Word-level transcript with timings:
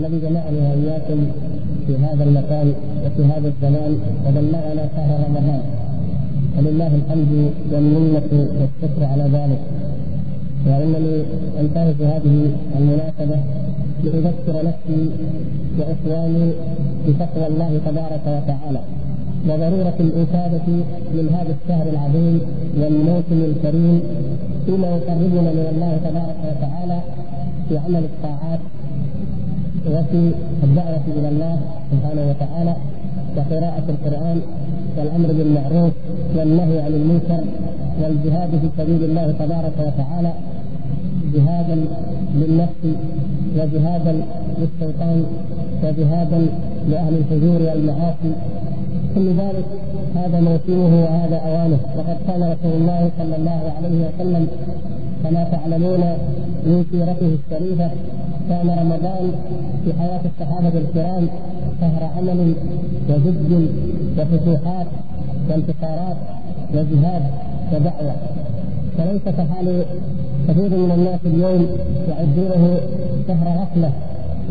الذي 0.00 0.20
جمعني 0.20 0.58
واياكم 0.68 1.18
في 1.86 1.96
هذا 1.96 2.24
المكان 2.24 2.72
وفي 3.04 3.22
هذا 3.32 3.48
الزمان 3.48 3.92
وبلغنا 4.26 4.88
شهر 4.96 5.18
رمضان. 5.28 5.62
ولله 6.58 6.90
الحمد 7.00 7.32
والمنة 7.72 8.30
والشكر 8.32 9.04
على 9.04 9.22
ذلك. 9.22 9.60
وإنني 10.66 11.16
أنتهز 11.60 11.94
هذه 12.02 12.36
المناسبة 12.78 13.38
لأذكر 14.04 14.54
نفسي 14.68 15.10
وإخواني 15.78 16.52
بتقوى 17.08 17.46
الله 17.46 17.80
تبارك 17.86 18.24
وتعالى. 18.26 18.80
وضرورة 19.48 19.98
الافاده 20.00 20.66
من 21.16 21.26
هذا 21.36 21.54
الشهر 21.62 21.86
العظيم 21.94 22.40
والموسم 22.80 23.40
الكريم 23.50 24.00
فيما 24.66 24.88
يقربنا 24.88 25.50
من 25.58 25.66
الله 25.72 25.92
تبارك 26.04 26.36
وتعالى 26.48 26.98
في 27.68 27.78
عمل 27.78 28.04
الطاعات 28.04 28.60
وفي 29.86 30.32
الدعوة 30.62 31.00
إلى 31.18 31.28
الله 31.28 31.58
سبحانه 31.92 32.30
وتعالى 32.30 32.76
وقراءة 33.36 33.84
القرآن 33.88 34.40
والأمر 34.96 35.28
بالمعروف 35.28 35.92
والنهي 36.36 36.80
عن 36.80 36.92
المنكر 36.92 37.44
والجهاد 38.02 38.50
في 38.50 38.68
سبيل 38.78 39.04
الله 39.04 39.32
تبارك 39.32 39.72
وتعالى. 39.78 40.32
جهادا 41.34 41.84
للنفس 42.34 42.82
وجهادا 43.56 44.14
للشيطان 44.58 45.24
وجهادا 45.84 46.46
لأهل 46.90 47.14
الفجور 47.16 47.62
والمعاصي. 47.62 48.32
كل 49.14 49.28
ذلك 49.28 49.64
هذا 50.16 50.40
موسمه 50.40 51.02
وهذا 51.04 51.36
أوانه. 51.36 51.78
وقد 51.96 52.16
قال 52.28 52.40
رسول 52.52 52.72
الله 52.80 53.10
صلى 53.18 53.36
الله 53.36 53.72
عليه 53.76 54.08
وسلم 54.08 54.46
كما 55.22 55.44
تعلمون 55.44 56.00
من 56.66 56.84
سيرته 56.90 57.36
الشريفة 57.38 57.90
كان 58.48 58.70
رمضان 58.70 59.32
في 59.84 59.92
حياة 59.98 60.20
الصحابة 60.30 60.78
الكرام 60.78 61.28
شهر 61.80 62.10
عمل 62.16 62.54
وجد 63.08 63.68
وفتوحات 64.18 64.86
وانتصارات 65.48 66.16
وجهاد 66.74 67.22
ودعوة. 67.72 68.14
فليس 68.98 69.22
كحال 69.36 69.84
كثير 70.48 70.70
من 70.78 70.90
الناس 70.98 71.19
اليوم 71.26 71.66
يعدونه 72.08 72.80
شهر 73.28 73.46
غفلة 73.60 73.92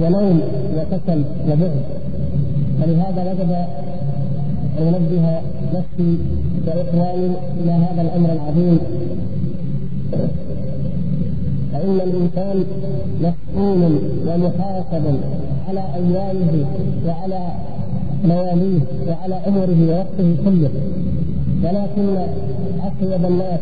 ونوم 0.02 0.42
وكسل 0.78 1.24
وبعد 1.48 1.72
ولهذا 2.82 3.32
وجب 3.32 3.52
أن 4.80 4.94
أنبه 4.96 5.40
نفسي 5.74 6.18
وإخواني 6.68 7.32
إلى 7.64 7.72
هذا 7.72 8.02
الأمر 8.02 8.30
العظيم. 8.32 8.80
فإن 11.80 11.96
الإنسان 11.96 12.64
مسؤول 13.22 14.00
ومحاسب 14.28 15.20
على 15.68 15.84
أيامه 15.96 16.66
وعلى 17.08 17.40
لياليه 18.24 18.82
وعلى 19.08 19.36
عمره 19.36 19.78
ووقته 19.90 20.36
كله. 20.46 20.70
ولكن 21.64 22.18
أطيب 22.88 23.26
الناس 23.26 23.60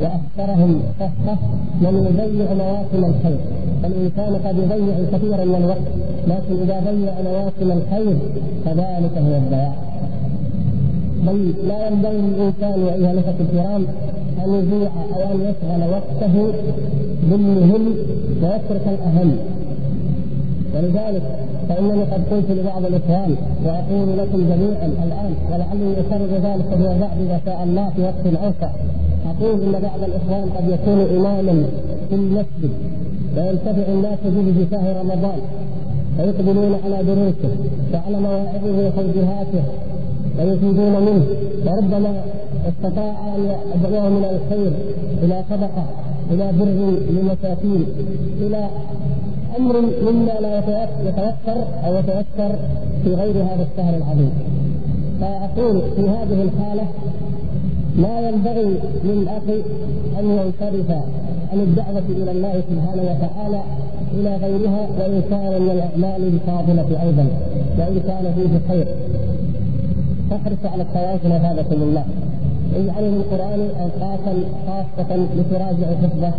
وأكثرهم 0.00 0.80
صفه 1.00 1.38
من 1.80 1.94
يضيع 2.06 2.54
مواسم 2.54 3.04
الخير. 3.04 3.38
فالانسان 3.82 4.34
قد 4.46 4.56
يضيع 4.58 4.94
كثيرا 5.12 5.44
من 5.44 5.54
الوقت 5.54 5.86
لكن 6.28 6.62
إذا 6.62 6.80
ضيع 6.90 7.14
مواسم 7.30 7.78
الخير 7.78 8.16
فذلك 8.64 9.18
هو 9.18 9.36
الضياع. 9.36 9.74
بل 11.26 11.54
لا 11.68 11.88
ينبغي 11.88 12.16
للانسان 12.16 12.82
أيها 12.88 13.12
الأخوة 13.12 13.34
الكرام 13.40 13.86
أن 14.44 14.54
يضيع 14.54 14.90
أو 15.14 15.34
ان 15.34 15.40
يشغل 15.40 15.90
وقته 15.90 16.52
بالمهم 17.30 17.94
ويترك 18.42 18.86
الأهم. 18.86 19.36
ولذلك 20.74 21.22
فإنني 21.68 22.02
قد 22.02 22.22
قلت 22.30 22.50
لبعض 22.50 22.84
الإخوان 22.84 23.36
وأقول 23.64 24.18
لكم 24.18 24.38
جميعا 24.38 24.86
الآن 24.86 25.34
ولعلي 25.52 26.00
اكرر 26.00 26.32
ذلك 26.42 26.64
فيما 26.76 26.96
بعد 27.00 27.18
إذا 27.20 27.40
شاء 27.46 27.62
الله 27.64 27.90
في 27.96 28.02
وقت 28.02 28.42
أوسع. 28.44 28.70
أقول 29.30 29.62
إن 29.62 29.72
بعض 29.72 30.02
الإخوان 30.08 30.48
قد 30.56 30.68
يكون 30.70 31.00
إماما 31.16 31.64
في 32.08 32.14
المسجد 32.14 32.72
وينتفع 33.36 33.92
الناس 33.92 34.18
به 34.24 34.52
في 34.52 34.66
شهر 34.70 34.96
رمضان 35.00 35.40
فيقبلون 36.16 36.76
على 36.84 37.02
دروسه 37.04 37.56
وعلى 37.94 38.20
مواعظه 38.20 38.86
وتوجيهاته 38.86 39.62
ويفيدون 40.38 40.92
منه 40.92 41.26
وربما 41.66 42.22
استطاع 42.68 43.34
أن 43.36 43.54
يدعوه 43.74 44.08
من 44.08 44.24
الخير 44.24 44.72
إلى 45.22 45.42
صدقة 45.50 45.84
إلى 46.30 46.52
بر 46.58 46.90
للمساكين 47.10 47.86
إلى 48.40 48.68
أمر 49.58 49.80
مما 49.80 50.32
لا 50.40 50.58
يتوفر 50.58 51.64
أو 51.86 51.94
يتوفر 51.94 52.58
في 53.04 53.14
غير 53.14 53.34
هذا 53.34 53.66
الشهر 53.72 53.96
العظيم. 53.96 54.30
فأقول 55.20 55.82
في 55.96 56.02
هذه 56.02 56.42
الحالة 56.42 56.86
لا 57.98 58.28
ينبغي 58.28 58.74
للاخ 59.20 59.42
ان 60.18 60.24
ينصرف 60.24 60.90
عن 61.52 61.60
الدعوة 61.60 62.02
إلى 62.08 62.30
الله 62.30 62.62
سبحانه 62.70 63.02
وتعالى 63.02 63.60
إلى 64.14 64.36
غيرها 64.36 64.88
وإن 64.98 65.22
كان 65.30 65.62
من 65.62 65.70
الأعمال 65.70 66.26
الفاضلة 66.26 67.02
أيضا 67.02 67.26
وإن 67.78 68.00
كان 68.06 68.32
فيه 68.36 68.74
خير. 68.74 68.86
تحرص 70.30 70.72
على 70.72 70.82
التواصل 70.82 71.32
هذا 71.32 71.60
الله. 71.82 72.04
اجعلوا 72.76 73.16
القرآن 73.20 73.68
أوقاتا 73.80 74.34
خاصة 74.66 75.16
لتراجع 75.36 75.86
حفظه 76.02 76.32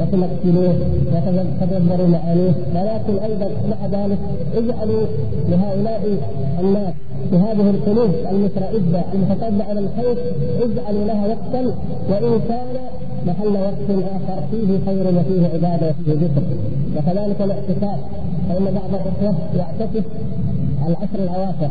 وتمثلوه 0.00 0.74
وتدبروا 1.12 2.08
معانيه. 2.08 2.52
ولكن 2.74 3.18
أيضا 3.24 3.48
مع 3.70 3.86
ذلك 3.86 4.18
اجعلوا 4.56 5.06
لهؤلاء 5.48 6.02
الناس 6.60 6.94
بهذه 7.32 7.70
القلوب 7.70 8.10
المترئبه 8.30 9.02
المتطلعه 9.14 9.72
إلى 9.72 9.80
الخير 9.80 10.16
اجعلوا 10.62 11.04
لها 11.04 11.26
وقتا 11.26 11.74
وإن 12.10 12.40
كان 12.48 12.76
محل 13.26 13.52
وقت 13.52 13.90
آخر 13.90 14.42
فيه 14.50 14.78
خير 14.86 15.06
وفيه 15.08 15.46
عبادة 15.54 15.90
وفيه 15.90 16.12
ذكر. 16.12 16.42
وكذلك 16.96 17.42
الاعتكاف 17.42 17.98
فإن 18.48 18.64
بعض 18.64 19.00
الإخوة 19.00 19.34
يعتكف 19.56 20.04
العشر 20.86 21.18
الأواخر 21.24 21.70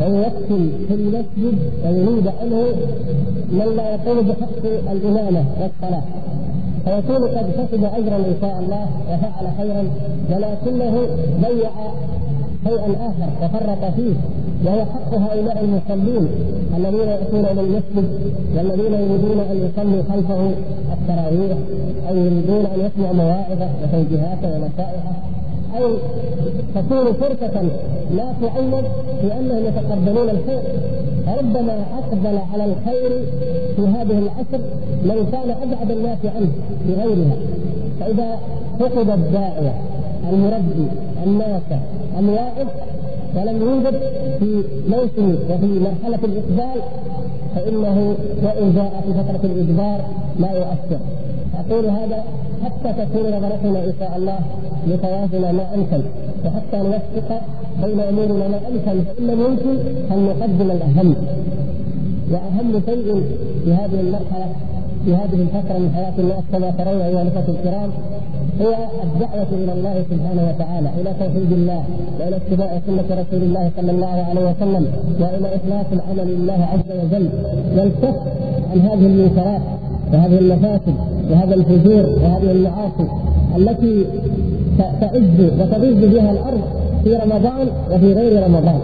ويوكل 0.00 0.68
في 0.88 0.94
المسجد 0.94 1.58
ويريد 1.84 2.26
عنه 2.40 2.64
من 3.50 3.76
لا 3.76 3.94
يقوم 3.94 4.20
بحق 4.28 4.90
الإمامة 4.92 5.44
والصلاة. 5.60 6.02
فيكون 6.84 7.28
قد 7.28 7.50
كسب 7.58 7.84
أجرا 7.84 8.16
إن 8.16 8.36
شاء 8.40 8.58
الله 8.62 8.86
وفعل 9.10 9.46
خيرا 9.58 9.84
ولكنه 10.30 11.06
ضيع 11.42 11.70
شيئا 12.66 12.90
آخر 13.08 13.28
وفرط 13.42 13.94
فيه 13.94 14.14
وهو 14.64 14.84
حق 14.84 15.14
هؤلاء 15.14 15.64
المصلين 15.64 16.28
الذين 16.76 17.08
يأتون 17.08 17.44
إلى 17.44 17.60
المسجد 17.60 18.08
والذين 18.56 18.92
يريدون 18.94 19.40
أن 19.50 19.56
يصلوا 19.56 20.02
خلفه 20.12 20.50
التراويح 20.92 21.58
أو 22.08 22.16
يريدون 22.16 22.66
أن 22.66 22.80
يسمعوا 22.80 23.14
مواعظة 23.14 23.68
وتوجيهاته 23.82 24.48
ونصائحه 24.54 25.14
أو 25.78 25.96
تكون 26.74 27.12
فرصه 27.12 27.62
لا 28.16 28.32
تعوض 28.42 28.84
لانهم 29.28 29.64
يتقبلون 29.66 30.30
الخير. 30.30 30.62
فربما 31.26 31.84
أقبل 31.98 32.38
على 32.52 32.64
الخير 32.64 33.22
في 33.76 33.82
هذه 33.82 34.18
العصر 34.18 34.64
من 35.04 35.28
كان 35.32 35.50
أبعد 35.62 35.90
الناس 35.90 36.18
عنه 36.24 36.48
في 36.86 36.94
غيرها 36.94 37.36
فإذا 38.00 38.38
فقد 38.80 39.10
الداعية 39.10 39.74
المربي 40.32 40.86
الناس 41.26 41.62
الواعظ 42.18 42.66
ولم 43.36 43.62
يوجد 43.62 44.00
في 44.38 44.62
موسم 44.88 45.36
وفي 45.50 45.66
مرحلة 45.80 46.18
الإقبال 46.24 46.80
فإنه 47.54 48.16
وإن 48.44 48.72
جاء 48.74 49.02
في 49.06 49.12
فترة 49.14 49.50
الإدبار 49.50 50.00
لا 50.40 50.52
يؤثر. 50.52 51.00
أقول 51.60 51.84
هذا 51.86 52.24
حتى 52.64 52.92
تكون 52.92 53.30
نظرتنا 53.30 53.84
إن 53.84 53.92
شاء 54.00 54.12
الله 54.16 54.38
لتوازن 54.88 55.56
ما 55.56 55.66
أمكن 55.74 56.02
وحتى 56.44 56.76
نوفق 56.88 57.40
بين 57.82 58.00
أمورنا 58.00 58.48
ما 58.48 58.60
أمكن 58.68 59.04
فإن 59.04 59.26
لم 59.26 59.40
يمكن 59.40 59.78
ان 60.12 60.26
نقدم 60.26 60.70
الأهم. 60.70 61.14
وأهم 62.32 62.72
شيء 62.86 63.22
في 63.64 63.72
هذه 63.72 64.00
المرحلة 64.00 64.48
في 65.04 65.14
هذه 65.14 65.42
الفترة 65.42 65.78
من 65.78 65.90
حياة 65.94 66.12
الناس 66.18 66.44
كما 66.52 66.70
ترون 66.70 67.00
أيها 67.00 67.22
الأخوة 67.22 67.54
الكرام 67.58 67.90
هو 68.62 68.74
الدعوة 69.04 69.46
إلى 69.52 69.72
الله 69.72 70.04
سبحانه 70.10 70.42
وتعالى 70.54 70.88
إلى 71.00 71.10
توحيد 71.20 71.52
الله 71.52 71.82
وإلى 72.20 72.36
اتباع 72.36 72.80
سنة 72.86 73.20
رسول 73.20 73.42
الله 73.42 73.70
صلى 73.76 73.90
الله 73.90 74.24
عليه 74.28 74.40
وسلم 74.50 74.86
وإلى 75.20 75.48
إخلاص 75.56 75.86
العمل 75.92 76.28
لله 76.34 76.68
عز 76.72 76.90
وجل. 77.04 77.28
والكف 77.76 78.16
عن 78.72 78.80
هذه 78.80 79.06
المنكرات 79.06 79.60
وهذه 80.12 80.38
المفاسد 80.38 80.94
وهذا 81.30 81.54
الفجور 81.54 82.04
وهذه 82.22 82.50
المعاصي 82.50 83.06
التي 83.56 84.04
تعز 84.78 85.40
وتغز 85.60 86.04
بها 86.14 86.30
الأرض 86.32 86.60
في 87.04 87.16
رمضان 87.16 87.68
وفي 87.92 88.12
غير 88.12 88.42
رمضان. 88.46 88.80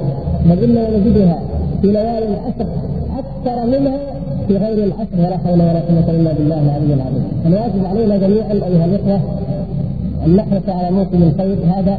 بل 0.47 0.65
اننا 0.65 0.99
نجدها 0.99 1.39
في 1.83 1.87
ليالي 1.87 2.27
العشر 2.29 2.67
أكثر 3.47 3.67
منها 3.67 3.99
في 4.49 4.57
غير 4.57 4.85
العشر 4.85 5.19
ولا 5.19 5.37
حول 5.39 5.53
ولا 5.61 5.81
قوة 5.81 6.11
إلا 6.21 6.33
بالله 6.33 6.61
العلي 6.63 6.95
العظيم 6.95 7.25
الواجب 7.47 7.85
علينا 7.87 8.17
جميعا 8.17 8.53
أيها 8.53 8.85
الإخوة 8.85 9.21
أن 10.27 10.37
نحرص 10.37 10.69
على 10.69 10.91
موسم 10.91 11.23
الخير 11.23 11.57
هذا 11.77 11.99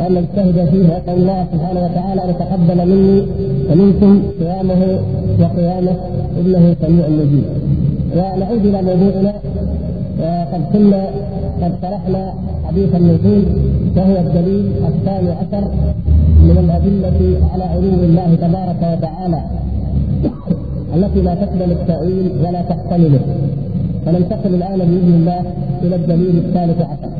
وأن 0.00 0.14
نجتهد 0.14 0.68
فيه 0.70 0.88
وأسأل 0.94 1.14
الله 1.22 1.46
سبحانه 1.52 1.80
وتعالى 1.84 2.24
أن 2.24 2.30
يتقبل 2.30 2.88
مني 2.90 3.22
ومنكم 3.70 4.22
صيامه 4.38 4.98
وقيامه 5.40 5.96
إنه 6.40 6.76
سميع 6.82 7.08
مجيب. 7.08 7.44
ونعود 8.16 8.66
إلى 8.66 8.82
موضوعنا 8.82 9.34
وقد 10.20 10.62
كنا 10.72 11.04
قد 11.62 11.72
شرحنا 11.82 12.32
حديث 12.68 12.94
النزول 12.94 13.42
وهو 13.96 14.16
الدليل 14.16 14.72
الثاني 14.88 15.30
عشر 15.30 15.64
من 16.42 16.56
الأدلة 16.64 17.38
على 17.52 17.64
علو 17.64 18.04
الله 18.04 18.34
تبارك 18.34 18.98
وتعالى 18.98 19.40
التي 20.94 21.20
لا 21.20 21.34
تقبل 21.34 21.72
التأويل 21.72 22.32
ولا 22.46 22.62
تحتمله. 22.62 23.20
فننتقل 24.06 24.54
الآن 24.54 24.78
بإذن 24.78 25.14
الله 25.14 25.42
إلى 25.82 25.96
الدليل 25.96 26.36
الثالث 26.38 26.80
عشر. 26.80 27.12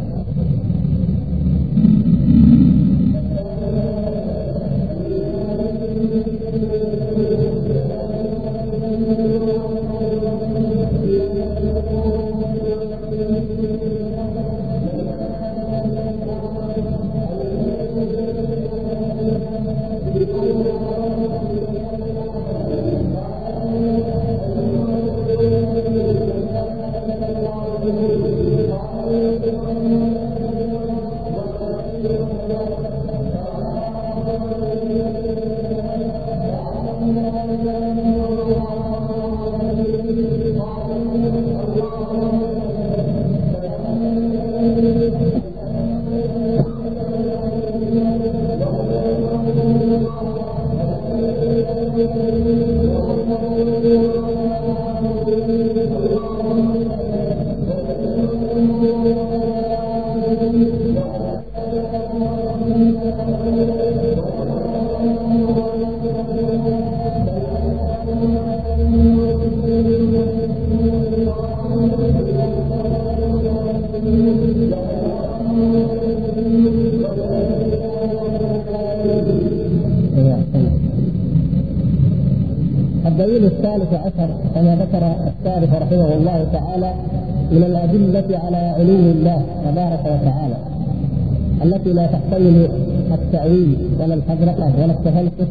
الحذرقة 94.43 94.83
ولا 94.83 94.93
التفلسف 94.93 95.49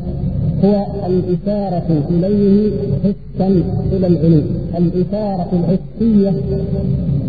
هو 0.63 0.85
الإشارة 1.07 2.03
إليه 2.09 2.71
حسا 3.03 3.47
إلى 3.91 4.07
العلو. 4.07 4.41
الإشارة 4.77 5.49
الحسية 5.53 6.31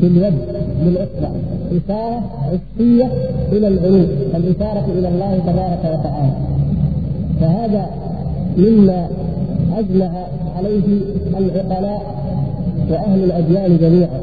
في 0.01 0.07
اليد 0.07 0.35
بالإصبع 0.85 1.31
إشارة 1.73 2.21
حسية 2.43 3.09
إلى 3.53 3.69
العلو. 3.69 4.05
الإشارة 4.35 4.87
إلى 4.99 5.09
الله 5.09 5.39
تبارك 5.47 5.99
وتعالى. 5.99 6.33
فهذا 7.41 7.87
مما 8.57 9.09
أجمع 9.79 10.11
عليه 10.57 11.01
العقلاء 11.39 12.03
وأهل 12.91 13.25
الأديان 13.25 13.79
جميعا. 13.79 14.21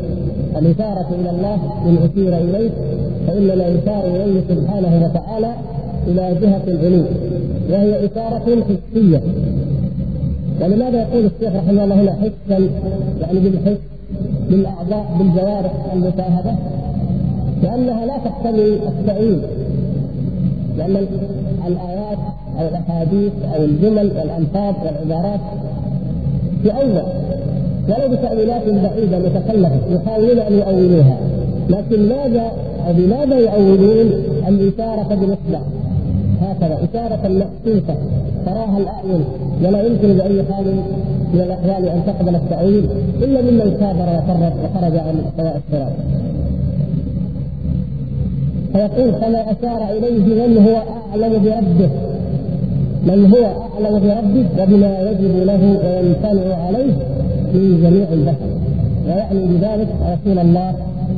الإشارة 0.57 1.07
إلى 1.21 1.29
الله 1.29 1.57
إن 1.85 1.97
أشير 1.97 2.37
إليه 2.37 2.69
فإننا 3.27 3.67
يشار 3.67 4.03
إليه 4.05 4.41
سبحانه 4.49 5.05
وتعالى 5.05 5.53
إلى 6.09 6.35
جهة 6.41 6.61
العلو 6.67 7.03
وهي 7.69 8.05
إشارة 8.05 8.63
حسية 8.63 9.21
ولماذا 10.61 11.01
يقول 11.01 11.25
الشيخ 11.25 11.55
رحمه 11.55 11.83
الله 11.83 11.95
هنا 12.01 12.11
حسا 12.13 12.69
يعني 13.21 13.39
بالحس 13.39 13.77
بالأعضاء 14.49 15.05
بالجوارح 15.19 15.71
المشاهدة؟ 15.93 16.55
لأنها 17.63 18.05
لا 18.05 18.17
تحتمل 18.25 18.77
التأويل 18.87 19.39
لأن 20.77 21.05
الآيات 21.67 22.17
أو 22.59 22.67
الأحاديث 22.67 23.31
أو 23.55 23.63
الجمل 23.63 24.11
والألفاظ 24.17 24.73
والعبارات 24.85 25.39
تؤول 26.63 27.01
ولو 27.89 28.15
بتأويلات 28.15 28.61
بعيدة 28.65 29.19
متكلفة 29.19 29.79
يحاولون 29.89 30.39
أن 30.39 30.53
يؤولوها. 30.53 31.17
لكن 31.69 32.09
ماذا 32.09 32.51
أو 32.87 32.93
بماذا 32.93 33.39
يؤولون 33.39 34.11
الإشارة 34.47 35.15
بالإصبع 35.15 35.59
هكذا 36.59 36.77
إشارة 36.91 37.27
محسوسة 37.27 37.95
تراها 38.45 38.77
الأعين 38.77 39.23
ولا 39.63 39.81
يمكن 39.81 40.17
بأي 40.17 40.43
حال 40.43 40.65
من 41.33 41.41
الأحوال 41.41 41.89
أن 41.89 42.01
تقبل 42.07 42.35
التأويل 42.35 42.85
إلا 43.21 43.41
ممن 43.41 43.77
كابر 43.79 44.07
وفرد 44.17 44.53
وخرج 44.63 44.97
عن 44.97 45.21
سواء 45.37 45.61
الصراط. 45.67 45.91
فيقول 48.73 49.11
فما 49.13 49.41
أشار 49.51 49.97
إليه 49.97 50.47
من 50.47 50.57
هو 50.67 50.81
أعلم 51.11 51.33
بربه؟ 51.43 51.89
من 53.03 53.31
هو 53.33 53.45
أعلم 53.45 53.99
بربه؟ 53.99 54.63
وبما 54.63 54.99
يجب 54.99 55.35
له 55.45 55.79
ويمتنع 55.83 56.55
عليه 56.55 56.93
من 57.53 57.79
جميع 57.83 58.07
البشر. 58.13 58.49
ويعني 59.07 59.45
بذلك 59.45 59.87
رسول 60.01 60.39
الله 60.39 60.73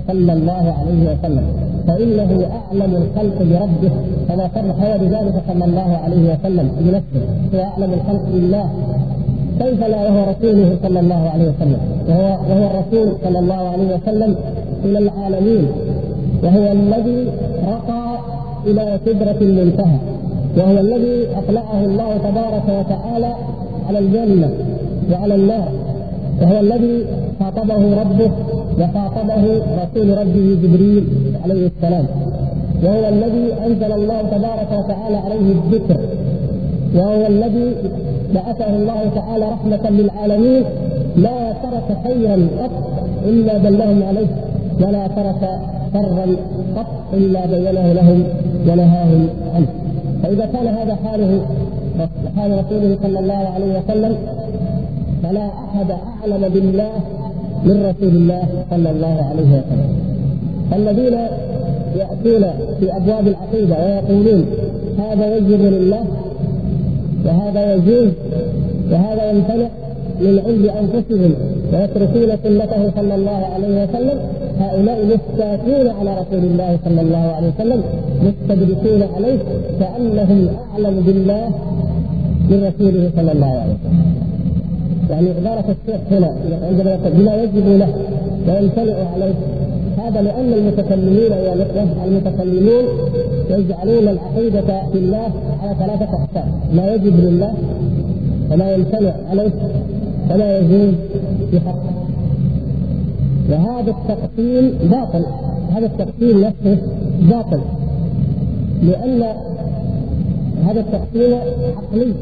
صلى 0.07 0.33
الله 0.33 0.75
عليه 0.79 1.01
وسلم. 1.09 1.70
فإنه 1.87 2.47
أعلم 2.59 2.95
الخلق 2.95 3.37
بربه 3.39 3.91
كما 4.27 4.49
صرح 4.55 4.97
بذلك 4.97 5.35
صلى 5.47 5.65
الله 5.65 5.97
عليه 6.03 6.33
وسلم 6.33 6.71
بنفسه 6.79 7.23
هو 7.53 7.59
أعلم 7.59 7.93
الخلق 7.93 8.25
بالله 8.33 8.69
كيف 9.59 9.83
لا 9.83 9.97
وهو 9.97 10.23
رسوله 10.31 10.77
صلى 10.83 10.99
الله 10.99 11.29
عليه 11.33 11.43
وسلم؟ 11.43 11.77
وهو 12.09 12.37
وهو 12.49 12.65
الرسول 12.71 13.13
صلى 13.23 13.39
الله 13.39 13.69
عليه 13.69 13.95
وسلم 13.95 14.35
إلى 14.85 14.99
العالمين 14.99 15.67
وهو 16.43 16.71
الذي 16.71 17.27
رقى 17.67 18.17
إلى 18.67 18.99
سدرة 19.05 19.37
المنتهى 19.41 19.97
وهو 20.57 20.79
الذي 20.79 21.27
أطلعه 21.37 21.85
الله 21.85 22.17
تبارك 22.17 22.63
وتعالى 22.79 23.33
على 23.87 23.99
الجنة 23.99 24.49
وعلى 25.11 25.35
النار. 25.35 25.71
وهو 26.41 26.59
الذي 26.59 27.05
خاطبه 27.39 28.01
ربه 28.01 28.31
وخاطبه 28.79 29.43
رسول 29.83 30.17
ربه 30.17 30.57
جبريل 30.63 31.03
عليه 31.43 31.63
السلام. 31.67 32.05
وهو 32.83 33.09
الذي 33.09 33.45
أنزل 33.65 33.91
الله 33.91 34.21
تبارك 34.21 34.69
وتعالى 34.79 35.17
عليه 35.17 35.47
الذكر. 35.51 35.97
وهو 36.95 37.27
الذي 37.27 37.75
بعثه 38.35 38.75
الله 38.75 39.01
تعالى 39.15 39.45
رحمة 39.45 39.89
للعالمين. 39.89 40.63
لا 41.17 41.53
ترك 41.63 41.97
خيرا 42.05 42.47
قط 42.59 42.71
إلا 43.25 43.57
دلهم 43.57 44.03
عليه. 44.03 44.27
ولا 44.81 45.07
ترك 45.07 45.49
شرا 45.93 46.25
قط 46.77 46.87
إلا 47.13 47.45
بينه 47.45 47.93
لهم 47.93 48.23
ونهاهم 48.67 49.27
عنه. 49.55 49.67
فإذا 50.23 50.45
كان 50.53 50.67
هذا 50.67 50.97
حاله 51.05 51.41
حال 52.37 52.51
رسوله 52.51 52.97
صلى 53.03 53.19
الله 53.19 53.47
عليه 53.55 53.79
وسلم 53.79 54.15
فلا 55.23 55.47
أحد 55.47 55.91
أعلم 55.91 56.49
بالله 56.53 56.91
من 57.63 57.85
رسول 57.89 58.15
الله 58.15 58.43
صلى 58.69 58.89
الله 58.91 59.17
عليه 59.29 59.49
وسلم. 59.57 59.89
الذين 60.73 61.17
يأتون 62.01 62.43
في 62.79 62.97
أبواب 62.97 63.27
العقيدة 63.27 63.75
ويقولون 63.83 64.45
هذا 64.99 65.37
يجب 65.37 65.61
لله 65.61 66.03
وهذا 67.25 67.75
يجوز 67.75 68.11
وهذا 68.91 69.31
يمتنع 69.31 69.69
من 70.21 70.39
عند 70.47 70.65
أنفسهم 70.81 71.33
ويتركون 71.73 72.37
سنته 72.43 72.91
صلى 72.95 73.15
الله 73.15 73.45
عليه 73.53 73.83
وسلم 73.83 74.19
هؤلاء 74.59 75.05
مستاتون 75.05 75.87
على 75.99 76.11
رسول 76.21 76.43
الله 76.51 76.77
صلى 76.85 77.01
الله 77.01 77.17
عليه 77.17 77.47
وسلم 77.47 77.83
مستدركون 78.23 79.03
عليه 79.15 79.37
كأنهم 79.79 80.47
أعلم 80.73 80.95
بالله 81.05 81.49
من 82.49 82.57
رسوله 82.67 83.09
صلى 83.15 83.31
الله 83.31 83.51
عليه 83.61 83.73
وسلم. 83.73 84.10
يعني 85.11 85.29
عبارة 85.29 85.65
الشيخ 85.69 86.01
هنا 86.11 86.35
عندما 86.67 86.91
يقول 86.91 87.11
بما 87.11 87.35
يجب 87.35 87.67
له 87.67 87.93
ويمتنع 88.47 88.95
عليه. 89.13 89.33
هذا 89.97 90.21
لأن 90.21 90.53
المتكلمين 90.53 91.31
يا 91.31 91.53
الإخوة 91.53 92.05
المتكلمون 92.05 92.83
يجعلون 93.49 94.07
العقيدة 94.07 94.81
في 94.91 94.97
الله 94.97 95.31
على 95.63 95.75
ثلاثة 95.79 96.05
أقسام. 96.05 96.51
ما 96.75 96.93
يجب 96.93 97.19
لله 97.19 97.53
وما 98.51 98.73
يمتنع 98.73 99.13
عليه 99.29 99.51
وما 100.31 100.57
يجوز 100.57 100.93
في 101.51 101.59
حقه. 101.59 101.91
وهذا 103.49 103.91
التقسيم 103.91 104.73
باطل. 104.91 105.25
هذا 105.75 105.85
التقسيم 105.85 106.39
نفسه 106.39 106.77
باطل. 107.21 107.61
لأن 108.83 109.23
هذا 110.65 110.79
التقسيم 110.79 111.33
عقلي. 111.77 112.13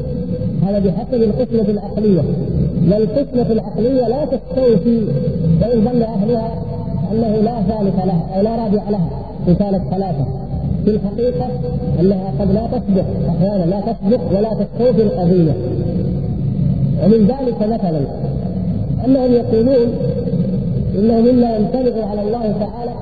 هذا 0.62 0.78
بحسب 0.78 1.22
القسمة 1.22 1.68
العقلية. 1.68 2.22
والقسمة 2.88 3.52
العقلية 3.52 4.08
لا 4.08 4.24
تستوفي 4.24 4.98
وإن 5.62 5.84
ظن 5.84 6.02
أهلها 6.02 6.52
أنه 7.12 7.36
لا 7.36 7.62
ثالث 7.62 7.94
لها 8.04 8.26
أو 8.36 8.42
لا 8.42 8.50
رابع 8.50 8.90
لها 8.90 9.08
إن 9.48 9.54
كانت 9.54 9.82
ثلاثة 9.90 10.24
في 10.84 10.90
الحقيقة 10.90 11.48
أنها 12.00 12.32
قد 12.40 12.50
لا 12.52 12.66
تصدق 12.66 13.04
أحيانا 13.28 13.64
لا 13.64 13.80
تصدق 13.80 14.20
ولا 14.38 14.48
تستوفي 14.54 15.02
القضية. 15.02 15.52
ومن 17.04 17.26
ذلك 17.26 17.68
مثلا 17.72 18.00
أنهم 19.04 19.32
يقولون 19.32 19.92
إنه 20.98 21.20
مما 21.20 21.56
يمتنع 21.56 22.06
على 22.10 22.22
الله 22.22 22.54
تعالى 22.60 22.92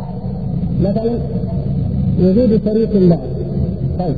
مثلا 0.80 1.18
وجود 2.23 2.61
شريك 2.64 2.90
الله. 2.97 3.18
طيب. 3.99 4.16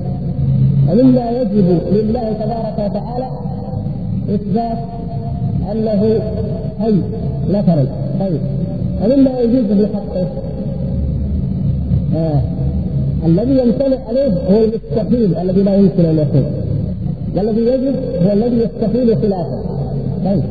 ومما 0.91 1.31
يجب 1.31 1.79
لله 1.93 2.33
تبارك 2.33 2.91
وتعالى 2.91 3.27
إثبات 4.35 4.79
انه 5.73 6.21
حي 6.81 6.95
مثلا 7.49 7.85
طيب. 8.21 8.41
ومما 9.05 9.41
يجوز 9.41 9.65
في 9.79 9.87
حقه. 9.95 10.27
آه. 12.17 12.41
الذي 13.27 13.51
يمتنع 13.51 13.99
عليه 14.09 14.33
هو 14.51 14.65
المستحيل 14.65 15.37
الذي 15.37 15.63
لا 15.63 15.75
يمكن 15.75 16.05
أن 16.05 16.19
يكون 16.19 16.45
والذي 17.37 17.61
يجب 17.61 17.95
هو 18.23 18.33
الذي 18.33 18.57
يستحيل 18.57 19.17
خلافه. 19.17 19.61
طيب. 20.25 20.43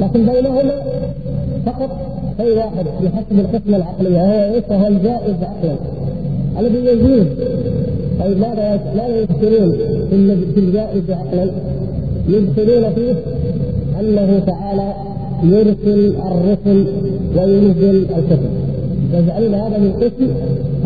لكن 0.00 0.26
بينهما 0.26 0.72
فقط 1.66 1.90
شيء 2.40 2.56
واحد 2.56 2.86
بحسب 3.02 3.38
القسمه 3.38 3.76
العقلية 3.76 4.18
وهو 4.18 4.54
إيش؟ 4.54 4.64
وهو 4.70 4.86
الجائز 4.86 5.34
عقلا 5.42 5.76
الذي 6.60 6.86
يجوز. 6.86 7.26
طيب 8.20 8.38
ماذا 8.38 8.80
ماذا 8.96 9.20
يدخلون 9.20 9.76
في 10.54 10.60
الجائز 10.60 11.10
عقلا؟ 11.10 11.50
يدخلون 12.28 12.92
فيه 12.94 13.14
أنه 14.00 14.42
تعالى 14.46 14.92
يرسل 15.44 16.14
الرسل 16.16 16.86
وينزل 17.36 17.96
الكتب. 17.96 18.38
يجعلون 19.14 19.54
هذا 19.54 19.78
من 19.78 19.92
قسم 19.92 20.30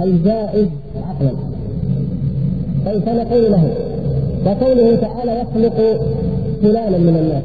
الجائز 0.02 0.68
عقلا. 1.08 1.30
طيب 2.86 3.00
فنقول 3.00 3.52
له؟ 3.52 3.70
وقوله 4.46 4.96
تعالى 4.96 5.40
يخلق 5.40 6.00
فلانا 6.62 6.98
من 6.98 7.16
الناس. 7.16 7.42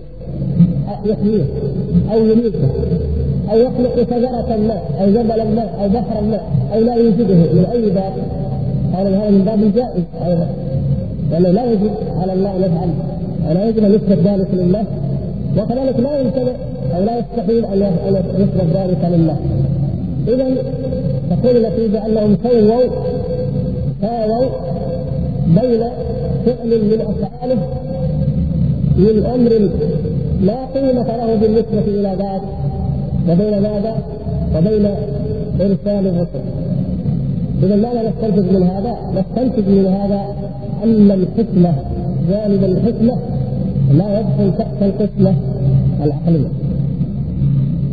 يحييه 1.06 1.44
أو 2.14 2.26
يميته 2.26 2.70
أو 3.52 3.58
يخلق 3.58 3.96
شجرة 3.96 4.58
ما 4.68 4.78
أو 5.02 5.10
جبلا 5.10 5.44
ما 5.44 5.66
أو 5.82 5.90
بحرا 5.90 6.22
ما 6.22 6.40
أو 6.74 6.80
لا 6.80 6.96
يوجده 6.96 7.36
من 7.36 7.66
أي 7.74 7.90
باب. 7.90 8.14
قال 8.96 9.08
هذا 9.08 9.30
من 9.30 9.44
باب 9.46 9.64
الجائز 9.64 10.04
أيضا. 10.26 10.48
لأنه 11.32 11.50
لا 11.50 11.72
يجب 11.72 11.92
على 12.22 12.34
الله 12.34 12.56
أن 12.56 12.62
يفعل. 12.62 12.90
ولا 13.50 13.70
يجب 13.70 13.84
أن 13.84 13.92
يثبت 13.92 14.28
ذلك 14.28 14.48
لله 14.54 14.84
وكذلك 15.58 16.00
لا 16.00 16.20
يمتنع 16.20 16.52
أو 16.96 17.04
لا 17.04 17.20
يستحيل 17.20 17.66
أن 17.66 17.94
يثبت 18.38 18.76
ذلك 18.76 19.06
لله 19.12 19.38
اذا 20.28 20.64
تكون 21.32 21.56
النتيجة 21.56 22.06
أنهم 22.06 22.38
سووا 22.44 22.84
ساووا 24.02 24.46
بين 25.48 25.84
فعل 26.46 26.70
من 26.84 27.02
أفعاله 27.02 27.58
من 28.98 29.26
أمر 29.26 29.70
لا 30.42 30.66
قيمة 30.66 31.18
له 31.18 31.36
بالنسبة 31.36 31.80
إلى 31.88 32.16
ذات 32.20 32.42
وبين 33.30 33.62
ماذا؟ 33.62 33.96
وبين 34.58 34.86
إرسال 35.62 36.08
الرسل 36.08 36.44
اذا 37.64 37.76
ماذا 37.76 38.10
نستنتج 38.10 38.52
من 38.56 38.64
هذا؟ 38.64 38.96
نستنتج 39.16 39.68
من 39.70 39.86
هذا 39.88 40.22
أن 40.84 41.12
الحكمة 41.12 41.74
جانب 42.30 42.64
الحكمة 42.64 43.18
لا 43.94 44.20
يدخل 44.20 44.58
تحت 44.58 44.82
القسمة 44.82 45.34
العقلية. 46.04 46.48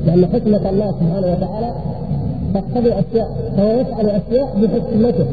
لأن 0.07 0.26
حكمة 0.26 0.71
الله 0.71 0.93
سبحانه 1.00 1.33
وتعالى 1.33 1.73
تقتضي 2.55 2.93
أشياء 2.93 3.28
فهو 3.57 3.81
يفعل 3.81 4.07
أشياء 4.07 4.49
بحكمته. 4.62 5.26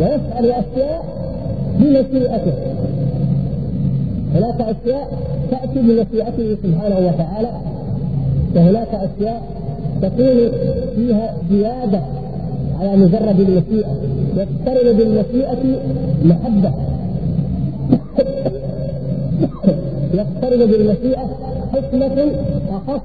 ويفعل 0.00 0.46
أشياء 0.50 1.04
بمشيئته 1.78 2.52
هناك 4.34 4.60
أشياء 4.60 5.08
تأتي 5.50 5.78
بمشيئته 5.80 6.56
سبحانه 6.62 6.98
وتعالى 6.98 7.50
وهناك 8.56 8.88
أشياء 8.94 9.42
تكون 10.02 10.50
فيها 10.96 11.34
زيادة 11.50 12.00
على 12.80 12.96
مجرد 12.96 13.40
المشيئه 13.40 13.96
يقترن 14.36 14.96
بالمشيئه 14.96 15.80
محبة. 16.24 16.72
يقترن 20.18 20.66
بالمشيئة 20.70 21.30
حكمة 21.72 22.32
اخص 22.70 23.02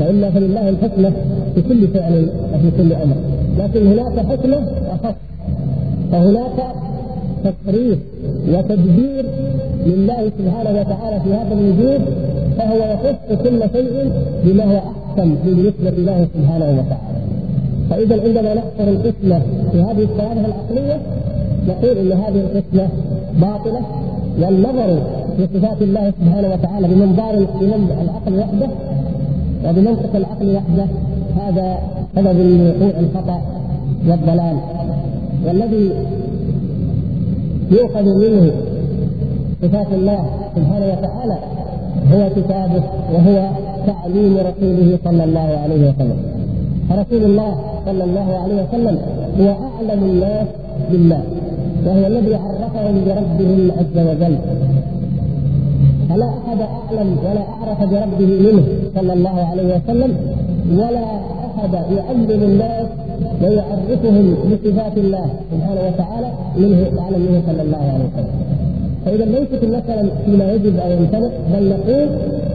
وإلا 0.00 0.30
فلله 0.30 0.68
الحكمة 0.68 1.12
في 1.54 1.62
كل 1.62 1.88
فعل 1.88 2.28
وفي 2.54 2.70
كل 2.76 2.92
أمر 2.92 3.16
لكن 3.58 3.86
هناك 3.86 4.26
حكمة 4.26 4.56
اخص 4.90 5.14
فهناك 6.12 6.74
تصريف 7.44 7.98
وتدبير 8.48 9.24
لله 9.86 10.30
سبحانه 10.38 10.80
وتعالى 10.80 11.20
في 11.20 11.34
هذا 11.34 11.54
الوجود 11.54 12.00
فهو 12.58 12.76
يخص 12.76 13.42
كل 13.42 13.60
شيء 13.72 14.12
بما 14.44 14.64
هو 14.64 14.78
أحسن 14.78 15.34
بالنسبة 15.44 15.90
له 15.90 16.26
سبحانه 16.34 16.70
وتعالى. 16.70 17.16
فإذا 17.90 18.22
عندما 18.22 18.54
نحصر 18.54 18.88
القسمه 18.90 19.42
في 19.72 19.78
هذه 19.78 20.02
الصوارف 20.02 20.46
العقلية 20.46 21.00
نقول 21.68 21.98
إن 21.98 22.12
هذه 22.12 22.40
القسمه 22.40 22.88
باطلة 23.40 23.80
والنظر 24.40 25.02
في 25.36 25.46
صفات 25.54 25.82
الله 25.82 26.12
سبحانه 26.20 26.48
وتعالى 26.52 26.88
بمنظار 26.88 27.34
العقل 27.34 28.38
وحده 28.38 28.68
وبمنطق 29.64 30.16
العقل 30.16 30.56
وحده 30.56 30.86
هذا 31.36 31.78
سبب 32.16 32.38
لوقوع 32.38 33.00
الخطأ 33.00 33.40
والضلال. 34.08 34.56
والذي 35.46 35.90
يؤخذ 37.70 38.04
منه 38.04 38.50
صفات 39.62 39.86
الله 39.92 40.26
سبحانه 40.56 40.86
وتعالى 40.86 41.38
هو 42.12 42.30
كتابه 42.36 42.82
وهو 43.14 43.48
تعليم 43.86 44.36
رسوله 44.36 44.98
صلى 45.04 45.24
الله 45.24 45.58
عليه 45.62 45.88
وسلم. 45.88 46.16
فرسول 46.88 47.24
الله 47.24 47.56
صلى 47.86 48.04
الله 48.04 48.38
عليه 48.42 48.54
وسلم 48.62 48.98
هو 49.40 49.48
أعلم 49.48 50.04
الناس 50.04 50.46
بالله. 50.90 51.22
وهو 51.86 52.06
الذي 52.06 52.34
عرفهم 52.34 52.94
بربهم 53.06 53.70
عز 53.78 53.96
وجل. 54.08 54.36
فلا 56.08 56.28
أحد 56.28 56.60
أعلم 56.60 57.16
ولا 57.24 57.42
أعرف 57.54 57.80
بربه 57.92 58.26
منه 58.26 58.64
صلى 58.94 59.12
الله 59.12 59.36
عليه 59.50 59.76
وسلم 59.76 60.16
ولا 60.72 61.04
أحد 61.46 61.74
يعلم 61.74 62.42
الناس 62.42 62.86
ويعرفهم 63.42 64.34
بصفات 64.50 64.96
الله 64.98 65.26
سبحانه 65.52 65.80
وتعالى 65.88 66.30
منه 66.56 67.00
اعلم 67.00 67.20
منه 67.26 67.42
صلى 67.46 67.62
الله 67.62 67.78
عليه 67.92 68.04
وسلم. 68.08 68.34
فإذا 69.04 69.24
ليست 69.24 69.64
المساله 69.64 70.10
فيما 70.26 70.52
يجب 70.52 70.74
ان 70.78 70.90
يمتنع 70.90 71.30
بل 71.52 71.68
نقول 71.68 72.08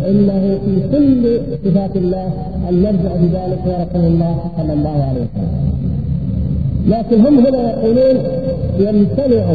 إنه 0.09 0.59
في 0.65 0.73
كل 0.91 1.39
صفات 1.65 1.95
الله 1.95 2.27
أن 2.69 2.73
نرجع 2.83 3.11
بذلك 3.21 3.59
إلى 3.65 3.75
رسول 3.83 4.05
الله 4.11 4.35
صلى 4.57 4.73
الله 4.73 4.97
عليه 5.09 5.21
وسلم. 5.21 5.51
لكن 6.87 7.21
هم 7.25 7.45
هنا 7.45 7.61
يقولون 7.71 8.17
يمتنع 8.79 9.45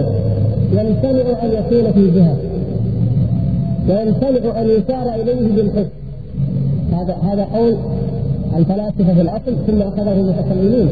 يمتنع 0.72 1.42
أن 1.42 1.50
يكون 1.52 1.92
في 1.92 2.10
جهه 2.10 2.36
ويمتنع 3.88 4.60
أن 4.60 4.68
يشار 4.68 5.14
إليه 5.14 5.54
بالحس 5.56 5.90
هذا 6.92 7.16
هذا 7.22 7.46
قول 7.54 7.76
الفلاسفة 8.56 9.14
في 9.14 9.20
الأصل 9.20 9.52
ثم 9.66 9.82
أخذه 9.82 10.12
المتكلمين 10.12 10.88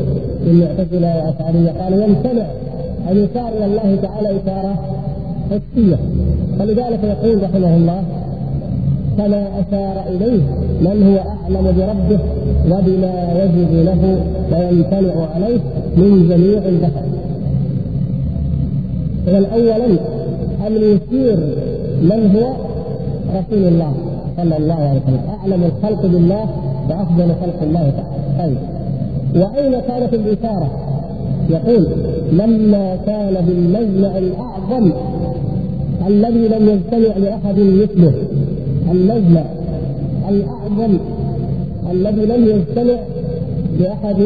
المعتزله 0.47 1.17
والاشعريه 1.17 1.83
قالوا 1.83 2.05
يمتنع 2.05 2.47
أن 3.11 3.17
يشار 3.17 3.49
إلى 3.49 3.65
الله 3.65 3.99
تعالى 4.03 4.29
اشاره 4.29 4.75
حسية. 5.51 5.99
فلذلك 6.59 7.05
يقول 7.05 7.43
رحمه 7.43 7.77
الله 7.77 8.03
كما 9.17 9.47
اشار 9.61 10.05
إليه 10.09 10.43
من 10.81 11.03
هو 11.09 11.31
أعلم 11.31 11.65
بربه 11.77 12.23
وبما 12.71 13.43
يجب 13.43 13.73
له 13.73 14.21
ويمتنع 14.53 15.27
عليه 15.35 15.61
من 15.97 16.29
جميع 16.29 16.59
البشر. 16.69 17.24
اذا 19.29 19.47
اولا 19.55 19.87
ان 20.67 20.77
يشير 20.77 21.37
من 22.03 22.37
هو 22.37 22.53
رسول 23.39 23.69
الله 23.69 23.93
صلى 24.37 24.57
الله 24.57 24.75
عليه 24.75 25.01
وسلم. 25.01 25.21
أعلم 25.41 25.65
الخلق 25.65 26.03
بالله 26.03 26.47
وأفضل 26.91 27.29
خلق 27.43 27.63
الله 27.63 27.93
تعالى. 27.97 28.25
طيب. 28.39 28.57
وأين 29.43 29.81
كانت 29.89 30.15
الإشارة؟ 30.15 30.71
يقول 31.51 31.87
لما 32.33 32.97
كان 33.07 33.45
بالمجمع 33.47 34.19
الأعظم 34.19 34.93
الذي 36.07 36.49
لم 36.49 36.69
يجتمع 36.69 37.17
لأحد 37.17 37.59
مثله. 37.59 38.13
المجمع 38.93 39.45
الأعظم 40.29 40.99
الذي 41.93 42.27
لم 42.27 42.49
يجتمع 42.49 42.99
لأحد 43.81 44.17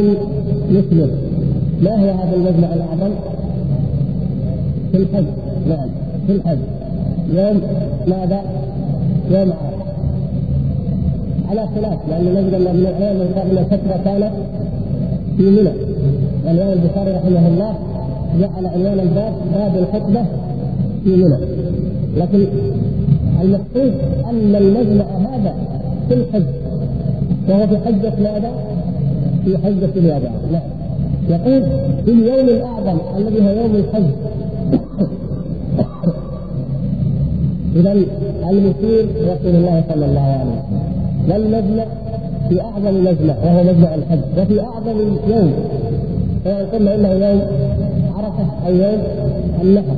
مثله. 0.71 1.09
ما 1.83 1.91
هو 1.91 2.11
هذا 2.11 2.37
المجمع 2.37 2.69
الأعظم؟ 2.75 3.15
في 4.93 4.97
الحج. 4.97 5.25
نعم. 5.69 5.89
في 6.27 6.33
الحج. 6.33 6.59
يوم 7.33 7.61
ماذا؟ 8.07 8.41
يوم 9.31 9.53
عرفة. 9.53 9.79
على 11.51 11.67
خلاف 11.75 11.99
لأن 12.09 12.25
نجد 12.25 12.55
أن 12.55 12.67
ابن 12.67 12.79
الأيام 12.79 13.17
قبل 13.37 13.65
فتره 13.65 14.01
كانت 14.05 14.33
في 15.37 15.43
منى. 15.43 15.71
والإمام 16.47 16.73
البخاري 16.73 17.11
رحمه 17.11 17.49
الله 17.49 17.75
جعل 18.41 18.67
عنوان 18.67 19.01
الباب 19.01 19.33
باب 19.55 19.77
الخطبة 19.77 20.25
في 21.05 21.11
منى. 21.11 21.39
لكن 22.17 22.47
المقصود 23.43 23.93
أن 24.31 24.57
المجمع 24.57 25.05
هذا 25.05 25.55
في 26.09 26.15
الحج. 26.15 26.43
وهو 27.49 27.67
في 27.67 27.79
حجة 27.79 28.13
ماذا؟ 28.23 28.53
في 29.45 29.59
حجة 29.59 29.91
الوداع 29.97 30.33
نعم. 30.53 30.63
يقول 31.29 31.63
في 32.05 32.11
اليوم 32.11 32.49
الأعظم 32.49 32.99
الذي 33.17 33.43
هو 33.43 33.63
يوم 33.63 33.75
الحج 33.77 34.05
اذا 37.77 37.93
المشير 38.51 39.07
رسول 39.23 39.55
الله 39.57 39.83
صلى 39.95 40.05
الله 40.07 40.21
عليه 40.21 40.51
وسلم. 40.51 40.83
والمجمع 41.31 41.85
في 42.49 42.61
أعظم 42.61 43.05
مجمع 43.05 43.35
وهو 43.45 43.63
مجمع 43.63 43.95
الحج. 43.95 44.19
وفي 44.39 44.61
أعظم 44.61 44.99
يوم. 45.29 45.53
سواء 46.45 46.69
قلنا 46.73 46.95
إنه 46.95 47.09
يوم 47.09 47.41
عرفة 48.17 48.67
أو 48.67 48.73
يوم 48.73 49.03
النحر. 49.63 49.97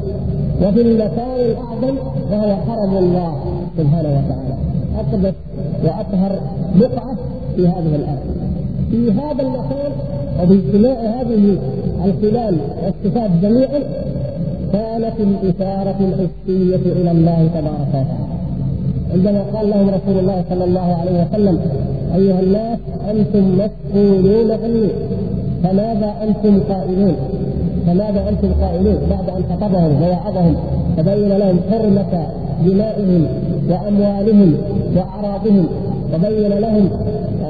وفي 0.63 0.81
المكان 0.81 1.41
الأعظم 1.41 1.97
وهو 2.33 2.57
حرم 2.57 2.97
الله 2.97 3.35
سبحانه 3.79 4.09
وتعالى. 4.09 4.55
اقدس 4.99 5.35
وأطهر 5.85 6.41
بقعة 6.75 7.15
في 7.57 7.67
هذه 7.67 7.95
الأرض. 7.95 8.25
في 8.91 9.11
هذا 9.11 9.43
المكان 9.43 9.93
وباجتماع 10.43 11.21
هذه 11.21 11.57
الخلال 12.05 12.57
والصفات 12.85 13.31
جميعا 13.43 13.81
كانت 14.73 15.17
الإشارة 15.21 15.97
الحسية 16.01 16.93
إلى 16.93 17.11
الله 17.11 17.49
تبارك 17.55 17.89
وتعالى. 17.89 18.27
عندما 19.15 19.43
قال 19.55 19.71
لهم 19.71 19.89
رسول 19.89 20.19
الله 20.19 20.45
صلى 20.51 20.65
الله 20.65 20.97
عليه 21.01 21.27
وسلم 21.27 21.59
أيها 22.15 22.41
الناس 22.41 22.79
أنتم 23.11 23.59
مسؤولون 23.59 24.51
عني. 24.51 24.89
فماذا 25.63 26.15
أنتم 26.23 26.61
قائلون؟ 26.61 27.17
فماذا 27.87 28.29
أنتم 28.29 28.53
قائلون؟ 28.63 28.99
بعد 29.11 29.29
أن 29.37 29.43
خطبهم 29.51 30.03
ووعظهم 30.03 30.57
تبين 30.97 31.29
لهم 31.29 31.61
حرمة 31.71 32.27
دمائهم 32.67 33.27
وأموالهم 33.71 34.55
وأعراضهم 34.97 35.67
وبين 36.15 36.53
لهم 36.65 36.89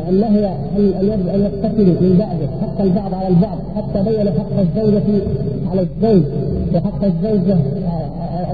النهي 0.08 0.46
أن 0.76 1.40
يقتتلوا 1.40 1.94
من 2.00 2.16
بعده 2.18 2.46
حق 2.62 2.80
البعض 2.80 3.14
على 3.14 3.28
البعض 3.28 3.58
حتى 3.76 4.02
بين 4.10 4.28
حق 4.28 4.56
الزوجة 4.60 5.22
على 5.70 5.80
الزوج. 5.80 6.22
وحق 6.74 7.04
الزوجة 7.04 7.56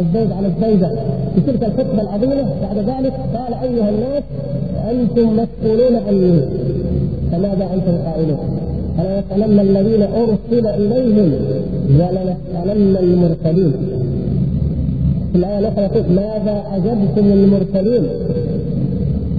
الزوج 0.00 0.32
على 0.32 0.46
الزوجة 0.46 0.90
في 1.34 1.40
تلك 1.40 1.62
الخطبه 1.64 2.02
العظيمة. 2.02 2.44
بعد 2.62 2.78
ذلك 2.78 3.12
قال 3.34 3.54
أيها 3.62 3.90
الناس 3.90 4.22
أنتم 4.90 5.36
مسؤولون 5.36 5.96
عني. 6.08 6.40
فماذا 7.32 7.68
أنتم 7.74 7.96
قائلون؟ 8.06 8.38
فلنسالن 8.98 9.60
الذين 9.60 10.02
أرسل 10.02 10.66
إليهم 10.66 11.32
ولنسالن 11.90 12.96
المرسلين. 12.96 13.72
في 15.32 15.38
الايه 15.38 15.58
الاخرى 15.58 15.84
يقول 15.84 16.04
ماذا 16.14 16.62
أجبتم 16.74 17.32
المرسلين. 17.32 18.04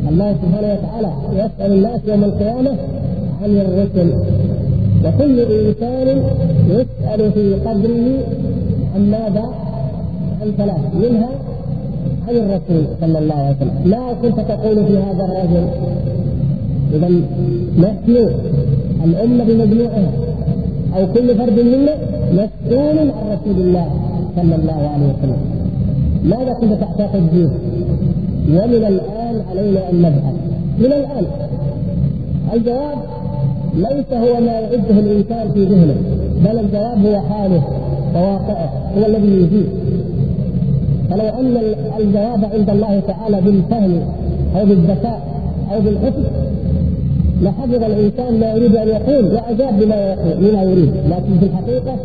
الله 0.09 0.35
سبحانه 0.41 0.73
وتعالى 0.73 1.11
يسأل 1.33 1.73
الناس 1.73 2.01
يوم 2.07 2.23
القيامة 2.23 2.71
عن 3.43 3.57
الرسل. 3.57 4.13
وكل 5.05 5.39
إنسان 5.39 6.23
يسأل 6.69 7.31
في 7.31 7.53
قبره 7.53 8.07
عن 8.97 9.11
ماذا؟ 9.11 9.45
عن 10.41 10.51
ثلاث 10.57 10.95
منها 10.95 11.29
عن 12.27 12.35
الرسول 12.35 12.85
صلى 13.01 13.19
الله 13.19 13.35
عليه 13.35 13.55
وسلم. 13.55 13.77
ما 13.85 14.13
كنت 14.21 14.39
تقول 14.39 14.85
في 14.85 14.97
هذا 14.97 15.25
الرجل؟ 15.25 15.67
إذا 16.93 17.09
نحن 17.79 18.29
الأمة 19.05 19.43
بمجموعها 19.43 20.11
أو 20.97 21.07
كل 21.13 21.35
فرد 21.35 21.59
منا 21.59 21.95
مسؤول 22.31 22.99
عن 22.99 23.11
رسول 23.31 23.61
الله 23.61 23.87
صلى 24.35 24.55
الله 24.55 24.89
عليه 24.93 25.05
وسلم. 25.13 25.41
ماذا 26.23 26.53
كنت 26.53 26.73
تعتقد 26.73 27.27
فيه؟ 27.31 27.49
ومن 28.49 28.83
الآن 28.93 29.41
علينا 29.49 29.89
أن 29.89 30.01
نبحث. 30.01 30.33
من 30.79 30.85
الآن. 30.85 31.25
الجواب 32.53 32.97
ليس 33.75 34.13
هو 34.13 34.41
ما 34.41 34.51
يعده 34.51 34.99
الإنسان 34.99 35.51
في 35.53 35.65
ذهنه 35.65 35.95
بل 36.45 36.59
الجواب 36.59 37.05
هو 37.05 37.19
حاله. 37.29 37.63
وواقعه 38.17 38.69
هو 38.97 39.05
الذي 39.05 39.27
يجيب. 39.27 39.67
فلو 41.09 41.27
أن 41.39 41.57
الجواب 41.99 42.45
عند 42.53 42.69
الله 42.69 43.01
تعالى 43.07 43.41
بالفهم 43.41 44.01
أو 44.59 44.65
بالذكاء 44.65 45.21
أو 45.73 45.81
بالحفظ 45.81 46.23
لحفظ 47.41 47.83
الإنسان 47.83 48.39
ما 48.39 48.51
يريد 48.51 48.75
أن 48.75 48.87
يقول 48.87 49.25
وأجاب 49.25 49.79
بما 49.79 50.15
بما 50.39 50.63
يريد. 50.63 50.91
لكن 51.09 51.39
في 51.39 51.45
الحقيقة 51.45 51.95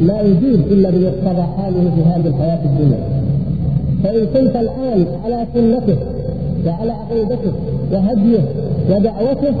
لا 0.00 0.20
يجيب 0.20 0.60
إلا 0.72 0.90
بمقتضى 0.90 1.42
حاله 1.56 1.90
في 1.94 2.02
هذه 2.02 2.26
الحياة 2.26 2.58
الدنيا. 2.64 2.98
فإن 4.04 4.26
كنت 4.26 4.56
الآن 4.56 5.06
على 5.24 5.46
سنته 5.54 5.96
وعلى 6.66 6.92
عقيدته 6.92 7.52
وهديه 7.92 8.40
ودعوته 8.90 9.54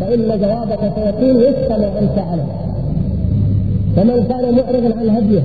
فإن 0.00 0.40
جوابك 0.40 0.92
سيكون 0.94 1.36
وفق 1.36 1.78
ما 1.78 1.98
أنت 1.98 2.18
عليه. 2.18 2.69
فمن 3.96 4.24
كان 4.28 4.54
معرضا 4.54 5.00
عن 5.00 5.08
هديه 5.16 5.42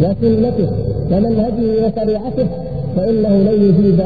وسنته 0.00 0.68
ومنهجه 1.12 1.86
وشريعته 1.86 2.46
فإنه 2.96 3.28
لن 3.28 3.62
يجيب 3.62 4.00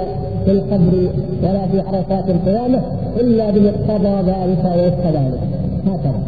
في 0.44 0.50
القبر 0.52 1.08
ولا 1.42 1.66
في 1.66 1.80
عرفات 1.80 2.24
القيامة 2.30 2.80
إلا 3.20 3.50
بمقتضى 3.50 4.30
ذلك 4.30 4.64
ووفق 4.64 5.04
ذلك 5.06 5.40
هكذا 5.86 6.20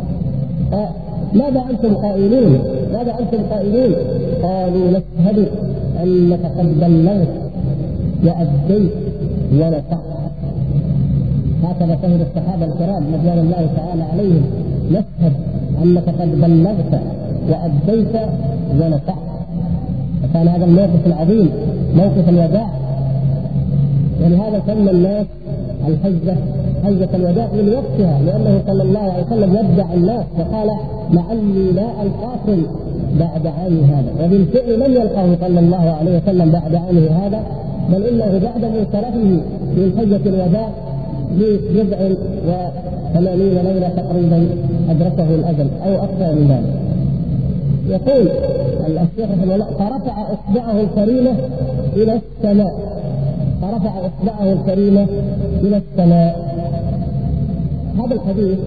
ماذا 1.34 1.64
أنتم 1.70 1.94
قائلون؟ 1.94 2.58
ماذا 2.92 3.14
أنتم 3.20 3.42
قائلون؟ 3.50 3.94
قالوا 4.42 4.90
نشهد 4.90 5.48
أنك 6.02 6.40
قد 6.58 6.80
بلغت 6.80 7.28
واديت 8.24 8.90
ونفعت 9.52 10.02
هكذا 11.64 11.98
شهد 12.02 12.20
الصحابة 12.20 12.64
الكرام 12.64 13.04
رضوان 13.14 13.38
الله 13.38 13.66
تعالى 13.76 14.02
عليهم 14.02 14.42
نشهد 14.90 15.32
أنك 15.82 16.04
قد 16.20 16.40
بلغت 16.40 17.00
واديت 17.48 18.14
ونفعت 18.80 19.22
وكان 20.24 20.48
هذا 20.48 20.64
الموقف 20.64 21.06
العظيم 21.06 21.50
موقف 21.96 22.28
الوداع. 22.28 22.68
ولهذا 24.24 24.62
سمى 24.66 24.90
الناس 24.90 25.26
الحجة 25.88 26.36
حجة 26.84 27.08
الوداع 27.14 27.48
من 27.52 27.74
وقتها 27.74 28.18
لأنه 28.26 28.62
صلى 28.66 28.82
الله 28.82 29.00
عليه 29.00 29.24
وسلم 29.26 29.50
ودع 29.50 29.94
الناس 29.94 30.24
وقال 30.38 30.70
لعلي 31.12 31.72
لا 31.72 31.86
ألقاكم 32.02 32.62
بعد 33.20 33.46
عام 33.46 33.80
هذا. 33.84 34.24
وبالفعل 34.24 34.80
لم 34.80 34.92
يلقاه 34.92 35.36
صلى 35.40 35.60
الله 35.60 35.96
عليه 36.00 36.18
وسلم 36.18 36.50
بعد 36.50 36.74
عامه 36.74 37.26
هذا 37.26 37.42
بل 37.92 38.02
إنه 38.06 38.40
بعد 38.44 38.64
منصرفه 38.64 39.18
من 39.76 39.92
حجة 39.98 40.28
الوداع 40.28 40.68
ببضع 41.32 41.96
وثمانين 42.48 43.54
ليلة 43.64 43.88
تقريبا 43.88 44.46
أدركه 44.90 45.34
الاجل 45.34 45.68
أو 45.86 45.94
أكثر 46.04 46.34
من 46.34 46.46
ذلك. 46.48 46.91
يقول 47.88 48.28
الشيخ 48.86 49.30
رحمه 49.30 49.54
الله 49.54 49.64
فرفع 49.64 50.26
إصبعه 50.32 50.80
الكريمة 50.80 51.30
إلى 51.96 52.20
السماء. 52.20 52.74
فرفع 53.62 53.92
إصبعه 54.06 54.52
الكريمة 54.52 55.06
إلى 55.62 55.76
السماء. 55.76 56.52
هذا 57.98 58.14
الحديث 58.14 58.58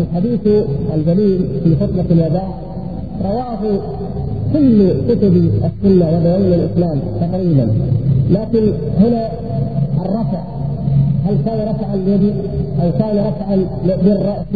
الحديث 0.00 0.64
الجليل 0.94 1.48
في 1.64 1.76
خطبة 1.76 2.04
الوداع 2.10 2.48
رواه 3.24 3.80
كل 4.52 4.90
كتب 5.08 5.36
السنة 5.36 6.06
ودواوين 6.18 6.52
الإسلام 6.54 7.00
تقريبا. 7.20 7.68
لكن 8.30 8.72
هنا 9.00 9.28
الرفع 10.04 10.42
هل 11.26 11.36
كان 11.46 11.68
رفعا 11.68 11.94
اليد 11.94 12.34
أو 12.82 12.90
كان 12.98 13.18
رفعا 13.18 13.66
بالراس 14.04 14.46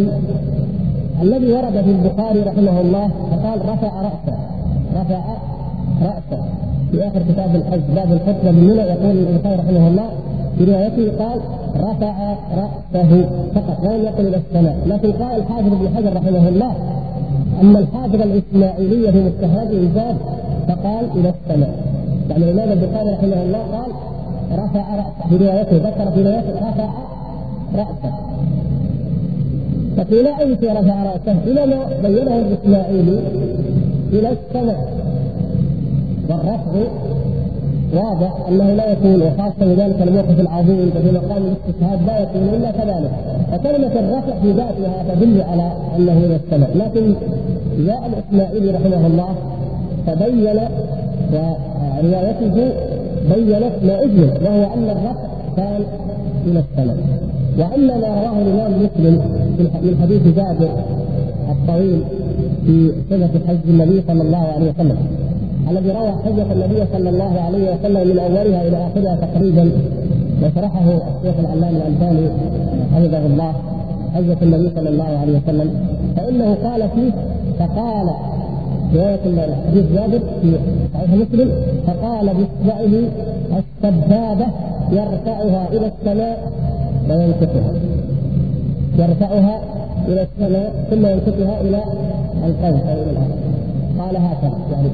الذي 1.23 1.53
ورد 1.53 1.73
في 1.73 1.91
البخاري 1.91 2.41
رحمه 2.41 2.81
الله 2.81 3.09
فقال 3.31 3.69
رفع 3.69 4.03
رأسه. 4.03 4.39
رفع 4.97 5.21
رأسه. 6.03 6.43
في 6.91 7.07
آخر 7.09 7.23
كتاب 7.33 7.57
الحج 7.57 7.81
باب 7.95 8.13
الخطبه 8.13 8.51
بالمنى 8.51 8.81
يقول 8.81 9.11
البخاري 9.11 9.57
رحمه 9.57 9.89
الله 9.89 10.09
في 10.59 10.65
روايته 10.65 11.25
قال 11.25 11.41
رفع 11.77 12.35
رأسه 12.57 13.29
فقط 13.55 13.79
ولم 13.85 14.03
يقل 14.03 14.27
إلى 14.27 14.37
السماء. 14.37 14.77
لكن 14.87 15.13
قال 15.13 15.37
الحافظ 15.37 15.73
ابن 15.73 15.97
حجر 15.97 16.17
رحمه 16.17 16.49
الله 16.49 16.73
أما 17.61 17.79
الحافظ 17.79 18.21
الاسماعيلي 18.21 19.13
في 19.13 19.25
مستهاد 19.25 19.91
زاد 19.95 20.17
فقال 20.69 21.05
إلى 21.17 21.33
السماء. 21.35 21.75
يعني 22.31 22.45
الإمام 22.45 22.73
البخاري 22.73 23.11
رحمه 23.11 23.43
الله 23.43 23.59
قال 23.59 23.93
رفع 24.53 24.97
رأسه. 24.97 25.29
في 25.29 25.37
روايته 25.37 25.77
ذكر 25.77 26.11
في 26.11 26.23
روايته 26.23 26.69
رفع 26.69 26.89
رأسه. 27.75 28.22
فقيل 29.97 30.27
أي 30.27 30.53
رفع 30.53 31.03
راسه 31.03 31.37
إلى 31.47 31.67
ما 31.67 31.79
بينه 32.03 32.39
الاسماعيلي 32.39 33.19
إلى 34.13 34.29
السماء. 34.33 34.93
والرفع 36.29 36.73
واضح 37.95 38.49
أنه 38.49 38.75
لا 38.75 38.93
يكون 38.93 39.23
وخاصة 39.23 39.61
بذلك 39.61 40.03
الموقف 40.03 40.41
العظيم 40.41 40.91
وفي 40.97 41.13
مقام 41.13 41.43
الاستشهاد 41.43 41.99
لا 42.07 42.19
يكون 42.19 42.49
إلا 42.49 42.71
كذلك. 42.71 43.11
فكلمه 43.53 43.93
الرفع 44.01 44.41
في 44.43 44.53
ذاتها 44.53 45.15
تدل 45.15 45.43
على 45.43 45.73
أنه 45.97 46.13
إلى 46.13 46.37
السماء. 46.37 46.71
لكن 46.77 47.15
جاء 47.87 48.03
الإسماعيلي 48.07 48.71
رحمه 48.71 49.07
الله 49.07 49.35
فبين 50.07 50.61
وروايته 51.33 52.73
بينت 53.35 53.73
ما 53.83 54.03
اجمل 54.03 54.31
وهو 54.45 54.75
أن 54.75 54.91
الرفع 54.91 55.27
كان 55.57 55.83
إلى 56.47 56.59
السماء. 56.59 56.97
وأما 57.59 57.97
ما 57.97 58.09
رواه 58.09 58.39
الإمام 58.43 58.73
مسلم 58.85 59.15
من 59.59 59.97
حديث 60.03 60.23
جابر 60.37 60.69
الطويل 61.51 62.03
في 62.67 62.93
صفة 63.11 63.47
حج 63.49 63.59
النبي 63.69 64.03
صلى 64.09 64.23
الله 64.23 64.39
عليه 64.57 64.71
وسلم 64.71 64.97
الذي 65.71 65.91
روى 65.91 66.13
حجة 66.25 66.53
النبي 66.53 66.85
صلى 66.93 67.11
الله 67.11 67.41
عليه 67.41 67.75
وسلم 67.75 68.09
من 68.09 68.19
أولها 68.19 68.69
إلى 68.69 68.87
آخرها 68.87 69.17
تقريبا 69.17 69.71
وشرحه 70.43 70.85
الشيخ 70.91 71.35
العلامة 71.39 71.77
الألباني 71.79 72.29
حفظه 72.95 73.27
الله 73.27 73.53
حجة 74.15 74.37
النبي 74.43 74.71
صلى 74.77 74.89
الله 74.89 75.19
عليه 75.23 75.39
وسلم 75.39 75.71
فإنه 76.17 76.55
قال 76.55 76.89
فيه 76.95 77.11
فقال 77.59 78.11
رواية 78.95 79.19
حديث 79.69 79.85
جابر 79.95 80.21
في 80.43 80.53
صحيح 80.95 81.11
مسلم 81.11 81.51
فقال 81.87 82.27
بإصبعه 82.27 83.03
السبابة 83.59 84.47
يرفعها 84.93 85.69
إلى 85.73 85.87
السماء 85.87 86.53
وينكتها 87.11 87.73
يرفعها 88.99 89.61
إلى 90.09 90.23
السماء 90.23 90.87
ثم 90.91 91.07
ينكتها 91.07 91.61
إلى 91.61 91.83
القوم 92.47 92.81
أو 92.89 93.03
إلى 93.03 93.11
الأرض. 93.11 93.43
قال 93.99 94.17
هكذا 94.17 94.59
يعني 94.73 94.89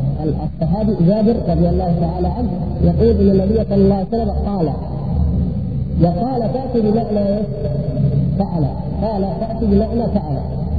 الصحابي 0.45 0.93
جابر 1.09 1.37
رضي 1.49 1.69
الله 1.69 1.95
تعالى 2.01 2.29
عنه 2.29 2.51
يقول 2.85 3.21
إن 3.21 3.31
النبي 3.31 3.65
صلى 3.65 3.75
الله 3.75 3.95
عليه 3.95 4.09
وسلم 4.09 4.31
قال 4.31 4.71
وقال 6.03 6.53
تاتي 6.53 6.81
بمعنى 6.81 7.39
فعل. 8.39 8.65
قال 9.03 9.27
تاتي 9.41 9.67
بمعنى 9.67 10.07
فعل. 10.15 10.39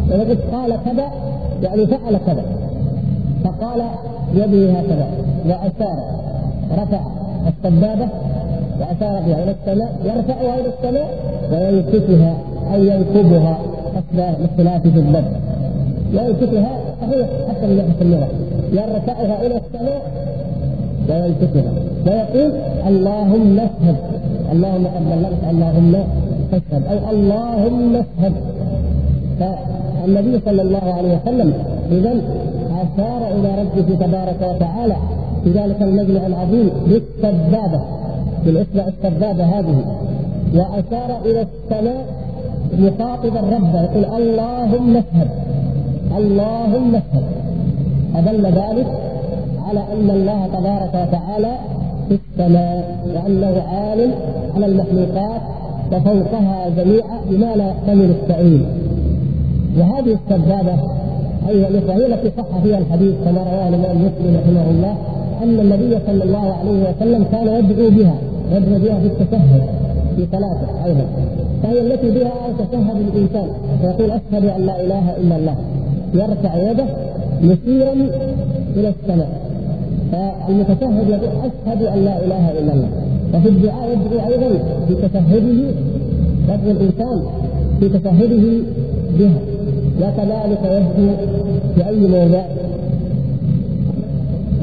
ويقول 0.09 0.37
قال 0.51 0.77
كذا 0.85 1.05
يعني 1.63 1.87
فعل 1.87 2.17
كذا. 2.25 2.43
فقال 3.43 3.81
بيده 4.33 4.71
هكذا 4.71 5.07
واشار 5.45 5.99
رفع 6.77 6.99
السبابة 7.47 8.07
وأشار 8.79 9.21
بها 9.25 9.43
إلى 9.43 9.55
السماء 9.61 9.91
يرفعها 10.05 10.59
إلى 10.59 10.69
السماء 10.73 11.09
وينكتها 11.51 12.33
اي 12.73 12.87
ينكبها 12.87 13.57
حسب 13.95 14.19
الاختلاف 14.19 14.81
في 14.81 14.99
الضبط. 14.99 15.23
ينكتها 16.13 16.71
صحيح 17.01 17.27
حتى 17.49 17.67
ناحيه 17.67 18.01
اللغة. 18.01 18.27
يرفعها 18.71 19.45
إلى 19.45 19.55
السماء 19.57 20.01
وينكتها 21.09 21.71
ويقول 22.05 22.51
اللهم 22.87 23.59
اشهد. 23.59 23.95
اللهم 24.51 24.87
قد 24.87 25.03
بلغت 25.11 25.43
اللهم 25.49 25.95
اشهد. 26.53 26.83
أو 26.91 27.11
اللهم 27.11 27.95
اشهد. 27.95 28.33
فالنبي 29.39 30.39
صلى 30.45 30.61
الله 30.61 30.93
عليه 30.97 31.17
وسلم 31.23 31.53
اذا 31.91 32.13
أشار 32.83 33.31
إلى 33.31 33.49
ربه 33.61 34.05
تبارك 34.05 34.55
وتعالى 34.55 34.95
في 35.43 35.49
ذلك 35.51 35.81
المجمع 35.81 36.27
العظيم 36.27 36.69
بالسبابة. 36.87 37.98
بالاصبع 38.45 38.87
السبابه 38.87 39.43
هذه. 39.43 39.77
وأشار 40.55 41.17
إلى 41.25 41.41
السماء 41.41 42.05
مخاطبا 42.79 43.39
ربه 43.39 43.81
يقول 43.81 44.05
اللهم 44.05 44.97
اشهد 44.97 45.29
اللهم 46.17 46.95
اشهد. 46.95 47.23
فدل 48.13 48.45
ذلك 48.45 48.87
على 49.69 49.79
أن 49.79 50.09
الله 50.09 50.47
تبارك 50.47 51.07
وتعالى 51.07 51.55
في 52.09 52.15
السماء 52.15 53.05
وأنه 53.15 53.63
عالم 53.71 54.11
على 54.55 54.65
المخلوقات 54.65 55.41
وفوقها 55.91 56.69
جميعا 56.77 57.19
بما 57.29 57.55
لا 57.55 57.67
يحتمل 57.67 58.09
التأويل 58.09 58.65
وهذه 59.77 60.17
السبابة 60.19 60.73
أيها 61.49 61.67
الإخوة 61.67 61.95
هي 61.95 62.05
التي 62.05 62.31
صح 62.37 62.57
فيها 62.63 62.77
الحديث 62.77 63.15
كما 63.25 63.43
رواه 63.43 63.67
الإمام 63.69 63.97
مسلم 63.97 64.37
رحمه 64.37 64.69
الله 64.69 64.95
أن 65.43 65.59
النبي 65.59 65.99
صلى 66.07 66.23
الله 66.23 66.53
عليه 66.59 66.89
وسلم 66.89 67.25
كان 67.31 67.47
يدعو 67.47 67.89
بها. 67.89 68.15
يدعو 68.51 68.79
بها 68.79 68.99
في 68.99 69.07
التشهد 69.07 69.61
في 70.15 70.27
صلاته 70.31 70.85
أيضا. 70.85 71.05
فهي 71.63 71.81
التي 71.81 72.09
بها 72.11 72.31
يتشهد 72.49 72.97
الإنسان. 73.13 73.49
ويقول 73.83 74.11
أشهد 74.11 74.45
أن 74.45 74.65
لا 74.65 74.81
إله 74.81 75.17
إلا 75.17 75.35
الله. 75.37 75.55
يرفع 76.13 76.71
يده 76.71 76.85
مشيرا 77.43 77.93
إلى 78.75 78.89
السماء. 78.89 79.29
فالمتشهد 80.11 81.09
يقول 81.09 81.29
أشهد 81.45 81.83
أن 81.83 82.05
لا 82.05 82.25
إله 82.25 82.51
إلا 82.59 82.73
الله. 82.73 82.89
وفي 83.33 83.49
الدعاء 83.49 83.89
يدعو 83.91 84.29
أيضا 84.29 84.49
في 84.87 84.95
تشهده 84.95 85.47
يدعو 86.49 86.71
الإنسان 86.71 87.21
في 87.79 87.89
تشهده 87.89 88.63
بها. 89.19 89.39
وكذلك 90.01 90.59
يدعو 90.65 91.15
في 91.75 91.87
اي 91.89 92.07
موضع. 92.07 92.43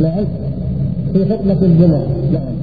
نعم. 0.01 0.25
في 1.12 1.25
خطبة 1.25 1.62
الجمعة. 1.62 2.07
نعم. 2.33 2.55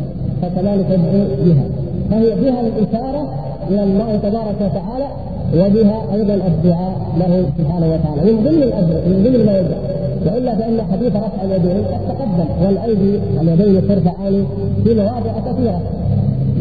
فكذلك 0.44 0.86
يدعو 0.90 1.26
بها. 1.46 1.66
فهي 2.12 2.36
بها 2.42 2.62
الإشارة 2.62 3.24
إلى 3.70 3.84
الله 3.84 4.20
تبارك 4.24 4.56
وتعالى 4.62 5.08
وبها 5.54 5.98
أيضا 6.14 6.34
الدعاء 6.34 6.96
له 7.20 7.46
سبحانه 7.58 7.88
وتعالى. 7.94 8.32
من 8.32 8.44
ضمن 8.44 8.62
من 9.10 9.18
ضمن 9.24 9.46
ما 9.46 9.54
يدعى 9.60 9.80
وإلا 10.26 10.56
فإن 10.56 10.82
حديث 10.92 11.16
رفع 11.16 11.44
اليدين 11.44 11.84
قد 11.86 12.02
تقدم 12.08 12.66
والأيدي 12.66 13.20
اليدين 13.42 13.88
ترفعان 13.88 14.46
في 14.84 14.94
مواضع 14.96 15.34
كثيرة. 15.48 15.82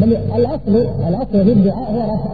بل 0.01 0.17
الأصل 0.37 0.75
الأصل 1.09 1.45
في 1.45 1.51
الدعاء 1.51 1.91
هو 1.93 2.01
رفع 2.13 2.31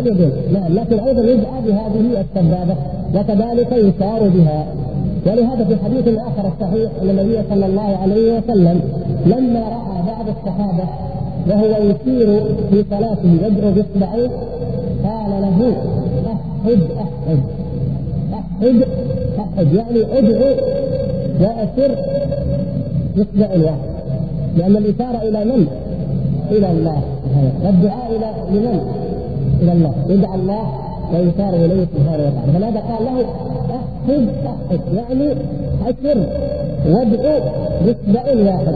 اليدين. 0.00 0.32
نعم 0.52 0.72
لكن 0.74 0.98
أيضا 0.98 1.22
يدعى 1.22 1.60
بهذه 1.66 2.20
السبابة 2.20 2.74
وكذلك 3.14 3.72
يشار 3.72 4.28
بها. 4.34 4.64
ولهذا 5.26 5.64
في 5.64 5.76
حديث 5.84 6.18
آخر 6.18 6.48
الصحيح 6.52 6.90
ان 7.02 7.10
النبي 7.10 7.38
صلى 7.50 7.66
الله 7.66 7.96
عليه 8.02 8.38
وسلم 8.38 8.80
لما 9.26 9.60
رأى 9.60 9.91
بعض 10.22 10.36
الصحابه 10.36 10.84
وهو 11.48 11.82
يشير 11.82 12.40
في 12.70 12.84
صلاته. 12.90 13.30
يدعو 13.46 13.70
باصبعيه 13.70 14.30
قال 15.04 15.42
له 15.42 15.76
أحد 16.26 16.80
أحد 17.00 17.38
أحد 18.32 18.82
أحد. 19.38 19.74
يعني 19.74 20.18
ادعو 20.18 20.54
واسر 21.40 21.94
باصبع 23.16 23.54
الواحد 23.54 23.78
لأن 24.56 24.76
الاشاره 24.76 25.22
إلى 25.22 25.44
من؟ 25.44 25.66
إلى 26.50 26.70
الله. 26.70 27.02
والدعاء 27.64 28.10
إلى 28.16 28.30
لمن؟ 28.50 28.80
إلى 29.62 29.72
الله. 29.72 29.94
يدعى 30.08 30.34
الله 30.34 30.62
ويشار 31.14 31.54
إليه 31.64 31.84
سبحانه 31.84 32.22
وتعالى. 32.26 32.52
فلهذا 32.54 32.80
قال 32.80 33.04
له 33.04 33.24
أحد 33.70 34.28
أحد. 34.46 34.80
يعني 34.96 35.32
اسر 35.82 36.26
وادعو 36.86 37.40
باصبع 37.84 38.50
واحد 38.50 38.74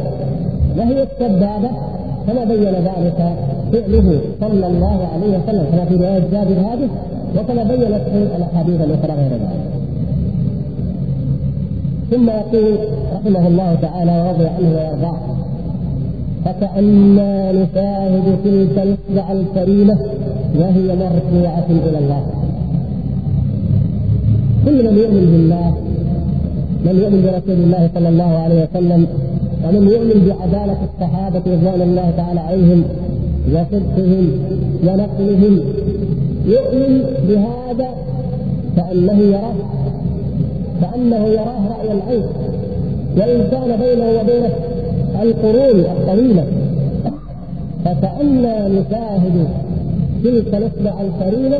وهي 0.78 1.02
السبابة 1.02 1.70
كما 2.26 2.44
بين 2.44 2.64
ذلك 2.64 3.18
فعله 3.72 4.20
صلى 4.40 4.66
الله 4.66 4.98
عليه 5.12 5.38
وسلم 5.38 5.64
كما 5.72 5.84
في 5.84 5.94
رواية 5.94 6.24
جابر 6.32 6.58
هذه 6.70 6.88
وكما 7.36 7.62
بينت 7.62 8.02
في 8.12 8.36
الأحاديث 8.36 8.80
الأخرى 8.80 9.12
غير 9.12 9.30
ذلك. 9.30 9.64
ثم 12.10 12.30
يقول 12.30 12.78
رحمه 13.14 13.48
الله 13.48 13.74
تعالى 13.82 14.22
ورضي 14.22 14.46
عنه 14.46 14.68
ويرضاه 14.76 15.16
فكأنا 16.44 17.52
نشاهد 17.52 18.36
تلك 18.44 18.76
الإصبع 18.86 19.32
الكريمة 19.32 19.96
وهي 20.58 20.88
مرفوعة 20.96 21.66
إلى 21.70 21.98
الله. 21.98 22.22
كل 24.64 24.90
من 24.90 24.98
يؤمن 24.98 25.24
بالله 25.32 25.74
من 26.84 27.00
يؤمن 27.02 27.22
برسول 27.22 27.64
الله 27.64 27.90
صلى 27.94 28.08
الله 28.08 28.38
عليه 28.38 28.62
وسلم 28.64 29.06
ومن 29.66 29.88
يؤمن 29.88 30.28
بعدالة 30.28 30.76
الصحابة 30.88 31.38
رضوان 31.46 31.82
الله 31.82 32.12
تعالى 32.16 32.40
عليهم 32.40 32.84
وصدقهم 33.52 34.30
ونقلهم 34.86 35.60
يؤمن 36.46 37.02
بهذا 37.28 37.88
كأنه 38.76 39.18
يراه 39.22 39.54
كأنه 40.80 41.26
يراه 41.26 41.60
رأي 41.78 41.92
العين 41.92 42.24
وإن 43.16 43.48
كان 43.50 43.76
بينه 43.80 44.20
وبين 44.20 44.50
القرون 45.22 45.80
الطويلة 45.80 46.44
فكأننا 47.84 48.68
نشاهد 48.68 49.48
تلك 50.24 50.54
الإصبع 50.54 50.94
الكريمة 51.00 51.58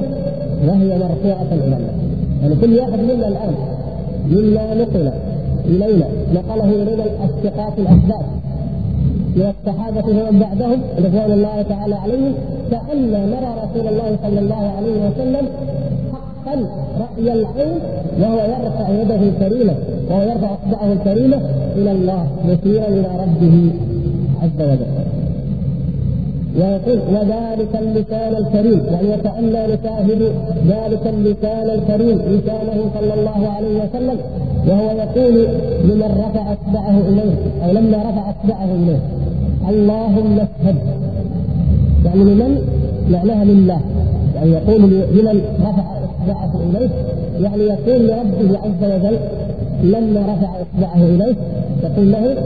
وهي 0.68 0.98
مرفوعة 0.98 1.46
إلى 1.52 1.64
الله. 1.64 1.78
يعني 2.42 2.54
كل 2.60 2.78
واحد 2.78 2.98
منا 3.00 3.28
الآن 3.28 3.54
مما 4.30 4.74
نقل 4.74 5.10
الينا 5.68 6.06
نقله 6.34 6.64
الينا 6.64 7.04
الثقات 7.24 7.72
الاحداث 7.78 8.26
من 9.36 9.52
الصحابة 9.54 10.06
ومن 10.08 10.38
بعدهم 10.44 10.80
رضوان 10.98 11.32
الله 11.32 11.62
تعالى 11.62 11.94
عليهم. 11.94 12.34
كأن 12.70 13.12
نرى 13.12 13.50
رسول 13.62 13.86
الله 13.92 14.16
صلى 14.22 14.40
الله 14.40 14.62
عليه 14.76 14.96
وسلم 15.06 15.46
حقا 16.12 16.54
رأي 17.00 17.32
العين 17.32 17.78
وهو 18.20 18.38
يرفع 18.54 18.88
يده 19.00 19.20
الكريمة 19.32 19.74
وهو 20.10 20.22
يرفع 20.22 20.50
إصبعه 20.54 20.92
الكريمة 20.92 21.38
إلى 21.76 21.92
الله 21.92 22.26
مشيرا 22.48 22.88
إلى 22.88 23.08
ربه 23.22 23.56
عز 24.42 24.60
وجل. 24.70 24.86
ويقول 26.58 26.98
وذلك 27.14 27.72
اللسان 27.84 28.36
الكريم. 28.36 28.80
يعني 28.92 29.08
وكأننا 29.08 29.66
نشاهد 29.66 30.22
ذلك 30.68 31.06
اللسان 31.06 31.70
الكريم 31.70 32.18
لسانه 32.18 32.78
صلى 32.94 33.14
الله 33.14 33.48
عليه 33.56 33.74
وسلم. 33.82 34.18
وهو 34.66 34.90
يقول 34.90 35.46
لمن 35.84 36.02
رفع 36.02 36.52
اصبعه 36.52 36.98
إليه 37.08 37.34
أو 37.64 37.70
لما 37.72 37.96
رفع 37.96 38.30
اصبعه 38.30 38.64
إليه. 38.74 39.00
اللهم 39.68 40.38
اشهد 40.38 40.76
يعني 42.04 42.24
لمن؟ 42.24 42.58
معناها 43.10 43.44
لله. 43.44 43.80
يعني 44.36 44.50
يقول 44.50 44.82
لمن 44.90 45.40
رفع 45.60 45.84
اصبعه 46.06 46.60
إليه. 46.70 46.90
يعني 47.40 47.62
يقول 47.62 48.06
لربه 48.08 48.58
عز 48.58 48.82
وجل 48.92 49.18
لما 49.82 50.20
رفع 50.20 50.50
اصبعه 50.62 51.04
إليه. 51.04 51.34
يقول 51.82 52.12
له 52.12 52.36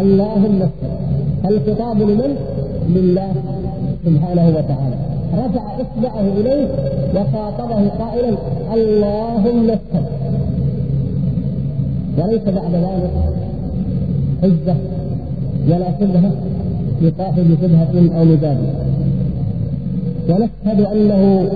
اللهم 0.00 0.56
اشهد 0.62 0.70
فالخطاب 1.42 1.98
لمن؟ 2.00 2.36
لله 2.88 3.32
سبحانه 4.04 4.48
وتعالى. 4.48 4.96
رفع 5.34 5.62
اصبعه 5.80 6.20
إليه 6.40 6.68
وخاطبه 7.14 7.88
قائلا 7.88 8.36
اللهم 8.74 9.70
اشهد 9.70 9.95
وليس 12.18 12.42
بعد 12.44 12.74
ذلك 12.74 13.10
حجة 14.42 14.76
ولا 15.68 15.86
شبهة 16.00 16.32
لصاحب 17.02 17.56
شبهة 17.62 18.18
أو 18.18 18.24
مجادله 18.24 18.74
ونشهد 20.28 20.80
أنه 20.80 21.48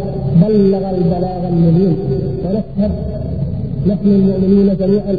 بلغ 0.43 0.91
البلاغ 0.91 1.49
المبين. 1.49 1.97
ونشهد 2.45 2.91
نحن 3.87 4.07
المؤمنين 4.09 4.77
جميعا. 4.77 5.17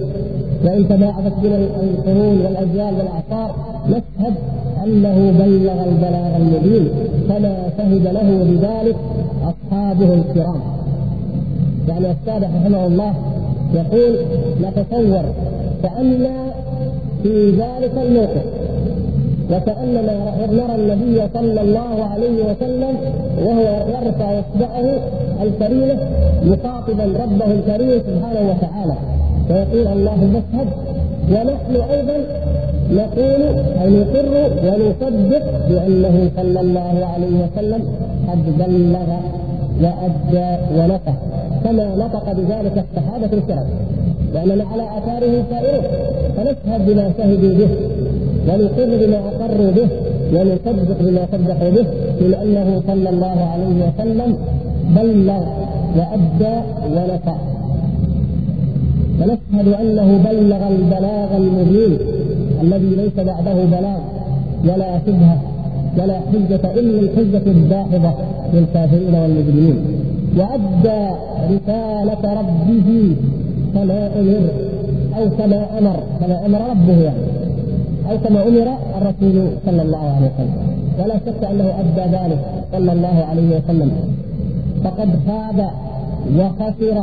وإن 0.66 0.88
تباعدت 0.90 1.34
بنا 1.44 1.58
القرون 1.58 2.42
والاجيال 2.42 2.94
والأعصار 2.98 3.56
نشهد 3.88 4.34
أنه 4.84 5.32
بلغ 5.40 5.84
البلاغ 5.90 6.38
المبين. 6.38 6.88
كما 7.30 7.56
شهد 7.78 8.04
له 8.04 8.44
بذلك 8.44 8.96
أصحابه 9.44 10.14
الكرام. 10.14 10.62
يعني 11.88 12.12
السادة 12.12 12.48
رحمه 12.48 12.88
الله 12.88 13.14
يقول 13.74 14.16
نتصور 14.62 15.24
كأن 15.84 16.28
في 17.24 17.50
ذلك 17.52 17.92
الموقف 18.06 18.46
وكأننا 19.52 20.18
نرى 20.52 20.76
النبي 20.76 21.22
صلى 21.34 21.62
الله 21.62 22.04
عليه 22.12 22.44
وسلم 22.50 22.96
وهو 23.46 23.86
يرفع 23.96 24.40
إصبعه 24.40 25.00
الكريمة 25.44 25.98
مخاطبا 26.44 27.04
ربه 27.24 27.46
الكريم 27.46 28.02
سبحانه 28.08 28.44
وتعالى. 28.52 28.96
ويقول 29.50 29.88
اللهم 29.98 30.34
اشهد 30.42 30.68
ونحن 31.32 31.92
أيضا 31.92 32.18
نقول 32.92 33.42
أو 33.82 33.90
نقر 33.90 34.52
ونصدق 34.66 35.44
بأنه 35.70 36.30
صلى 36.38 36.60
الله 36.62 37.06
عليه 37.14 37.36
وسلم 37.46 37.82
قد 38.28 38.58
بلغ 38.58 39.10
وادى 39.84 40.50
ونصح 40.78 41.16
كما 41.64 41.96
نطق 41.96 42.26
بذلك 42.38 42.86
الصحابة 42.86 43.34
الكرام. 43.34 43.68
لاننا 44.34 44.64
على 44.72 44.84
آثاره 44.98 45.44
سائرون 45.50 45.86
فنشهد 46.36 46.82
بما 46.88 47.12
شهدوا 47.18 47.54
به 47.60 47.70
ونقر 48.48 48.92
بما 49.02 49.18
أقروا 49.18 49.72
به 49.72 49.88
ونصدق 50.34 51.00
بما 51.00 51.24
صدقوا 51.32 51.70
به 51.70 51.86
من 52.22 52.34
أنه 52.44 52.82
صلى 52.88 53.10
الله 53.10 53.38
عليه 53.54 53.76
وسلم 53.86 54.38
بلغ 54.96 55.44
وادى 55.98 56.56
ونصح 56.96 57.38
ونشهد 59.20 59.68
أنه 59.82 60.20
بلغ 60.30 60.68
البلاغ 60.68 61.38
المبين 61.38 61.98
الذي 62.62 62.96
ليس 63.02 63.16
بعده 63.30 63.54
بلاغ 63.74 64.02
ولا 64.64 65.00
شبهة 65.06 65.38
ولا 65.98 66.18
حجة 66.32 66.64
إلا 66.80 67.00
الحجة 67.00 67.46
الداحضة. 67.52 68.12
للكافرين 68.54 69.16
والمجرمين. 69.22 69.78
وأدى 70.38 71.02
رسالة 71.54 72.24
ربه 72.40 72.90
كما 73.74 74.00
أمر 74.20 74.44
أو 75.18 75.30
كما 75.38 75.60
أمر 75.80 75.98
كما 76.20 76.46
أمر 76.46 76.60
ربه 76.70 76.98
يعني. 77.08 77.26
أو 78.10 78.18
كما 78.24 78.48
أمر 78.48 78.68
الرسول 78.98 79.48
صلى 79.66 79.82
الله 79.82 80.04
عليه 80.16 80.30
وسلم. 80.36 80.56
ولا 81.00 81.16
شك 81.26 81.44
أنه 81.52 81.68
أدى 81.80 82.06
ذلك 82.18 82.40
صلى 82.72 82.92
الله 82.92 83.26
عليه 83.30 83.50
وسلم. 83.58 83.92
فقد 84.84 85.10
خاب 85.28 85.70
وخسر 86.38 86.98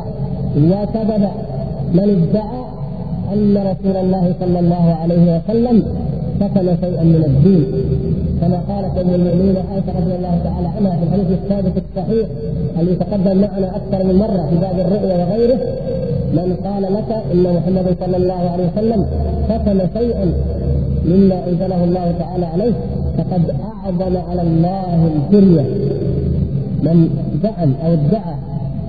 وكذب 0.57 1.29
من 1.95 2.09
ادعى 2.19 2.63
أن 3.33 3.55
رسول 3.71 3.97
الله 3.97 4.35
صلى 4.41 4.59
الله 4.59 4.97
عليه 5.03 5.25
وسلم 5.37 5.83
كتم 6.41 6.67
شيئا 6.83 7.05
من 7.05 7.23
الدين. 7.27 7.65
كما 8.40 8.61
قالت 8.68 8.98
ام 8.98 9.14
المؤمنين 9.14 9.57
عائشة 9.57 9.92
رضي 10.01 10.14
الله 10.18 10.35
تعالى 10.44 10.68
عنها 10.77 10.96
في 10.96 11.05
الحديث 11.07 11.38
الثابت 11.38 11.72
الصحيح 11.85 12.27
الذي 12.81 12.96
تقدم 12.96 13.37
معنا 13.40 13.77
أكثر 13.77 14.05
من 14.05 14.14
مرة 14.14 14.42
في 14.51 14.57
باب 14.57 14.77
الرؤيا 14.87 15.16
وغيره 15.24 15.59
من 16.33 16.57
قال 16.64 16.83
لك 16.83 17.11
إن 17.33 17.42
محمدا 17.57 17.94
صلى 18.07 18.16
الله 18.16 18.51
عليه 18.51 18.66
وسلم 18.77 19.07
كتم 19.48 20.01
شيئا 20.01 20.33
مما 21.05 21.38
أنزله 21.48 21.85
الله 21.85 22.14
تعالى 22.18 22.46
عليه 22.46 22.72
فقد 23.18 23.42
أعظم 23.70 24.16
على 24.31 24.42
الله 24.42 25.11
الفريه 25.14 25.64
من 26.83 27.09
زعم 27.42 27.72
أو 27.85 27.92
ادعى 27.92 28.35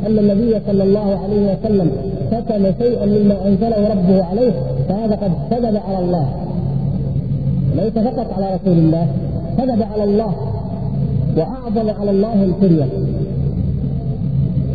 أن 0.07 0.19
النبي 0.19 0.59
صلى 0.67 0.83
الله 0.83 1.19
عليه 1.23 1.53
وسلم 1.53 1.91
كتم 2.31 2.63
شيئا 2.83 3.05
مما 3.05 3.35
أنزله 3.47 3.89
ربه 3.89 4.25
عليه 4.25 4.51
فهذا 4.89 5.15
قد 5.15 5.31
كذب 5.51 5.77
على 5.88 5.99
الله. 5.99 6.29
ليس 7.75 7.93
فقط 7.93 8.33
على 8.38 8.55
رسول 8.55 8.77
الله. 8.77 9.07
كذب 9.60 9.84
على 9.93 10.04
الله 10.04 10.34
وأعظم 11.38 11.89
على 12.00 12.12
الله 12.12 12.43
الكريه 12.43 12.88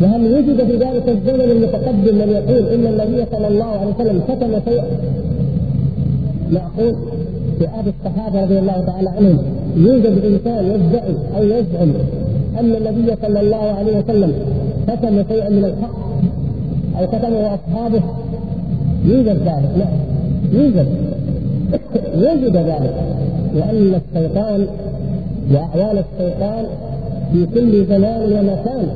وهل 0.01 0.33
وجد 0.33 0.63
في 0.63 0.77
ذلك 0.77 1.09
الزمن 1.09 1.51
المتقدم 1.51 2.15
من 2.15 2.29
يقول 2.29 2.67
إن 2.67 2.93
النبي 2.93 3.25
صلى 3.31 3.47
الله 3.47 3.65
عليه 3.65 3.93
وسلم 3.99 4.21
كتم 4.27 4.71
شيئا؟ 4.71 4.85
معقول 6.51 6.95
في 7.59 7.67
عهد 7.67 7.87
الصحابة 7.87 8.43
رضي 8.43 8.59
الله 8.59 8.83
تعالى 8.87 9.09
عنهم 9.09 9.37
يوجد 9.77 10.25
إنسان 10.25 10.65
يدعي 10.65 11.15
أو 11.37 11.43
يزعم 11.43 11.93
أن 12.59 12.75
النبي 12.75 13.15
صلى 13.21 13.39
الله 13.39 13.71
عليه 13.79 13.97
وسلم 13.97 14.33
كتم 14.87 15.23
شيئا 15.29 15.49
من 15.49 15.65
الحق 15.65 15.95
أو 16.99 17.07
كتمه 17.07 17.53
اصحابه 17.53 18.01
يوجد 19.05 19.27
ذلك. 19.27 19.69
لا 19.77 19.87
يوجد. 20.53 20.87
وجد 22.17 22.57
ذلك. 22.57 23.24
لأن 23.55 24.01
الشيطان 24.01 24.67
واعوان 25.53 25.97
الشيطان 25.97 26.65
في 27.33 27.45
كل 27.45 27.85
زمان 27.85 28.21
ومكان. 28.33 28.87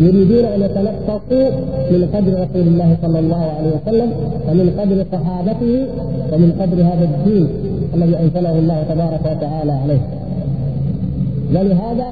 يريدون 0.00 0.44
أن 0.44 0.60
يتلقفوا 0.62 1.50
من 1.90 2.08
قدر 2.14 2.32
رسول 2.32 2.66
الله 2.68 2.96
صلى 3.02 3.18
الله 3.18 3.42
عليه 3.58 3.70
وسلم 3.76 4.12
ومن 4.48 4.66
قدر 4.80 5.04
صحابته 5.12 5.86
ومن 6.32 6.52
قدر 6.60 6.82
هذا 6.82 7.04
الدين 7.04 7.48
الذي 7.94 8.16
أنزله 8.18 8.58
الله 8.58 8.84
تبارك 8.88 9.20
وتعالى 9.20 9.72
عليه. 9.72 10.00
ولهذا 11.50 12.06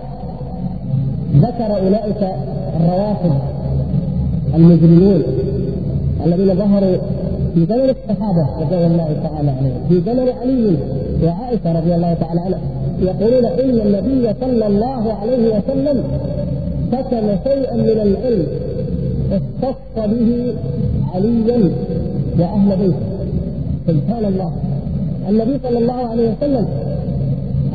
ذكر 1.34 1.86
أولئك 1.86 2.22
الروافض 2.80 3.34
المجرمون 4.54 5.22
الذين 6.26 6.54
ظهروا 6.54 6.96
في 7.54 7.66
زمن 7.66 7.94
الصحابة 7.96 8.46
رضي 8.60 8.86
الله 8.86 9.16
تعالى 9.22 9.50
عنهم 9.50 9.72
في 9.88 10.00
زمن 10.00 10.28
علي 10.40 10.76
وعائشه 11.24 11.78
رضي 11.78 11.94
الله 11.94 12.14
تعالى 12.14 12.40
عنها 12.40 12.60
يقولون 13.00 13.44
إن 13.44 13.80
النبي 13.86 14.34
صلى 14.40 14.66
الله 14.66 15.12
عليه 15.12 15.48
وسلم 15.48 16.04
كتم 16.92 17.26
شيئا 17.44 17.76
من 17.76 17.88
العلم 17.88 18.46
اختص 19.32 19.96
به 19.96 20.54
عليا 21.14 21.70
وأهل 22.38 22.76
بيته. 22.76 22.94
سبحان 23.86 24.24
الله. 24.24 24.52
النبي 25.28 25.58
صلى 25.62 25.78
الله 25.78 26.08
عليه 26.10 26.32
وسلم 26.32 26.66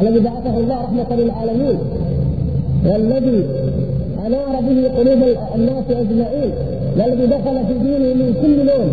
الذي 0.01 0.19
بعثه 0.19 0.57
الله 0.57 0.75
رحمة 0.83 1.15
للعالمين 1.15 1.77
والذي 2.85 3.45
أنار 4.27 4.61
به 4.61 4.87
قلوب 4.97 5.21
الناس 5.55 5.83
أجمعين 5.89 6.51
والذي 6.99 7.25
دخل 7.27 7.65
في 7.67 7.73
دينه 7.83 8.13
من 8.13 8.33
كل 8.41 8.57
لون 8.69 8.91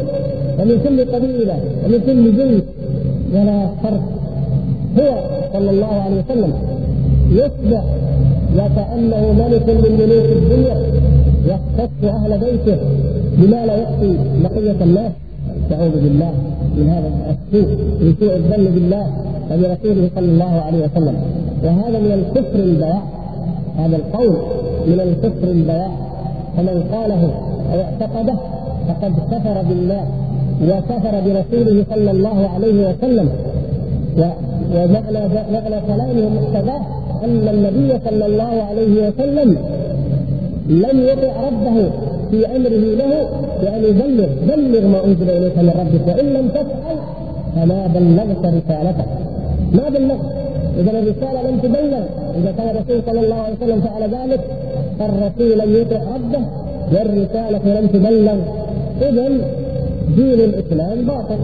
ومن 0.59 0.81
كل 0.85 1.15
قبيلة 1.15 1.57
ومن 1.85 2.01
كل 2.07 2.37
جنس 2.39 2.63
ولا 3.35 3.67
فرق. 3.83 4.03
هو 4.99 5.19
صلى 5.53 5.71
الله 5.71 5.95
عليه 6.05 6.23
وسلم 6.23 6.53
يصبح 7.31 7.85
وكأنه 8.57 9.33
ملك 9.33 9.69
من 9.69 9.93
ملوك 10.01 10.29
الدنيا 10.43 10.77
يختص 11.47 12.05
أهل 12.05 12.39
بيته 12.39 12.79
بما 13.39 13.67
لا 13.67 13.77
يكفي 13.77 14.17
بقية 14.43 14.85
الناس. 14.85 15.13
نعوذ 15.71 16.01
بالله 16.05 16.33
من 16.77 16.89
هذا 16.89 17.09
السوء 17.35 17.71
من 18.01 18.15
سوء 18.21 18.37
الظن 18.37 18.65
بالله 18.75 19.07
وبرسوله 19.51 20.11
صلى 20.17 20.29
الله 20.35 20.63
عليه 20.67 20.85
وسلم. 20.85 21.17
وهذا 21.65 21.99
من 21.99 22.13
الكفر 22.13 22.59
البياع 22.59 23.03
هذا 23.79 23.97
القول 23.97 24.37
من 24.87 25.01
الكفر 25.01 25.49
البياع. 25.51 25.91
فمن 26.57 26.85
قاله 26.93 27.31
أو 27.73 27.81
اعتقده 27.81 28.35
فقد 28.89 29.13
كفر 29.33 29.63
بالله 29.69 30.05
وكفر 30.69 31.15
برسوله 31.27 31.85
صلى 31.91 32.11
الله 32.11 32.49
عليه 32.55 32.89
وسلم. 32.89 33.29
ومعنى 34.75 35.21
معنى 35.53 35.81
كلامه 35.87 36.29
مقتضاه 36.37 36.81
أن 37.25 37.49
النبي 37.49 37.99
صلى 38.11 38.27
الله 38.27 38.63
عليه 38.71 39.09
وسلم 39.09 39.57
لم 40.69 41.01
يطع 41.11 41.33
ربه 41.49 41.91
في 42.31 42.57
امره 42.57 42.85
له 43.01 43.29
بأن 43.63 43.85
يبلغ 43.85 44.29
بلغ 44.49 44.87
ما 44.89 45.05
أنزل 45.05 45.31
إليك 45.31 45.59
من 45.59 45.75
ربك. 45.81 46.17
وإن 46.17 46.27
لم 46.37 46.49
تفعل 46.49 46.97
فما 47.57 47.87
بلغت 47.95 48.43
رسالته. 48.57 49.07
ما 49.73 49.89
بلغت. 49.89 50.27
إذا 50.81 50.91
الرسالة 50.91 51.51
لم 51.51 51.59
تبلغ 51.59 52.05
إذا 52.39 52.53
كان 52.59 52.69
الرسول 52.69 53.03
صلى 53.07 53.21
الله 53.21 53.35
عليه 53.37 53.55
وسلم 53.63 53.81
فعل 53.81 54.03
ذلك 54.03 54.41
فالرسول 54.99 55.59
لم 55.59 55.77
يطع 55.81 56.01
ربه 56.15 56.43
والرسالة 56.93 57.81
لم 57.81 57.87
تبلغ. 57.87 58.39
اذا 59.03 59.29
دين 60.17 60.41
الإسلام 60.41 61.07
باطل. 61.07 61.39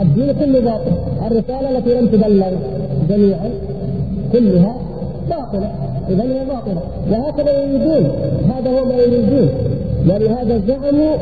الدين 0.00 0.32
كله 0.40 0.60
باطل. 0.60 0.92
الرسالة 1.26 1.78
التي 1.78 1.94
لم 2.00 2.06
تبلغ 2.06 2.52
جميعا 3.10 3.50
كلها 4.32 4.76
باطلة. 5.30 5.70
اذا 6.08 6.22
هي 6.22 6.44
باطلة. 6.44 6.82
وهكذا 7.10 7.62
يريدون. 7.62 8.10
هذا 8.52 8.70
هو 8.70 8.84
ما 8.84 8.94
يريدون. 8.94 9.48
ولهذا 10.08 10.60
زعموا 10.68 11.14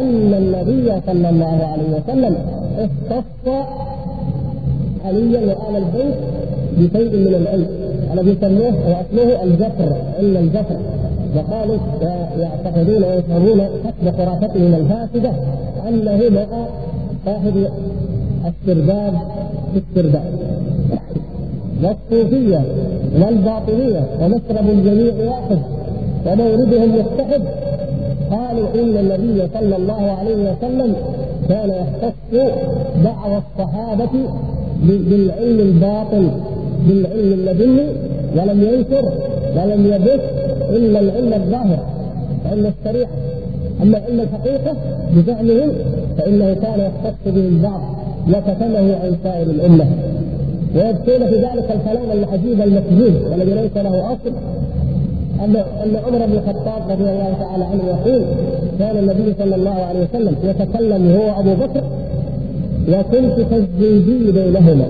أن 0.00 0.34
النبي 0.34 1.00
صلى 1.06 1.28
الله 1.28 1.60
عليه 1.72 1.88
وسلم 1.96 2.36
اختص 2.78 3.66
عليا 5.04 5.40
وآل 5.40 5.76
البيت 5.76 6.14
بشيء 6.78 7.16
من 7.16 7.34
العلم. 7.34 7.66
الذي 8.12 8.30
يسموه 8.30 8.74
واصله 8.88 9.42
الجفر. 9.44 9.96
علم 10.18 10.36
الجفر 10.36 10.76
وقالوا 11.36 11.76
يعتقدون 12.38 13.04
ويفهمون 13.04 13.60
حسب 13.60 14.16
خرافتهم 14.16 14.74
الفاسدة 14.74 15.32
انه 15.88 16.20
مع 16.30 16.66
صاحب 17.26 17.66
السرداب 18.46 19.14
في 19.72 19.78
السرداب. 19.78 20.32
والصوفية 21.82 22.62
والباطنية 23.20 24.04
ومشرب 24.20 24.70
الجميع 24.70 25.12
واحد 25.30 25.58
وموردهم 26.26 26.94
متحد 26.98 27.42
قالوا 28.30 28.68
إن 28.74 28.96
النبي 28.96 29.48
صلى 29.54 29.76
الله 29.76 30.16
عليه 30.18 30.34
وسلم 30.36 30.94
كان 31.48 31.70
يختص 31.70 32.52
بعض 33.04 33.42
الصحابة 33.42 34.08
بالعلم 34.82 35.60
الباطن 35.60 36.30
بالعلم 36.88 37.32
اللدني 37.32 37.86
ولم 38.36 38.62
ينشر 38.62 39.04
ولم 39.56 39.86
يبث 39.86 40.41
إلا 40.76 41.00
العلم 41.00 41.32
الظاهر 41.32 41.78
علم 42.50 42.72
الشريعه 42.72 43.10
أما 43.82 44.00
علم 44.08 44.20
الحقيقة 44.20 44.76
بزعمهم 45.16 45.72
فإنه 46.18 46.54
كان 46.54 46.80
يختص 46.80 47.34
به 47.34 47.48
البعض 47.48 47.80
وكتمه 48.28 48.96
عن 49.02 49.16
سائر 49.24 49.46
الأمة. 49.46 49.86
ويذكرون 50.74 51.26
في 51.28 51.36
ذلك 51.36 51.68
الكلام 51.76 52.08
العجيب 52.12 52.60
المكذوب 52.60 53.14
والذي 53.30 53.54
ليس 53.54 53.76
له 53.76 54.12
أصل. 54.12 54.32
ان 55.44 55.56
أن 55.56 55.96
عمر 56.06 56.26
بن 56.26 56.32
الخطاب 56.32 56.82
رضي 56.90 57.10
الله 57.10 57.34
تعالى 57.40 57.64
عنه 57.64 57.82
يقول 57.86 58.22
كان 58.78 58.96
النبي 58.98 59.34
صلى 59.38 59.54
الله 59.54 59.70
عليه 59.88 60.00
وسلم 60.00 60.34
يتكلم 60.44 61.16
هو 61.16 61.40
ابو 61.40 61.54
بكر 61.54 61.82
وكنت 62.88 63.46
كالزيدي 63.50 64.32
بينهما. 64.32 64.86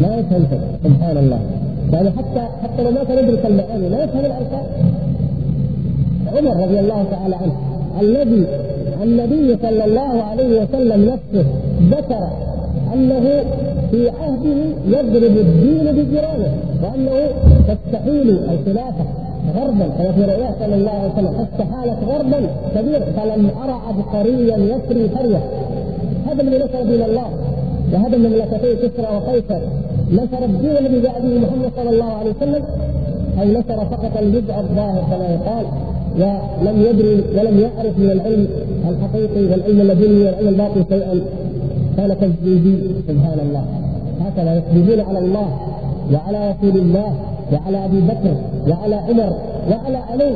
لا 0.00 0.18
يفهم 0.18 0.46
سبحان 0.84 1.16
الله. 1.16 1.38
يعني 1.92 2.10
حتى 2.10 2.40
حتى 2.62 2.82
لو 2.82 2.90
ما 2.90 3.04
كان 3.04 3.18
يدرك 3.24 3.46
المعاني 3.46 3.88
لا 3.88 4.04
يفهم 4.04 4.20
الألفاظ. 4.20 4.64
عمر 6.36 6.62
رضي 6.64 6.80
الله 6.80 7.04
تعالى 7.10 7.36
عنه 7.36 7.54
الذي 8.00 8.46
النبي 9.02 9.56
صلى 9.62 9.84
الله 9.84 10.22
عليه 10.22 10.62
وسلم 10.62 11.04
نفسه 11.04 11.46
ذكر 11.90 12.28
أنه 12.94 13.44
في 13.90 14.10
عهده 14.10 14.58
يضرب 14.86 15.36
الدين 15.36 15.92
بجيرانه 15.92 16.54
وأنه 16.82 17.16
تستحيل 17.68 18.38
الخلافة 18.52 19.04
غربا. 19.56 19.86
كما 19.98 20.12
في 20.12 20.22
روايه 20.24 20.54
صلى 20.60 20.74
الله 20.74 20.90
عليه 20.90 21.12
وسلم 21.12 21.34
استحالت 21.46 21.98
غربا 22.08 22.40
كبير 22.74 23.00
فلم 23.16 23.50
ارى 23.62 23.76
عبقريا 23.88 24.56
يسري 24.56 25.06
قرية. 25.06 25.42
هذا 26.26 26.42
الذي 26.42 26.56
نشر 26.56 26.82
دين 26.82 27.02
الله 27.02 27.28
وهذا 27.92 28.16
مملكتي 28.16 28.76
كسرى 28.76 29.08
وقيصر. 29.16 29.60
نشر 30.12 30.44
الدين 30.44 30.76
الذي 30.76 31.00
جاء 31.00 31.20
به 31.20 31.38
محمد 31.38 31.70
صلى 31.76 31.90
الله 31.90 32.12
عليه 32.20 32.30
وسلم 32.30 32.62
أو 33.40 33.44
نشر 33.44 33.84
فقط 33.84 34.12
البدع 34.22 34.60
الظاهر 34.60 35.02
كما 35.10 35.26
يقال. 35.34 35.66
ولم 36.20 36.76
يدري 36.88 37.14
ولم 37.36 37.56
يعرف 37.60 37.98
من 37.98 38.10
العلم 38.10 38.46
الحقيقي 38.90 39.42
والعلم 39.50 39.80
اللدني 39.80 40.24
والعلم 40.24 40.48
الباطن 40.48 40.84
شيئا. 40.88 41.20
كان 41.96 42.16
تجديدي 42.20 42.74
سبحان 43.08 43.38
الله. 43.46 43.64
هكذا 44.24 44.52
يكذبون 44.58 45.00
على 45.08 45.18
الله 45.18 45.48
وعلى 46.12 46.40
رسول 46.50 46.76
الله 46.84 47.10
وعلى 47.52 47.84
أبي 47.84 48.00
بكر 48.00 48.34
وعلى 48.68 48.94
عمر 48.94 49.32
وعلى 49.70 49.98
علي. 50.10 50.32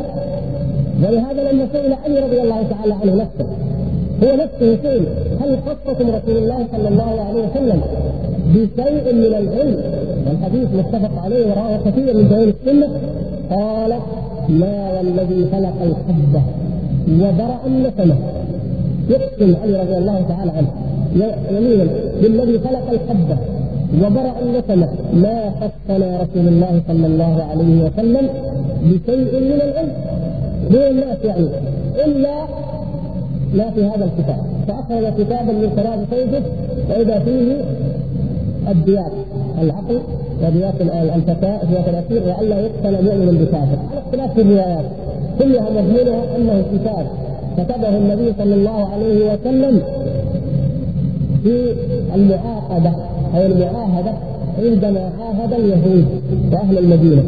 ولهذا 1.02 1.52
لما 1.52 1.64
سئل 1.72 1.92
علي 2.04 2.16
رضي 2.26 2.40
الله 2.44 2.60
تعالى 2.72 2.94
عنه 3.02 3.14
نفسه 3.22 3.46
هو 4.22 4.30
نفسه 4.42 4.68
سئل 4.82 5.04
هل 5.40 5.50
خصكم 5.66 6.06
رسول 6.18 6.36
الله 6.42 6.66
صلى 6.72 6.88
الله 6.88 7.10
عليه 7.28 7.42
وسلم 7.50 7.80
بشيء 8.54 9.04
من 9.14 9.24
العلم؟ 9.24 9.76
والحديث 10.26 10.68
متفق 10.78 11.14
عليه 11.24 11.42
ورواه 11.50 11.78
كثير 11.86 12.16
من 12.16 12.28
دين 12.28 12.48
السنة. 12.54 12.88
قال 13.50 13.77
ما 14.48 14.92
والذي 14.98 15.46
خلق 15.52 15.82
الحبه 15.82 16.42
وبرأ 17.20 17.58
النسمه 17.66 18.16
يقسم 19.10 19.56
علي 19.62 19.80
رضي 19.80 19.98
الله 19.98 20.24
تعالى 20.28 20.52
عنه. 20.52 20.70
يمينا 21.50 21.86
بالذي 22.22 22.58
خلق 22.58 22.90
الحبه 22.90 23.36
وبرأ 24.02 24.34
النسمه 24.42 24.88
ما 25.12 25.50
خصنا 25.60 26.20
رسول 26.22 26.48
الله 26.48 26.80
صلى 26.88 27.06
الله 27.06 27.44
عليه 27.50 27.84
وسلم 27.84 28.28
بشيء 28.82 29.40
من 29.40 29.60
العلم. 29.60 29.92
من 30.70 30.76
الناس 30.90 31.18
يعني. 31.24 31.48
إلا 32.04 32.34
ما 33.54 33.70
في 33.70 33.84
هذا 33.84 34.04
الكتاب. 34.04 34.40
فأخرج 34.68 35.24
كتابا 35.24 35.52
من 35.52 35.72
كلام 35.76 36.04
سيفه 36.10 36.42
وإذا 36.90 37.18
فيه 37.18 37.64
الديات 38.70 39.12
العقل 39.62 39.98
وديات 40.42 40.74
الفتاة 41.16 41.64
ديات 41.64 41.88
الاسير 41.88 42.22
والا 42.38 42.60
يقتل 42.60 43.04
مؤمن 43.04 43.38
بكافر 43.38 43.78
على 43.90 44.00
اختلاف 44.06 44.38
الروايات 44.38 44.84
كلها 45.38 45.70
مضمونها 45.70 46.36
أنه 46.36 46.62
كتاب 46.72 47.06
كتبه 47.58 47.88
النبي 47.88 48.32
صلى 48.38 48.54
الله 48.54 48.88
عليه 48.88 49.32
وسلم 49.32 49.82
في 51.42 51.74
المعاقبة 52.14 52.92
أو 53.34 53.46
المعاهدة 53.46 54.12
عندما 54.58 55.10
عاهد 55.20 55.52
اليهود 55.52 56.06
وأهل 56.52 56.78
المدينة. 56.78 57.22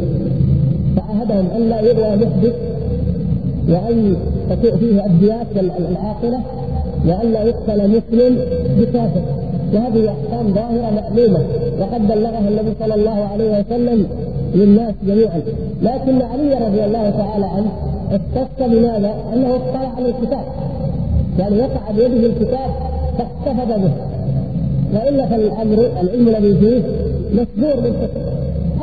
فعاهدهم 0.95 1.47
أن 1.55 1.69
لا 1.69 1.81
يروى 1.81 2.15
محدث 2.15 2.53
وأن 3.69 4.15
تكون 4.49 4.79
فيه 4.79 5.05
الديات 5.05 5.47
العاقله 5.55 6.39
وأن 7.07 7.31
لا 7.31 7.43
يقتل 7.43 7.89
مسلم 7.89 8.37
بكافر. 8.79 9.21
وهذه 9.73 10.09
احكام 10.09 10.53
ظاهرة 10.53 10.91
معلومه 10.95 11.43
وقد 11.79 12.07
بلغها 12.07 12.49
النبي 12.49 12.73
صلى 12.79 12.95
الله 12.95 13.27
عليه 13.31 13.59
وسلم 13.59 14.07
للناس 14.55 14.93
جميعا. 15.07 15.41
لكن 15.81 16.21
علي 16.21 16.53
رضي 16.67 16.85
الله 16.85 17.09
تعالى 17.09 17.45
عنه 17.45 17.71
اختص 18.11 18.59
بماذا؟ 18.59 19.13
أنه 19.33 19.55
اطلع 19.55 19.91
على 19.97 20.09
الكتاب. 20.09 20.43
يعني 21.39 21.57
وقع 21.59 21.91
بيده 21.95 22.27
الكتاب 22.27 22.69
فاحتفظ 23.17 23.69
به. 23.69 23.91
والا 24.93 25.25
فالامر 25.25 25.89
العلم 26.01 26.27
الذي 26.27 26.55
فيه 26.55 26.81
مسبور 27.31 27.81
بالفقه 27.83 28.21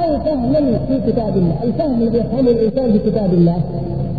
أو 0.04 0.18
فهما 0.18 0.78
في 0.88 1.12
كتاب 1.12 1.36
الله 1.36 1.56
الفهم 1.64 2.02
الذي 2.02 2.18
يفهمه 2.18 2.50
الإنسان 2.50 2.92
في 2.92 3.10
كتاب 3.10 3.34
الله. 3.34 3.56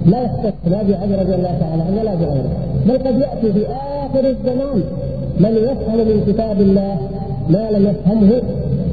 لا 0.05 0.21
يختص 0.21 0.53
لا 0.67 0.77
بعلي 0.83 1.15
رضي 1.21 1.35
الله 1.35 1.57
تعالى 1.59 1.83
عنه 1.83 2.01
ولا 2.01 2.15
بغيره 2.15 2.49
بل 2.85 2.97
قد 2.97 3.21
يأتي 3.21 3.53
في 3.53 3.65
آخر 3.67 4.29
الزمان. 4.29 4.83
من 5.39 5.53
يفهم 5.69 5.97
من 5.97 6.23
كتاب 6.27 6.61
الله 6.61 6.97
ما 7.49 7.71
لم 7.71 7.83
يفهمه 7.89 8.41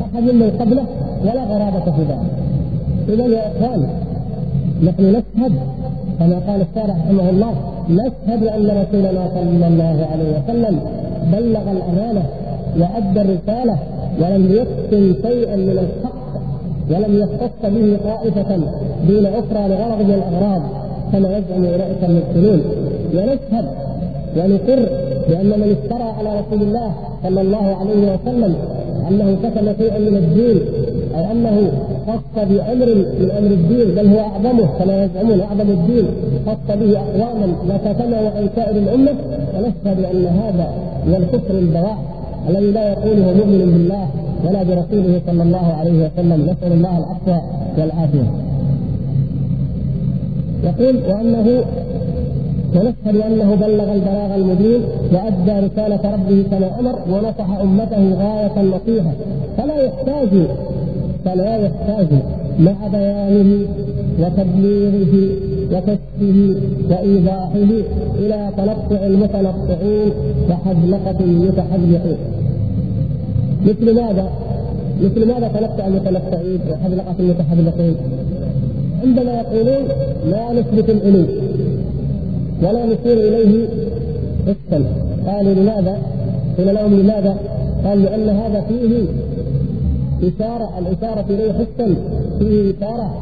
أحد 0.04 0.22
من 0.22 0.50
قبله 0.60 0.84
ولا 1.24 1.42
غرابة 1.44 1.84
في 1.96 2.02
ذلك. 2.10 2.32
إذا 3.08 3.24
يا 3.36 3.42
إخوان 3.50 3.86
نحن 4.82 5.02
نشهد 5.16 5.52
كما 6.18 6.38
قال 6.48 6.60
الشارع 6.70 6.94
رحمه 7.06 7.30
الله 7.30 7.52
نشهد 7.90 8.42
أن 8.46 8.66
رسولنا 8.82 9.28
صلى 9.34 9.66
الله 9.66 10.06
عليه 10.12 10.38
وسلم 10.38 10.80
بلغ 11.32 11.64
الأمانة 11.72 12.22
وأدى 12.80 13.20
الرسالة 13.20 13.76
ولم 14.20 14.52
يكتم 14.52 15.28
شيئا 15.28 15.56
من 15.56 15.78
الحق 15.78 16.16
ولم 16.90 17.18
يختص 17.22 17.62
به 17.62 17.96
طائفة 18.04 18.56
دون 19.08 19.26
أخرى 19.26 19.68
لغرض 19.68 20.00
من 20.02 20.14
الاغراض 20.14 20.62
كما 21.12 21.28
يزعم 21.38 21.64
أولئك 21.64 22.04
المبطلون 22.08 22.60
ونشهد 23.14 23.66
ونقر 24.36 24.88
بأن 25.28 25.46
من 25.46 25.76
افترى 25.76 26.08
على 26.18 26.40
رسول 26.40 26.62
الله 26.62 26.92
صلى 27.22 27.40
الله 27.40 27.76
عليه 27.80 28.14
وسلم 28.14 28.54
أنه 29.08 29.36
كتم 29.42 29.66
شيئا 29.78 29.98
من 29.98 30.16
الدين 30.16 30.58
أو 31.16 31.32
أنه 31.32 31.72
خص 32.06 32.34
بأمر 32.50 32.86
من 33.20 33.30
أمر 33.38 33.50
الدين 33.50 33.94
بل 33.94 34.06
هو 34.06 34.20
أعظمه 34.20 34.66
كما 34.78 35.04
يزعمون 35.04 35.40
أعظم 35.40 35.70
الدين 35.70 36.06
خص 36.46 36.76
به 36.80 36.98
أقواما 36.98 37.46
لا 37.68 37.76
كتمه 37.76 38.30
عن 38.36 38.48
سائر 38.56 38.76
الأمة 38.76 39.14
ونشهد 39.54 40.04
أن 40.04 40.26
هذا 40.26 40.68
من 41.06 41.14
الكفر 41.14 41.58
البواح 41.58 41.98
الذي 42.48 42.70
لا 42.70 42.92
يقوله 42.92 43.34
مؤمن 43.38 43.58
بالله 43.58 44.06
ولا 44.44 44.62
برسوله 44.62 45.20
صلى 45.26 45.42
الله 45.42 45.74
عليه 45.80 46.06
وسلم. 46.06 46.42
نسأل 46.42 46.72
الله 46.72 46.98
العفو 46.98 47.42
والعافية. 47.78 48.28
يقول 50.64 50.96
وأنه 51.08 51.64
ونشهد 52.76 53.16
أنه 53.26 53.54
بلغ 53.54 53.92
البلاغ 53.92 54.34
المبين 54.34 54.80
وأدى 55.12 55.66
رسالة 55.66 56.00
ربه 56.14 56.44
كما 56.50 56.80
أمر 56.80 56.98
ونصح 57.10 57.50
أمته 57.60 58.14
غاية 58.14 58.60
النصيحة 58.60 59.12
فلا 59.56 59.82
يحتاج 59.84 60.28
فلا 61.24 61.56
يحتاج 61.56 62.06
مع 62.58 62.74
بيانه 62.92 63.66
وتبليغه 64.20 65.14
وكشفه 65.72 66.54
وإيضاحه 66.90 67.70
إلى 68.18 68.50
تنطع 68.56 69.06
المتنطعين 69.06 70.10
وحذلقة 70.50 71.20
المتحذلقين 71.20 72.16
مثل 73.66 73.94
ماذا؟ 73.94 74.30
مثل 75.02 75.28
ماذا 75.28 75.48
تنطع 75.48 75.86
المتنطعين 75.86 76.60
وحذلقة 76.70 77.14
المتحذلقين؟ 77.20 77.96
عندما 79.04 79.32
يقولون 79.32 79.88
لا 80.30 80.52
نثبت 80.52 80.90
العلو 80.90 81.26
ولا 82.62 82.86
نشير 82.86 83.28
إليه 83.28 83.68
حسا 84.46 84.84
قالوا 85.26 85.54
لماذا؟ 85.54 85.98
قيل 86.58 86.74
لهم 86.74 87.00
لماذا؟ 87.00 87.36
قال 87.84 88.02
لأن 88.02 88.28
هذا 88.28 88.64
فيه 88.68 89.04
إشارة 90.28 90.70
الإشارة 90.78 91.24
إليه 91.30 91.52
حسا. 91.52 91.94
فيه 92.38 92.74
إشارة 92.78 93.14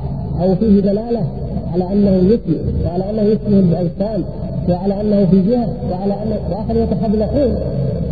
أو 0.42 0.54
فيه 0.54 0.80
دلالة 0.80 1.26
على 1.72 1.92
أنه 1.92 2.10
يثني 2.10 2.56
وعلى 2.86 3.10
أنه 3.10 3.22
يشبه 3.22 3.58
الأجسام 3.58 4.24
وعلى 4.68 5.00
أنه 5.00 5.26
في 5.30 5.42
جهة 5.50 5.68
وعلى 5.90 6.14
أنه 6.22 6.38
وآخر 6.50 6.76
يتحدثون 6.76 7.54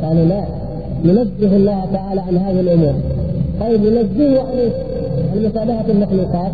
قالوا 0.03 0.25
لا. 0.25 0.45
ننزه 1.05 1.57
الله 1.57 1.85
تعالى 1.93 2.21
عن 2.21 2.37
هذه 2.37 2.61
الأمور. 2.61 2.95
طيب 3.61 3.81
ننزهه 3.81 4.41
عن 4.41 4.71
المشابهة 5.37 5.85
المخلوقات. 5.89 6.53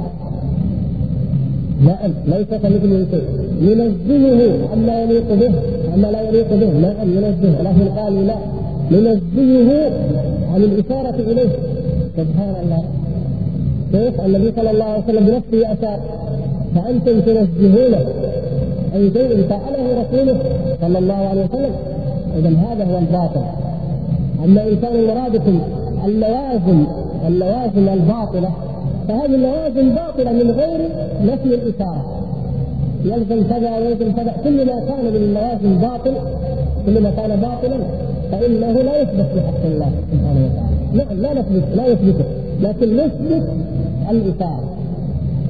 نعم 1.81 2.13
ليس 2.27 2.49
كمثله 2.63 3.07
شيء 3.11 3.25
ننزهه 3.63 4.69
عما 4.73 5.03
يليق 5.03 5.35
به 5.41 5.53
عما 5.95 6.07
لا 6.07 6.21
يليق 6.29 6.51
به. 6.51 6.67
نعم 6.87 7.09
ننزهه 7.15 7.63
لكن 7.63 7.89
قالوا 7.99 8.23
لا 8.23 8.37
ننزهه 8.91 9.91
عن 10.55 10.63
الإشارة 10.63 11.15
إليه. 11.31 11.51
سبحان 12.17 12.55
الله. 12.63 12.83
كيف 13.93 14.21
النبي 14.21 14.53
صلى 14.57 14.71
الله 14.71 14.85
عليه 14.85 15.05
وسلم 15.05 15.27
بنفسه 15.27 15.73
أشار 15.73 16.01
فأنتم 16.75 17.21
تنزهونه 17.21 18.05
أي 18.95 19.11
شيء 19.13 19.47
فعله 19.49 20.03
رسوله 20.03 20.37
صلى 20.81 20.99
الله 20.99 21.15
عليه 21.15 21.45
وسلم. 21.45 21.71
إذا 22.39 22.49
هذا 22.49 22.85
هو 22.85 22.99
الباطل. 22.99 23.41
أما 24.45 24.63
إن 24.63 24.77
كان 24.83 25.07
مرادكم 25.07 25.61
اللوازم 26.07 26.85
اللوازم 27.29 27.89
الباطلة 27.89 28.51
فهذه 29.09 29.35
اللوازم 29.35 29.95
باطلة 29.95 30.33
من 30.33 30.51
غير 30.51 30.81
نفي 31.25 31.55
الإشارة. 31.55 32.05
يلزم 33.05 33.41
كذا 33.51 33.77
ويلزم 33.77 34.13
كذا. 34.13 34.33
كل 34.45 34.67
ما 34.67 34.81
كان 34.89 35.05
من 35.05 35.17
اللوازم 35.17 35.79
باطل 35.79 36.15
كل 36.87 37.01
ما 37.03 37.11
كان 37.11 37.41
باطلا 37.41 37.79
فإنه 38.31 38.83
لا 38.83 39.01
يثبت 39.03 39.27
في 39.35 39.41
حق 39.41 39.65
الله 39.65 39.91
سبحانه 40.13 40.41
وتعالى. 40.47 40.79
نعم 40.93 41.23
لا 41.23 41.41
نثبت 41.41 41.65
لا 41.77 41.87
يثبته 41.87 42.25
لكن 42.63 42.97
نثبت 42.97 43.45
الإثارة 44.11 44.69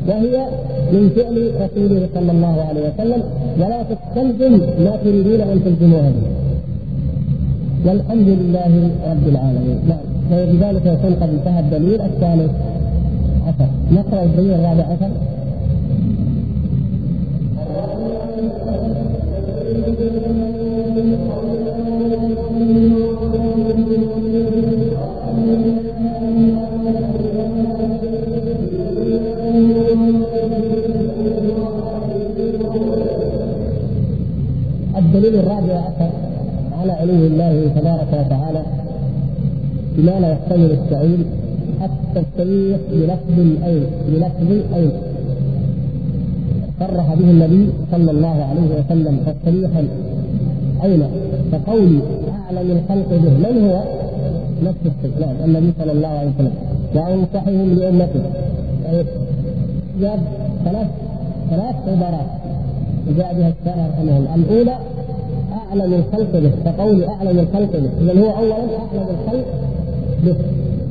وهي 0.08 0.46
من 0.92 1.10
فعل 1.16 1.50
رسوله 1.62 2.08
صلى 2.14 2.32
الله 2.32 2.64
عليه 2.68 2.80
وسلم 2.88 3.22
ولا 3.60 3.82
تستلزم 3.82 4.60
ما 4.84 4.96
تريدون 5.04 5.40
أن 5.40 5.60
تلزموها 5.64 6.10
به. 6.10 6.28
والحمد 7.86 8.28
لله 8.28 8.90
رب 9.10 9.28
العالمين. 9.28 9.78
نعم 9.88 10.06
وبذلك 10.32 10.86
يكون 10.86 11.14
قد 11.20 11.28
انتهى 11.28 11.60
الدليل 11.60 12.00
الثالث 12.00 12.50
عشر. 13.48 13.68
نقرا 13.92 14.22
الدليل 14.22 14.54
الرابع 14.54 14.84
عشر. 14.84 15.10
الدليل 34.98 35.34
الرابع 35.34 35.74
عشر 35.74 36.10
على 36.80 36.92
علو 36.92 37.12
الله 37.12 37.70
تبارك 37.76 38.08
وتعالى 38.12 38.62
بما 39.96 40.20
لا 40.20 40.32
يحتمل 40.32 40.70
التأويل 40.70 41.24
التصريح 41.82 42.78
بلفظ 42.92 43.38
الأين 43.38 43.84
بلفظ 44.08 44.50
الأين 44.50 44.90
صرح 46.80 47.14
به 47.14 47.30
النبي 47.30 47.68
صلى 47.92 48.10
الله 48.10 48.44
عليه 48.50 48.68
وسلم 48.78 49.18
تصريحا 49.26 49.88
أين؟ 50.84 51.02
كقول 51.52 52.00
أعلم 52.44 52.70
الخلق 52.70 53.08
به. 53.08 53.30
من 53.30 53.70
هو؟ 53.70 53.82
نفس 54.64 54.82
الشيء 54.86 55.44
النبي 55.44 55.72
صلى 55.80 55.92
الله 55.92 56.08
عليه 56.08 56.30
وسلم. 56.34 56.52
وأنصحهم 56.94 57.74
لأمته. 57.74 58.22
جاب 60.00 60.20
ثلاث 60.64 60.86
ثلاث 61.50 61.76
عبارات. 61.88 62.26
جاء 63.18 63.34
بها 63.38 63.52
الشارع 63.60 63.86
رحمه 63.92 64.18
الله. 64.18 64.34
الأولى 64.34 64.76
أعلم 65.52 65.94
الخلق 65.94 66.32
به. 66.32 66.52
كقول 66.64 67.04
أعلم 67.04 67.38
الخلق 67.38 67.72
به. 67.72 67.90
اذا 68.02 68.20
هو 68.20 68.30
اولا 68.36 68.54
أعلم 68.54 69.06
الخلق 69.16 69.46
به. 70.24 70.34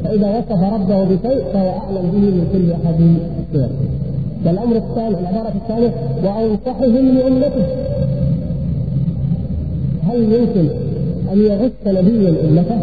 فإذا 0.04 0.38
وصف 0.38 0.74
ربه 0.74 1.04
بشيء 1.04 1.43
فهو 1.54 1.70
أعلم 1.70 2.12
به 2.12 2.18
من 2.18 2.48
كل 2.54 2.72
احد 2.72 3.18
سواه 3.54 3.70
والأمر 4.45 4.76
الثاني 4.76 5.08
العبارة 5.08 5.54
الثانية 5.56 5.93
وأنصحهم 6.24 7.18
لأمته. 7.18 7.66
هل 10.10 10.22
يمكن 10.34 10.70
أن 11.34 11.41
يغش 11.41 11.72
نبي 11.88 12.30
أمته؟ 12.30 12.80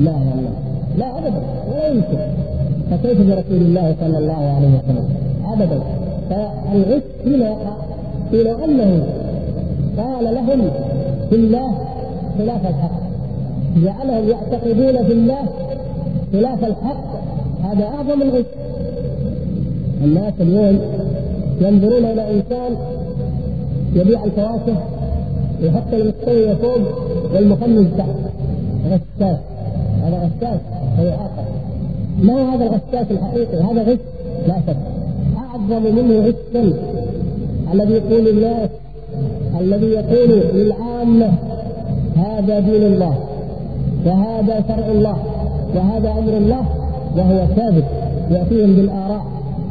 لا 0.00 0.12
والله. 0.12 0.54
لا 0.98 1.18
ابدا. 1.18 1.42
ولا 1.70 1.88
يمكن. 1.88 2.18
فكيف 2.90 3.18
برسول 3.18 3.62
الله 3.66 3.94
صلى 4.00 4.18
الله 4.18 4.54
عليه 4.56 4.68
وسلم؟ 4.68 5.08
ابدا. 5.52 5.80
فالغش 6.30 7.02
فيما 7.24 7.46
يقع 7.46 7.76
إلى 8.32 8.64
أنه 8.64 9.06
قال 9.98 10.24
لهم 10.34 10.70
في 11.30 11.36
الله 11.36 11.72
خلاف 12.38 12.66
الحق. 12.66 13.04
جعلهم 13.76 14.28
يعتقدون 14.28 15.04
في 15.04 15.12
الله 15.12 15.42
خلاف 16.34 16.64
الحق 16.64 17.04
هذا 17.64 17.84
أعظم 17.84 18.22
الغش 18.22 18.44
الناس 20.04 20.32
اليوم 20.40 20.78
ينظرون 21.60 22.04
إلى 22.04 22.30
إنسان 22.30 22.76
يبيع 23.94 24.24
الفواكه 24.24 24.76
ويحط 25.62 25.92
المستوي 25.92 26.56
فوق 26.56 26.78
والمخمس 27.34 27.86
تحت. 27.98 28.08
غشاش 28.86 29.38
هذا 30.02 30.16
غشاش 30.16 30.60
هو 30.98 31.08
آخر 31.08 31.44
ما 32.22 32.32
هو 32.32 32.48
هذا 32.48 32.64
الغشاش 32.64 33.10
الحقيقي؟ 33.10 33.56
هذا 33.56 33.82
غش 33.82 33.98
لا 34.48 34.54
شك. 34.66 34.76
أعظم 35.36 35.82
منه 35.82 36.18
غشا 36.20 36.72
الذي 37.72 37.92
يقول 37.92 38.28
الناس 38.28 38.70
الذي 39.60 39.86
يقول 39.86 40.42
للعامة 40.54 41.32
هذا 42.16 42.60
دين 42.60 42.82
الله 42.82 43.18
وهذا 44.06 44.64
شرع 44.68 44.86
الله. 44.86 45.33
وهذا 45.74 46.10
أمر 46.10 46.36
الله 46.36 46.64
وهو 47.16 47.46
ثابت 47.56 47.84
يأتيهم 48.30 48.74
بالآراء 48.76 49.24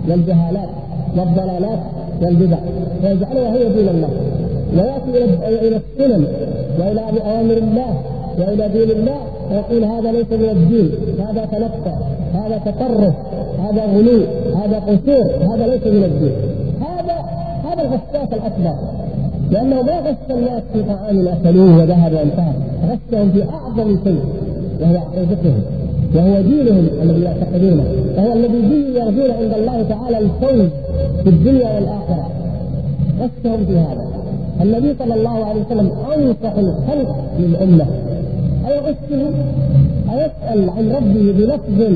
والجهالات 0.10 0.70
والضلالات 1.18 1.80
والبدع 2.22 2.58
ويجعلها 3.04 3.54
هي 3.54 3.70
دين 3.70 3.88
الله 3.90 4.10
ويأتي 4.74 5.24
إلى 5.68 5.76
السنن 5.76 6.26
وإلى 6.80 7.02
أوامر 7.26 7.58
الله 7.58 8.02
وإلى 8.40 8.70
دين 8.70 8.92
الله 8.98 9.18
ويقول 9.52 9.84
هذا 9.84 10.12
ليس 10.12 10.32
من 10.32 10.50
الدين 10.50 10.92
هذا 11.28 11.46
تنفع 11.46 11.98
هذا 12.34 12.58
تطرف 12.66 13.14
هذا 13.60 13.86
غلو 13.86 14.24
هذا 14.56 14.80
قصور 14.80 15.54
هذا 15.54 15.68
ليس 15.68 15.88
من 15.88 16.04
الدين. 16.04 16.36
هذا 17.64 17.82
الغشاش 17.82 18.34
الأكبر 18.34 18.76
لأنه 19.52 19.82
ما 19.82 20.00
غش 20.00 20.16
الناس 20.30 20.64
في 20.74 20.84
طعام 20.84 21.28
اكلوه 21.28 21.78
وذهب 21.78 22.14
وانتهى 22.14 22.54
غشهم 22.90 23.32
في 23.32 23.44
أعظم 23.54 23.98
شيء 24.04 24.20
وهو 24.82 24.98
عقيدتهم. 24.98 25.64
وهو 26.16 26.42
دينهم 26.42 26.88
الذي 27.02 27.22
يعتقدونه 27.22 27.86
وهو 28.18 28.34
الذي 28.34 28.48
به 28.48 29.00
يرجون 29.00 29.32
عند 29.32 29.54
الله 29.54 29.84
تعالى 29.90 30.18
الفوز 30.18 30.70
في 31.24 31.30
الدنيا 31.30 31.76
والآخرة. 31.76 32.30
غشهم 33.20 33.66
في 33.66 33.78
هذا. 33.78 34.08
النبي 34.62 34.96
صلى 35.00 35.14
الله 35.14 35.46
عليه 35.46 35.62
وسلم 35.62 35.92
أنصح 36.16 36.54
الخلق 36.58 37.16
للأمة. 37.40 37.86
أيغشه 38.68 39.30
أيسأل 40.14 40.70
عن 40.70 40.92
ربه 40.92 41.34
بلفظ 41.38 41.94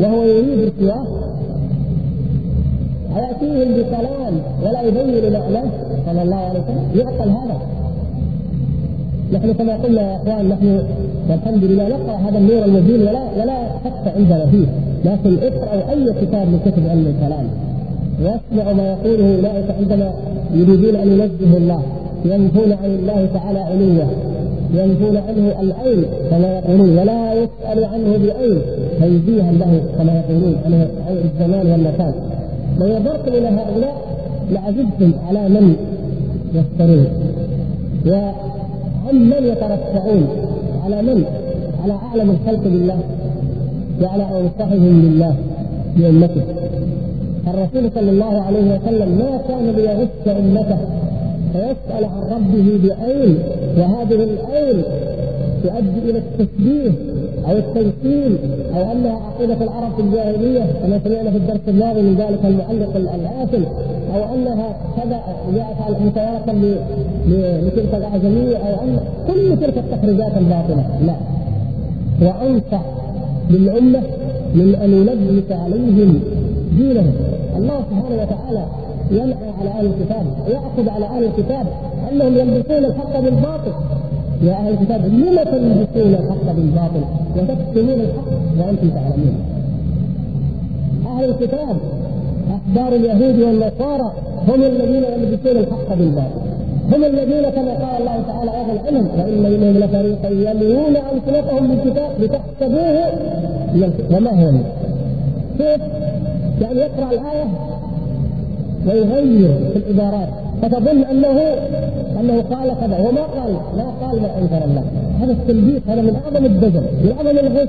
وهو 0.00 0.22
يريد 0.22 0.72
سواه 0.80 1.06
أيأتيهم 3.16 3.74
بكلام 3.74 4.34
ولا 4.62 4.82
يبين 4.82 5.32
معناه 5.32 5.70
صلى 6.06 6.22
الله 6.22 6.36
عليه 6.36 6.60
وسلم. 6.60 6.86
يعقل 6.94 7.28
هذا. 7.28 7.58
نحن 9.32 9.52
كما 9.52 9.76
قلنا 9.76 10.02
يا 10.02 10.16
إخوان 10.16 10.48
نحن 10.48 10.82
والحمد 11.30 11.64
لله 11.64 11.88
نقرا 11.88 12.16
هذا 12.16 12.38
النور 12.38 12.64
المبين 12.64 13.00
ولا 13.00 13.22
ولا 13.38 13.58
شك 13.84 14.04
عندنا 14.16 14.46
فيه 14.46 14.66
لكن 15.04 15.38
اقرأوا 15.42 15.90
أي 15.90 16.12
كتاب 16.20 16.48
من 16.48 16.58
كتب 16.66 16.88
علم 16.88 17.06
الكلام. 17.06 17.46
واسمعوا 18.24 18.74
ما 18.74 18.86
يقوله 18.92 19.36
أولئك 19.36 19.68
عندما 19.80 20.12
يريدون 20.54 20.96
أن 20.96 21.08
ينزهوا 21.08 21.58
الله. 21.58 21.82
ينفون 22.24 22.72
عن 22.72 22.90
الله 22.98 23.28
تعالى 23.34 23.58
علوه. 23.58 24.08
ينفون 24.74 25.16
عنه 25.16 25.60
العين 25.60 26.04
كما 26.30 26.48
يقولون. 26.58 26.98
ولا 26.98 27.32
يسأل 27.34 27.84
عنه 27.84 28.10
بعين 28.24 28.58
تنزيها 29.00 29.52
له 29.52 29.82
كما 29.98 30.12
يقولون 30.20 30.54
عن 30.64 30.72
الزمان 31.24 31.66
والمكان. 31.70 32.14
لو 32.78 32.86
نظرتم 32.86 33.32
إلى 33.32 33.48
هؤلاء 33.48 33.96
لعجبتم 34.52 35.10
على 35.28 35.48
من 35.48 35.76
يفترون. 36.54 37.06
وعن 38.06 39.14
من 39.14 39.42
يترفعون. 39.50 40.26
على 40.86 41.02
من؟ 41.02 41.24
على 41.82 41.92
أعلم 41.92 42.30
الخلق 42.30 42.62
بالله 42.62 42.98
وعلى 44.02 44.22
انصحهم 44.22 45.02
لله 45.04 45.34
بامته 45.96 46.42
الرسول 47.46 47.90
صلى 47.94 48.10
الله 48.10 48.40
عليه 48.42 48.74
وسلم 48.74 49.08
ما 49.18 49.40
كان 49.48 49.70
ليغش 49.76 50.38
أمته 50.38 50.78
فيسأل 51.52 52.04
عن 52.04 52.20
ربه 52.34 52.88
بعين 52.88 53.38
وهذه 53.78 54.14
العين 54.14 54.82
تؤدي 55.62 56.10
إلى 56.10 56.18
التشبيه 56.18 56.90
أو 57.48 57.56
التمثيل 57.56 58.36
أو 58.76 58.92
أنها 58.92 59.20
عقيدة 59.26 59.64
العرب 59.64 59.92
في 59.96 60.02
الجاهلية 60.02 60.66
كما 60.82 61.00
سمعنا 61.04 61.30
في 61.30 61.36
الدرس 61.36 61.60
الماضي 61.68 62.02
من 62.02 62.14
ذلك 62.14 62.40
المعلق 62.44 62.96
العاقل 62.96 63.64
أو 64.16 64.34
أنها 64.34 64.68
كذا 64.96 65.20
جاءت 65.54 66.00
متواصل 66.00 66.76
لتلك 67.66 67.94
الاعجميه 67.94 68.56
أو 68.56 68.84
أن 68.84 69.00
كل 69.28 69.56
تلك 69.60 69.78
التخريجات 69.78 70.32
الباطلة. 70.38 70.84
لا. 71.06 71.14
وأنصح 72.22 72.82
للامه 73.50 74.02
من 74.54 74.74
أن 74.74 74.90
يلبس 74.92 75.52
عليهم 75.52 76.20
دينهم. 76.78 77.12
الله 77.56 77.80
سبحانه 77.90 78.22
وتعالى 78.22 78.64
ينعى 79.10 79.50
على 79.60 79.70
أهل 79.70 79.86
الكتاب 79.86 80.26
ويأخذ 80.46 80.88
على 80.88 81.04
أهل 81.04 81.24
الكتاب 81.24 81.66
أنهم 82.12 82.36
يلبسون 82.36 82.84
الحق 82.84 83.20
بالباطل. 83.20 83.72
يا 84.42 84.52
أهل 84.52 84.72
الكتاب 84.72 85.04
لم 85.06 85.36
تلبسون 85.44 86.14
الحق 86.14 86.52
بالباطل؟ 86.56 87.04
وتكتمون 87.36 88.00
الحق 88.00 88.30
وأنتم 88.58 88.88
تعلمون. 88.88 89.36
أهل 91.06 91.24
الكتاب 91.24 91.76
احبار 92.76 92.94
اليهود 92.94 93.40
والنصارى 93.40 94.12
هم 94.48 94.62
الذين 94.62 95.04
يلبسون 95.04 95.56
الحق 95.56 95.94
بالباطل. 95.98 96.40
هم 96.92 97.04
الذين 97.04 97.50
كما 97.50 97.72
قال 97.72 98.00
الله 98.00 98.22
تعالى 98.28 98.50
أيضا 98.50 98.86
عنهم 98.86 99.08
وإن 99.18 99.42
منهم 99.42 99.76
لفريقا 99.78 100.28
يلوون 100.28 100.96
ألسنتهم 100.96 101.68
بالكتاب 101.68 102.10
لتحسبوه 102.20 102.98
وما 104.10 104.30
هو 104.30 104.52
كيف؟ 105.58 105.80
يعني 106.60 106.80
يقرأ 106.80 107.10
الآية 107.12 107.46
ويغير 108.86 109.58
في 109.72 109.78
العبارات. 109.78 110.28
فتظن 110.62 111.04
أنه 111.04 111.40
أنه 112.20 112.42
قال 112.42 112.68
كذا 112.80 113.08
وما 113.08 113.22
قال؟ 113.22 113.52
ما 113.76 114.06
قال 114.06 114.22
ما 114.22 114.38
انكر 114.38 114.64
الله. 114.64 114.84
هذا 115.20 115.32
التلبيس 115.32 115.82
هذا 115.88 116.02
من 116.02 116.16
أعظم 116.24 116.46
الدجل 116.46 116.82
من 117.04 117.12
أعظم 117.16 117.38
الغش. 117.38 117.68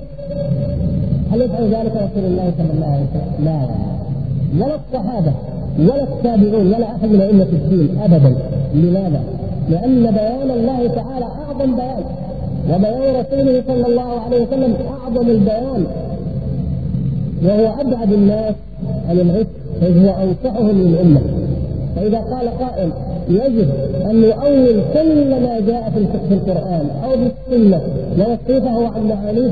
هل 1.31 1.41
يفعل 1.41 1.63
ذلك 1.63 1.91
رسول 1.95 2.25
الله 2.25 2.51
صلى 2.57 2.71
الله 2.75 2.87
عليه 2.87 3.03
وسلم؟ 3.03 3.45
لا. 3.45 3.96
ولا 4.55 4.75
الصحابة 4.75 5.33
ولا 5.79 6.03
التابعون 6.03 6.67
ولا 6.67 6.85
أحد 6.95 7.09
من 7.09 7.21
أئمة 7.21 7.43
الدين 7.43 7.89
ابدا. 8.03 8.35
لماذا؟ 8.75 9.21
لأن 9.69 10.11
بيان 10.11 10.51
الله 10.51 10.87
تعالى 10.87 11.25
أعظم 11.25 11.75
بيان. 11.75 12.03
وبيان 12.69 13.15
رسوله 13.21 13.63
صلى 13.67 13.85
الله 13.87 14.19
عليه 14.25 14.41
وسلم 14.47 14.75
أعظم 15.01 15.29
البيان. 15.29 15.85
وهو 17.45 17.81
أبعد 17.81 18.13
الناس 18.13 18.55
عن 19.09 19.19
الغش 19.19 19.45
إذ 19.81 20.05
هو 20.05 20.13
أنصحهم 20.23 20.81
للأمة. 20.81 21.21
فإذا 21.95 22.17
قال 22.17 22.49
قائل 22.59 22.89
يجب 23.29 23.69
أن 24.09 24.21
نؤول 24.21 24.81
كل 24.93 25.29
ما 25.29 25.59
جاء 25.67 25.91
في 26.27 26.33
القرآن 26.33 26.89
أو 27.03 27.11
في 27.11 27.31
السنة 27.51 27.81
ونصرفه 28.17 28.87
عن 28.87 29.07
معانيه 29.09 29.51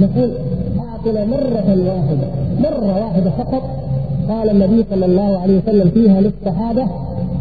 نقول 0.00 0.30
أعطنا 0.78 1.24
مرة 1.24 1.68
واحدة. 1.68 2.43
مرة 2.60 3.04
واحدة 3.04 3.30
فقط 3.30 3.62
قال 4.28 4.50
النبي 4.50 4.84
صلى 4.90 5.06
الله 5.06 5.38
عليه 5.38 5.58
وسلم 5.58 5.90
فيها 5.90 6.20
للصحابة 6.20 6.86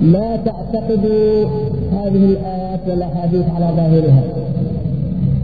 لا 0.01 0.37
تعتقدوا 0.45 1.45
هذه 1.91 2.25
الآيات 2.25 2.79
والأحاديث 2.87 3.45
على 3.55 3.69
ظاهرها. 3.75 4.23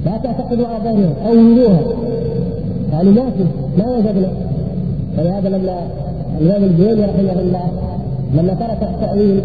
لا 0.05 0.17
تعتقدوا 0.23 0.67
على 0.67 0.83
ظاهرها 0.83 1.27
أولوها. 1.27 1.79
قالوا 2.93 3.13
ما 3.13 3.29
في 3.29 3.43
ما 3.77 3.97
وجدنا. 3.97 4.29
فلهذا 5.17 5.49
لما 5.49 5.79
الإمام 6.41 6.63
الجويني 6.63 7.01
رحمه 7.01 7.41
الله 7.41 7.69
لما 8.33 8.53
ترك 8.53 8.89
التأويل 8.89 9.41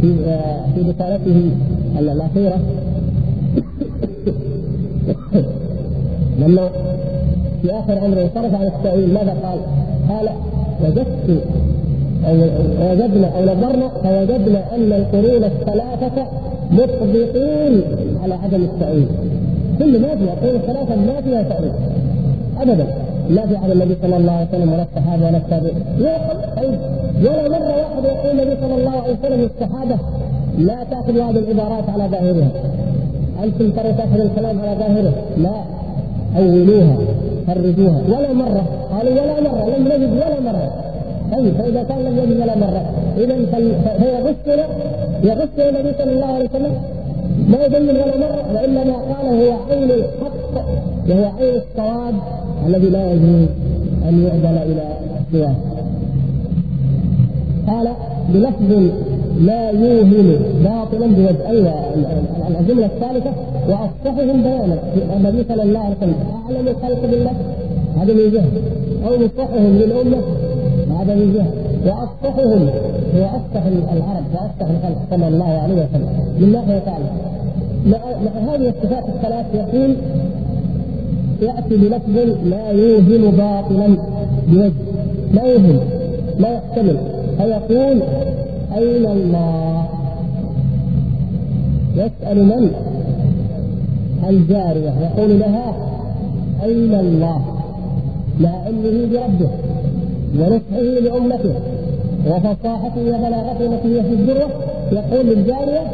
في 0.00 0.14
في 0.74 0.80
رسالته 0.80 1.50
الأخيرة 1.98 2.58
لما 6.40 6.68
في 7.66 7.72
آخر 7.72 7.98
عمره 8.04 8.30
صرف 8.34 8.54
عن 8.54 8.66
التأويل 8.66 9.14
ماذا 9.14 9.34
قال؟ 9.44 9.58
قال 10.08 10.28
وجدت 10.84 11.42
أو 12.26 12.34
وجدنا 12.90 13.28
أو 13.36 13.42
نظرنا 13.42 13.88
فوجدنا 13.88 14.74
أن 14.74 14.92
القرون 14.92 15.44
الثلاثة 15.44 16.26
مطبقين 16.70 17.82
على 18.22 18.34
عدم 18.34 18.62
التأويل. 18.64 19.06
كل 19.78 20.00
ما 20.00 20.08
فيها 20.08 20.32
القرون 20.32 20.54
الثلاثة 20.54 20.96
ما 20.96 21.20
فيها 21.20 21.42
تأويل. 21.42 21.72
أبدا. 22.60 22.86
لا 23.30 23.46
في 23.46 23.56
عهد 23.56 23.70
النبي 23.70 23.96
صلى 24.02 24.16
الله 24.16 24.32
عليه 24.32 24.48
وسلم 24.48 24.72
ولا 24.72 24.82
الصحابة 24.82 25.26
ولا 25.26 25.36
التابعين. 25.36 25.82
ولا 27.20 27.48
مرة 27.48 27.74
واحدة 27.82 28.08
يقول 28.12 28.40
النبي 28.40 28.56
صلى 28.60 28.74
الله 28.74 28.90
عليه 28.90 29.14
وسلم 29.22 29.40
للصحابه 29.40 29.96
لا 30.58 30.84
تاخذوا 30.90 31.24
هذه 31.24 31.38
العبارات 31.38 31.90
على 31.90 32.04
ظاهرها. 32.10 32.50
أنتم 33.44 33.70
ترى 33.70 33.92
تاخذوا 33.92 34.24
الكلام 34.24 34.60
على 34.60 34.78
ظاهره 34.78 35.12
لا. 35.38 35.56
أولوها. 36.36 36.96
فرجوها 37.46 38.00
ولا 38.08 38.32
مرة. 38.32 38.64
قالوا 38.92 39.12
ولا 39.12 39.40
مرة. 39.40 39.76
لم 39.76 39.84
نجد 39.88 40.12
ولا 40.12 40.40
مرة. 40.40 40.72
طيب 41.32 41.54
فإذا 41.54 41.82
كان 41.82 41.98
لم 41.98 42.18
يجد 42.18 42.40
ولا 42.40 42.56
مرة. 42.56 42.82
اذا 43.18 43.36
فيغشنا 43.98 44.64
يغشنا 45.22 45.68
النبي 45.68 45.92
صلى 45.98 46.12
الله 46.12 46.26
عليه 46.26 46.48
وسلم. 46.50 46.74
ما 47.48 47.64
يبين 47.64 47.96
ولا 48.02 48.16
مرة 48.16 48.44
وإنما 48.54 48.94
قال 49.10 49.26
هو 49.26 49.56
عين 49.70 49.90
الحق 49.90 50.54
وهو 51.08 51.24
عين 51.38 51.54
الصواب 51.62 52.14
الذي 52.66 52.88
لا 52.90 53.12
يجوز 53.12 53.48
أن 54.08 54.14
يعدل 54.24 54.58
إلى 54.70 54.84
سواه. 55.32 55.54
قال 57.68 57.88
بلفظ 58.32 58.90
لا 59.40 59.70
يوهم 59.70 60.36
باطلا 60.64 61.06
بوجه 61.06 61.50
أيوه 61.50 61.74
الجملة 62.60 62.86
الثالثة 62.86 63.30
واصحهم 63.68 64.42
بيانا 64.42 64.78
النبي 65.16 65.44
صلى 65.48 65.62
الله 65.62 65.78
عليه 65.78 65.96
وسلم 65.96 66.14
أعلم 66.44 66.68
الخلق 66.68 67.00
بالله. 67.10 67.32
هذا 68.00 68.12
من 68.12 68.30
جهة. 68.32 68.50
أو 69.06 69.14
نصحهم 69.14 69.76
للأمة. 69.78 70.18
هذا 71.00 71.14
من 71.14 71.32
جهة. 71.34 71.50
واصحهم 71.86 72.68
هو 73.16 73.24
اصح 73.24 73.66
العرب. 73.92 74.24
واصح 74.34 74.70
الخلق 74.70 74.98
صلى 75.10 75.28
الله 75.28 75.58
عليه 75.62 75.74
وسلم. 75.74 76.52
ناحية 76.52 76.78
ثالثه 76.78 77.10
مع 77.86 77.98
هذه 78.54 78.68
الصفات 78.68 79.04
الثلاث 79.08 79.46
يقول 79.54 79.96
يأتي 81.42 81.76
بلفظ 81.76 82.16
لا 82.44 82.70
يوهم 82.70 83.30
باطلا 83.30 83.96
بوجه. 84.48 84.72
لا 85.34 85.44
يوهم. 85.44 85.78
لا 86.38 86.48
يحتمل. 86.52 86.96
فيقول 87.38 88.02
أين 88.76 89.06
الله؟ 89.06 89.86
يسأل 91.96 92.44
من؟ 92.44 92.70
الجارية 94.28 94.94
يقول 95.00 95.38
لها 95.38 95.74
أين 96.62 96.94
الله؟ 96.94 97.42
مع 98.40 98.50
علمه 98.64 99.06
بربه 99.12 99.50
ونصحه 100.38 100.80
لأمته 100.80 101.54
وفصاحته 102.26 103.00
وبلاغته 103.00 103.66
التي 103.66 103.98
هي 103.98 104.02
في 104.02 104.12
الذرة 104.12 104.48
يقول 104.92 105.26
للجارية 105.26 105.90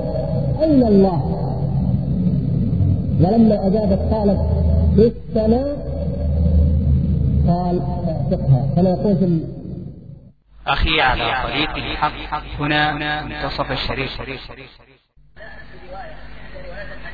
أين 0.62 0.86
الله؟ 0.86 1.22
ولما 3.20 3.66
أجابت 3.66 3.98
قالت 4.12 4.40
في 4.96 5.12
السماء 5.28 5.76
قال 7.48 7.80
اعتقها 8.08 8.66
كما 8.76 8.90
يقول 8.90 9.16
في 9.16 9.40
أخي 10.66 11.00
على 11.00 11.24
طريق 11.44 11.76
الحق 11.76 12.60
هنا 12.60 12.92
منتصف 13.24 13.72
الشريف 13.72 14.20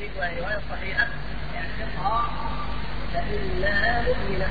رواية 0.06 0.58
صحيحة 0.70 1.06
اعتقها 1.56 2.30
فإنها 3.14 4.02
مؤمنة. 4.02 4.48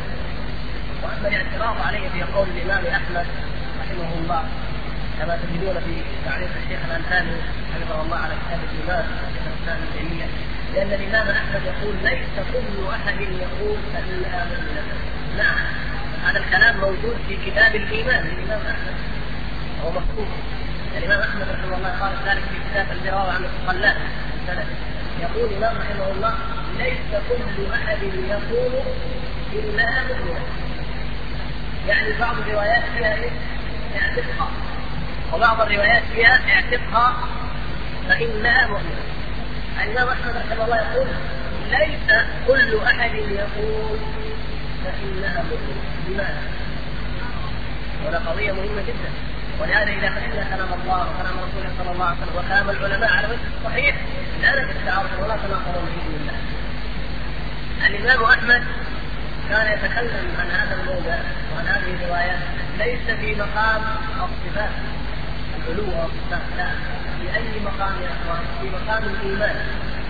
وأما 1.04 1.28
الاعتراض 1.28 1.82
عليه 1.88 2.10
في 2.10 2.24
قول 2.24 2.48
الإمام 2.48 2.86
أحمد 2.86 3.26
رحمه 3.80 4.14
الله 4.20 4.44
كما 5.20 5.38
تجدون 5.38 5.80
في 5.80 6.02
تعليق 6.26 6.50
الشيخ 6.64 6.80
الألباني 6.86 7.38
حفظه 7.74 8.02
الله 8.02 8.18
على 8.18 8.34
كتاب 8.34 8.60
الإمام 8.74 9.06
الشيخ 9.06 9.44
الإسلام 9.48 9.80
ابن 9.96 10.28
لأن 10.74 10.94
الإمام 10.94 11.28
أحمد 11.36 11.62
يقول 11.66 11.96
ليس 12.04 12.28
كل 12.54 12.88
أحد 12.90 13.22
يقول 13.22 13.78
فإنها 13.94 14.46
مؤمنة. 14.46 14.84
نعم 15.38 15.66
هذا 16.26 16.40
الكلام 16.40 16.78
موجود 16.78 17.18
في 17.28 17.52
كتاب 17.52 17.76
الإيمان 17.76 18.28
للإمام 18.28 18.62
أحمد 18.62 18.96
هو 19.84 19.92
مكتوب. 19.92 20.28
الإمام 20.98 21.20
أحمد 21.20 21.48
رحمه 21.50 21.78
الله 21.78 22.00
قال 22.00 22.12
ذلك 22.26 22.44
في 22.44 22.72
كتاب 22.72 22.92
الدراوة 22.92 23.32
عن 23.34 23.46
الصلاة 23.46 23.96
يقول 25.22 25.50
الإمام 25.54 25.78
رحمه 25.78 26.12
الله 26.12 26.36
ليس 26.78 27.22
كل 27.30 27.74
أحد 27.74 27.98
يقول 28.04 28.72
إنها 29.54 30.04
مؤمنة 30.08 30.40
يعني 31.88 32.20
بعض 32.20 32.38
الروايات 32.38 32.84
فيها 32.98 33.14
إيه؟ 33.16 33.30
اعتقها 34.02 34.50
وبعض 35.34 35.62
الروايات 35.62 36.04
فيها 36.16 36.40
اعتقها 36.54 37.14
فإنها 38.10 38.68
مؤمنة 38.68 39.04
الإمام 39.84 40.08
أحمد 40.10 40.36
رحمه 40.38 40.66
الله 40.66 40.78
يقول 40.78 41.08
ليس 41.72 42.18
كل 42.48 42.80
أحد 42.86 43.14
يقول 43.16 44.00
فإنها 44.84 45.44
مؤمنة 45.44 45.84
لماذا؟ 46.10 46.42
وهذا 48.06 48.18
قضية 48.18 48.52
مهمة 48.52 48.82
جدا 48.82 49.12
ولهذا 49.62 49.92
إذا 49.92 50.10
فهمنا 50.10 50.44
كلام 50.56 50.70
الله 50.82 51.02
وكلام 51.10 51.36
رسوله 51.46 51.70
صلى 51.80 51.92
الله 51.92 52.06
عليه 52.06 52.18
وسلم 52.18 52.38
وكلام 52.38 52.70
العلماء 52.70 53.12
على 53.18 53.28
وجه 53.28 53.48
الصحيح 53.58 53.96
لا 54.42 54.64
نجد 54.64 54.76
تعارض 54.86 55.10
ولا 55.22 55.36
تناقض 55.36 55.74
بإذن 55.74 56.14
الله. 56.22 56.38
الإمام 57.88 58.24
أحمد 58.24 58.64
كان 59.50 59.74
يتكلم 59.74 60.28
عن 60.40 60.50
هذا 60.52 60.74
الموضع 60.82 61.18
وعن 61.56 61.66
هذه 61.68 61.94
الروايات 62.04 62.40
ليس 62.78 63.18
في 63.20 63.36
مقام 63.36 63.82
الصفات 64.16 64.70
العلو 65.58 65.84
والصفات 65.84 66.42
لا. 66.58 66.68
في 67.22 67.38
أي 67.38 67.60
مقام 67.66 67.94
يا 68.02 68.10
إخوان؟ 68.18 68.44
في 68.62 68.70
مقام 68.70 69.04
الإيمان. 69.04 69.56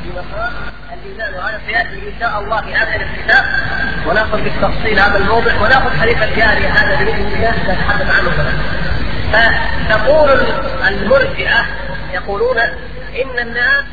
في 0.03 0.09
مقام 0.09 0.53
الإيمان. 0.93 1.33
وهذا 1.33 1.61
سياتي 1.67 2.09
إن 2.09 2.13
شاء 2.19 2.39
الله 2.39 2.61
في 2.61 2.75
اخر 2.75 3.01
الكتاب. 3.01 3.45
ونأخذ 4.07 4.43
بالتفصيل 4.43 4.99
هذا 4.99 5.17
الموضع 5.17 5.55
ونأخذ 5.61 5.99
حديث 6.01 6.23
الجارية 6.23 6.67
هذا 6.67 7.03
بإذن 7.03 7.27
الله 7.35 7.73
نتحدث 7.73 8.09
عنه 8.09 8.31
فتقول 9.33 10.29
المرجئة 10.87 11.65
يقولون 12.13 12.59
إن 13.21 13.39
الناس 13.39 13.83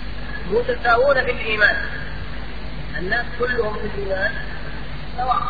متساوون 0.51 1.15
في 1.15 1.31
الإيمان. 1.31 1.77
الناس 2.99 3.25
كلهم 3.39 3.75
في 3.75 3.87
الإيمان. 3.95 4.31
سواء 5.17 5.43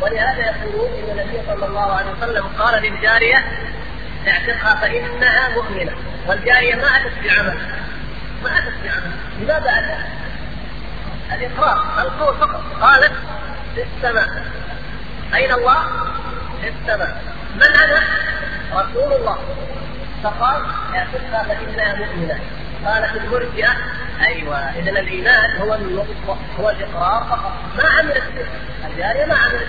ولهذا 0.00 0.46
يقولون 0.46 0.90
إن 0.90 1.18
النبي 1.18 1.38
صلى 1.46 1.66
الله 1.66 1.92
عليه 1.92 2.10
وسلم 2.10 2.44
قال 2.58 2.82
للجارية 2.82 3.44
اعتقها 4.28 4.74
فإنها 4.74 5.48
مؤمنة. 5.48 5.92
والجارية 6.26 6.74
ما 6.74 6.96
أتت 6.96 7.12
بعمل. 7.24 7.58
ما 8.44 8.58
أتت 8.58 8.74
بعمل. 8.84 9.12
لماذا 9.40 9.70
أتت؟ 9.78 10.06
الإقرار 11.32 11.84
القول 11.98 12.34
فقط. 12.36 12.62
قالت 12.80 13.12
في 13.74 13.82
السماء. 13.82 14.44
أين 15.34 15.52
الله؟ 15.52 15.84
في 16.62 16.68
السماء. 16.68 17.22
من 17.54 17.62
أنا؟ 17.62 18.02
رسول 18.72 19.12
الله. 19.12 19.38
فقال 20.22 20.62
اعتقها 20.94 21.42
فإنها 21.42 21.94
مؤمنة. 21.94 22.38
قالت 22.86 23.16
المرجئة 23.16 23.76
أيوه 24.26 24.56
اذا 24.56 24.90
الإيمان 24.90 25.56
هو 25.56 25.72
هو 26.60 26.70
الإقرار 26.70 27.26
فقط. 27.30 27.52
ما 27.76 27.84
عملت 27.98 28.22
الجارية 28.86 29.24
ما 29.24 29.34
عملت 29.34 29.68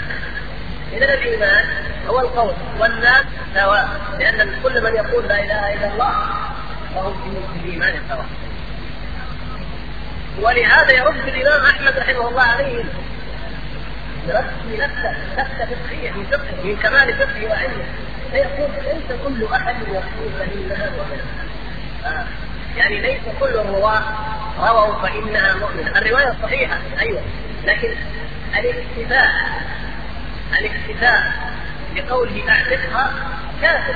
اذا 0.94 1.14
الإيمان 1.14 1.66
هو 2.08 2.20
القول 2.20 2.54
والناس 2.80 3.26
سواء 3.56 3.90
لأن 4.20 4.52
كل 4.64 4.84
من 4.84 4.96
يقول 4.96 5.28
لا 5.28 5.44
إله 5.44 5.74
إلا 5.74 5.94
الله 5.94 6.14
فهم 6.96 7.14
في 7.54 7.60
الإيمان 7.66 7.94
سواء. 8.10 8.26
ولهذا 10.42 10.92
يرد 10.92 11.28
الإمام 11.28 11.66
أحمد 11.66 11.98
رحمه 11.98 12.30
الله 12.30 12.42
عليهم 12.42 12.86
يرد 14.28 14.52
في 14.70 14.78
نفسه 14.78 15.16
نفسه 15.38 15.66
فقهية 15.66 16.12
من 16.12 16.26
فقهه 16.32 16.64
من 16.64 16.78
كمال 16.78 17.14
فقهه 17.14 17.50
وعلمه. 17.50 17.86
فيقول 18.32 18.70
ليس 18.84 19.20
كل 19.26 19.54
أحد 19.54 19.76
يقول 19.88 20.04
فانها 20.40 20.90
مؤمنه 20.90 21.24
آه. 22.06 22.26
يعني 22.78 23.00
ليس 23.00 23.22
كل 23.40 23.46
الرواة 23.46 24.02
رووا 24.60 25.02
فإنها 25.02 25.56
مؤمنة. 25.56 25.98
الرواية 25.98 26.36
صحيحة 26.44 26.78
أيوه. 27.00 27.22
لكن 27.66 27.90
الاكتفاء 28.58 29.32
الاكتفاء 30.60 31.34
بقوله 31.96 32.50
أعتقها 32.50 33.14
كافر. 33.62 33.96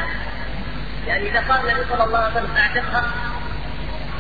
يعني 1.07 1.29
إذا 1.29 1.39
قال 1.39 1.69
النبي 1.69 1.85
صلى 1.89 2.03
الله 2.03 2.17
عليه 2.19 2.35
وسلم 2.35 2.55
أعتقها 2.57 3.11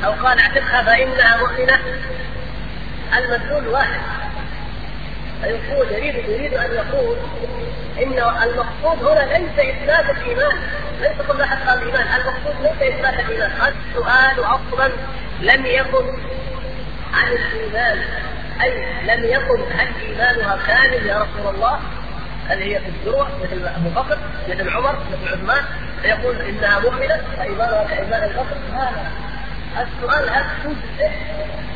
أو 0.05 0.11
قال 0.11 0.39
أعتقها 0.39 0.83
فإنها 0.83 1.37
مؤمنة. 1.37 1.79
المدلول 3.17 3.67
واحد. 3.67 4.01
فيقول 5.41 5.91
يريد 5.91 6.15
يريد 6.15 6.53
أن 6.53 6.71
يقول 6.71 7.17
إن 7.97 8.13
المقصود 8.43 9.07
هنا 9.07 9.37
ليس 9.37 9.59
إثبات 9.59 10.17
الإيمان 10.17 10.57
ليس 11.01 11.27
كل 11.27 11.41
احد 11.41 11.57
قال 11.67 11.81
الإيمان 11.81 12.07
المقصود 12.21 12.55
ليس 12.61 12.93
إثبات 12.93 13.19
الإيمان. 13.19 13.51
السؤال 13.89 14.39
أصلا 14.39 14.91
لم 15.41 15.65
يكن 15.65 16.05
عن 17.13 17.27
الإيمان. 17.27 17.99
أي 18.61 18.85
لم 19.03 19.23
يكن 19.23 19.61
هل 19.77 19.87
إيمانها 20.01 20.59
كامل 20.67 21.05
يا 21.05 21.17
رسول 21.17 21.55
الله. 21.55 21.79
هل 22.49 22.61
هي 22.61 22.79
في 22.79 22.87
الذروة 22.87 23.27
مثل 23.43 23.67
أبو 23.67 23.89
بكر 23.89 24.17
مثل 24.49 24.69
عمر 24.69 24.95
مثل 25.11 25.33
عثمان؟ 25.33 25.63
فيقول 26.01 26.35
إنها 26.41 26.79
مؤمنة 26.79 27.21
فايمانها 27.37 27.83
كإيمان 27.83 28.23
البكر 28.23 28.55
لا 28.73 28.89
السؤال 29.81 30.29
هل 30.29 30.45
تثبت 30.63 31.11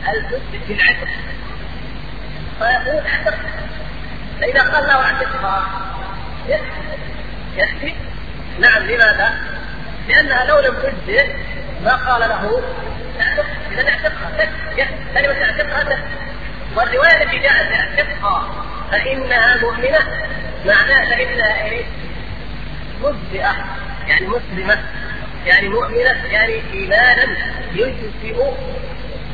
هل 0.03 0.25
تثبت 0.29 0.67
بالعتق 0.67 1.07
فيقول 2.59 3.05
اعتق 3.07 3.37
فإذا 4.39 4.61
قال 4.61 4.87
له 4.87 4.95
اعتقها 4.95 5.65
يكفي 7.57 7.93
نعم 8.59 8.83
لماذا؟ 8.83 9.33
لأنها 10.07 10.45
لو 10.45 10.59
لم 10.59 10.73
تجزئ 10.73 11.27
ما 11.83 11.95
قال 11.95 12.29
له 12.29 12.61
إذا 13.71 13.89
اعتقها 13.89 14.49
كلمة 15.13 15.43
اعتقها 15.43 15.99
والرواية 16.75 17.23
التي 17.23 17.37
جاءت 17.37 17.71
اعتقها 17.71 18.65
فإنها 18.91 19.57
مؤمنة 19.61 19.99
معناه 20.65 21.05
فإنها 21.05 21.63
إيه؟ 21.63 21.85
مجزئه 23.01 23.55
يعني 24.07 24.27
مسلمة 24.27 24.83
يعني 25.45 25.69
مؤمنة 25.69 26.25
يعني 26.31 26.61
إيمانا 26.73 27.37
يجزئ 27.73 28.47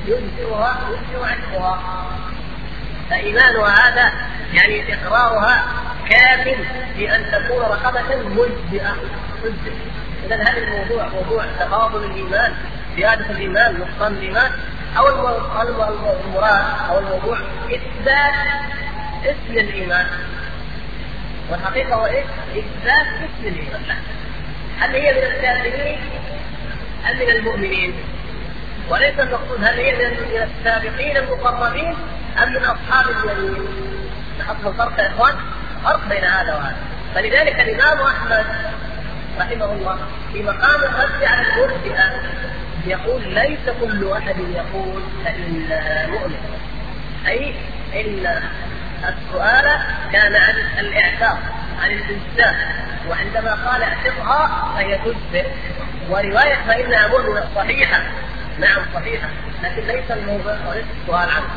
يجزئها 0.07 0.79
يجزئ 0.89 1.25
عتقها 1.25 1.83
فإيمانها 3.09 3.89
هذا 3.89 4.13
يعني 4.53 4.93
إقرارها 4.93 5.82
كاف 6.09 6.57
في 6.97 7.15
أن 7.15 7.25
تكون 7.31 7.61
رقبة 7.61 8.15
مجزئة 8.15 8.95
مجزئة 9.43 9.93
إذا 10.25 10.35
هل 10.35 10.63
الموضوع 10.63 11.07
موضوع 11.07 11.45
تفاضل 11.59 12.03
الإيمان 12.03 12.53
زيادة 12.95 13.29
الإيمان 13.29 13.79
نقصان 13.79 14.13
الإيمان 14.13 14.51
أو 14.97 15.07
المراد 15.07 16.65
أو 16.89 16.99
الموضوع 16.99 17.37
إثبات 17.65 18.33
اسم 19.25 19.57
الإيمان 19.57 20.05
والحقيقة 21.49 21.95
هو 21.95 22.05
إيه؟ 22.05 22.23
إثبات 22.51 23.07
اسم 23.07 23.47
الإيمان 23.47 23.81
هل 24.79 24.95
هي 24.95 25.11
من 25.11 25.17
الكافرين 25.35 25.99
أم 27.09 27.15
من 27.15 27.29
المؤمنين؟ 27.29 27.93
وليس 28.89 29.19
المقصود 29.19 29.63
هل 29.63 29.79
هي 29.79 29.95
من 29.95 30.47
السابقين 30.57 31.17
المقربين 31.17 31.95
أم 32.43 32.49
من 32.49 32.61
أصحاب 32.65 33.05
اليمين؟ 33.09 33.67
لاحظتم 34.39 34.67
الفرق 34.67 34.99
يا 34.99 35.07
إخوان؟ 35.07 35.35
فرق 35.83 36.07
بين 36.09 36.23
هذا 36.23 36.53
وهذا. 36.53 36.75
فلذلك 37.15 37.59
الإمام 37.59 37.99
أحمد 38.01 38.45
رحمه 39.39 39.65
الله 39.65 39.97
في 40.33 40.43
مقام 40.43 40.83
الرد 40.83 41.23
على 41.23 41.47
المرجئه 41.47 42.11
يقول 42.87 43.21
ليس 43.33 43.69
كل 43.81 44.11
احد 44.11 44.35
يقول 44.37 45.01
فانها 45.25 46.07
مؤمنه 46.07 46.57
أي 47.27 47.55
إن 47.95 48.41
السؤال 49.03 49.79
كان 50.11 50.35
عن 50.35 50.55
الاعتاق 50.79 51.37
عن 51.81 51.91
الإنسان. 51.91 52.55
وعندما 53.09 53.53
قال 53.53 53.83
اعتقها 53.83 54.73
فهي 54.75 54.97
تثبت 54.97 55.51
ورواية 56.09 56.55
فإنها 56.67 57.07
مؤمنة 57.07 57.47
صحيحة. 57.55 58.01
نعم 58.59 58.81
صحيحة. 58.93 59.27
لكن 59.63 59.87
ليس 59.87 60.11
الموضوع 60.11 60.55
وليس 60.69 60.85
السؤال 61.01 61.29
عنه. 61.29 61.49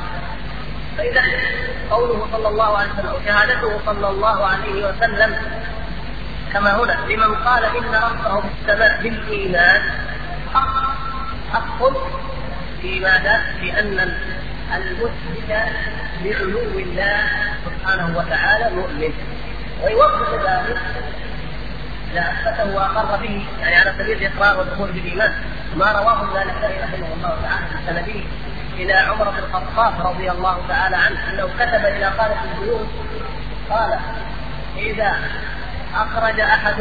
فإذا 0.99 1.23
قوله 1.91 2.29
صلى 2.33 2.49
الله 2.49 2.79
عليه 2.79 2.91
وسلم 2.93 3.07
أو 3.07 3.19
شهادته 3.27 3.81
صلى 3.87 4.09
الله 4.09 4.47
عليه 4.47 4.89
وسلم 4.89 5.37
كما 6.53 6.77
هنا 6.77 6.99
لمن 7.09 7.35
قال 7.35 7.65
إن 7.65 7.95
ربه 7.95 8.41
في 8.41 8.49
السماء 8.63 9.03
بالإيمان 9.03 9.83
حق 10.55 10.97
حق 11.53 11.83
في 12.83 13.01
ماذا؟ 13.01 13.43
في 13.61 13.81
أن 13.81 14.17
المثبت 14.75 15.73
لعلو 16.25 16.79
الله 16.79 17.19
سبحانه 17.65 18.19
وتعالى 18.19 18.77
مؤمن 18.77 19.13
ويوضح 19.85 20.31
ذلك 20.31 20.79
اذا 22.13 22.33
اثبته 22.33 22.77
واقر 22.77 23.17
به 23.17 23.47
يعني 23.61 23.77
على 23.77 23.95
سبيل 23.99 24.17
الإقرار 24.17 24.59
والدخول 24.59 24.93
بالإيمان 24.93 25.33
ما 25.77 25.93
رواه 25.93 26.23
الزالكائي 26.23 26.83
رحمه 26.83 27.07
الله 27.17 27.39
تعالى 27.43 27.67
في 27.67 27.87
سنده 27.87 28.21
إلى 28.77 28.93
عمر 28.93 29.31
بن 29.31 29.39
الخطاب 29.39 30.07
رضي 30.07 30.31
الله 30.31 30.59
تعالى 30.69 30.97
عنه 30.97 31.31
أنه 31.31 31.49
كتب 31.59 31.85
إلى 31.87 32.07
قاده 32.07 32.37
البيوت 32.45 32.87
قال 33.71 33.99
إذا 34.77 35.17
أخرج 35.95 36.41
أحد 36.41 36.81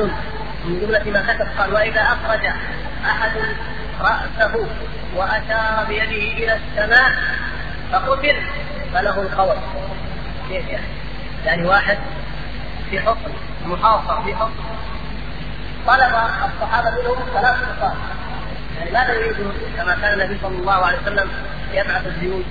من 0.65 0.79
جملة 0.81 1.11
ما 1.11 1.33
كتب 1.33 1.47
قال 1.57 1.73
وإذا 1.73 2.01
أخرج 2.01 2.45
أحد 3.05 3.31
رأسه 4.01 4.67
واشار 5.15 5.85
بيده 5.87 6.43
إلى 6.43 6.55
السماء 6.55 7.11
فقتل 7.91 8.35
فله 8.93 9.21
الخوف 9.21 9.57
كيف 10.49 10.67
يعني؟ 10.69 10.85
يعني 11.45 11.65
واحد 11.65 11.97
في 12.89 12.99
حصن 12.99 13.33
محاصر 13.65 14.23
في 14.23 14.35
حصن 14.35 14.63
طلب 15.87 16.13
الصحابة 16.45 16.89
منهم 16.89 17.17
ثلاث 17.33 17.57
يعني 17.81 17.95
ماذا 18.95 19.13
يريدون 19.13 19.53
كما 19.77 19.97
كان 20.01 20.13
النبي 20.13 20.37
صلى 20.41 20.57
الله 20.57 20.85
عليه 20.85 20.97
وسلم 21.01 21.29
يبعث 21.73 22.07
الجيوش 22.07 22.45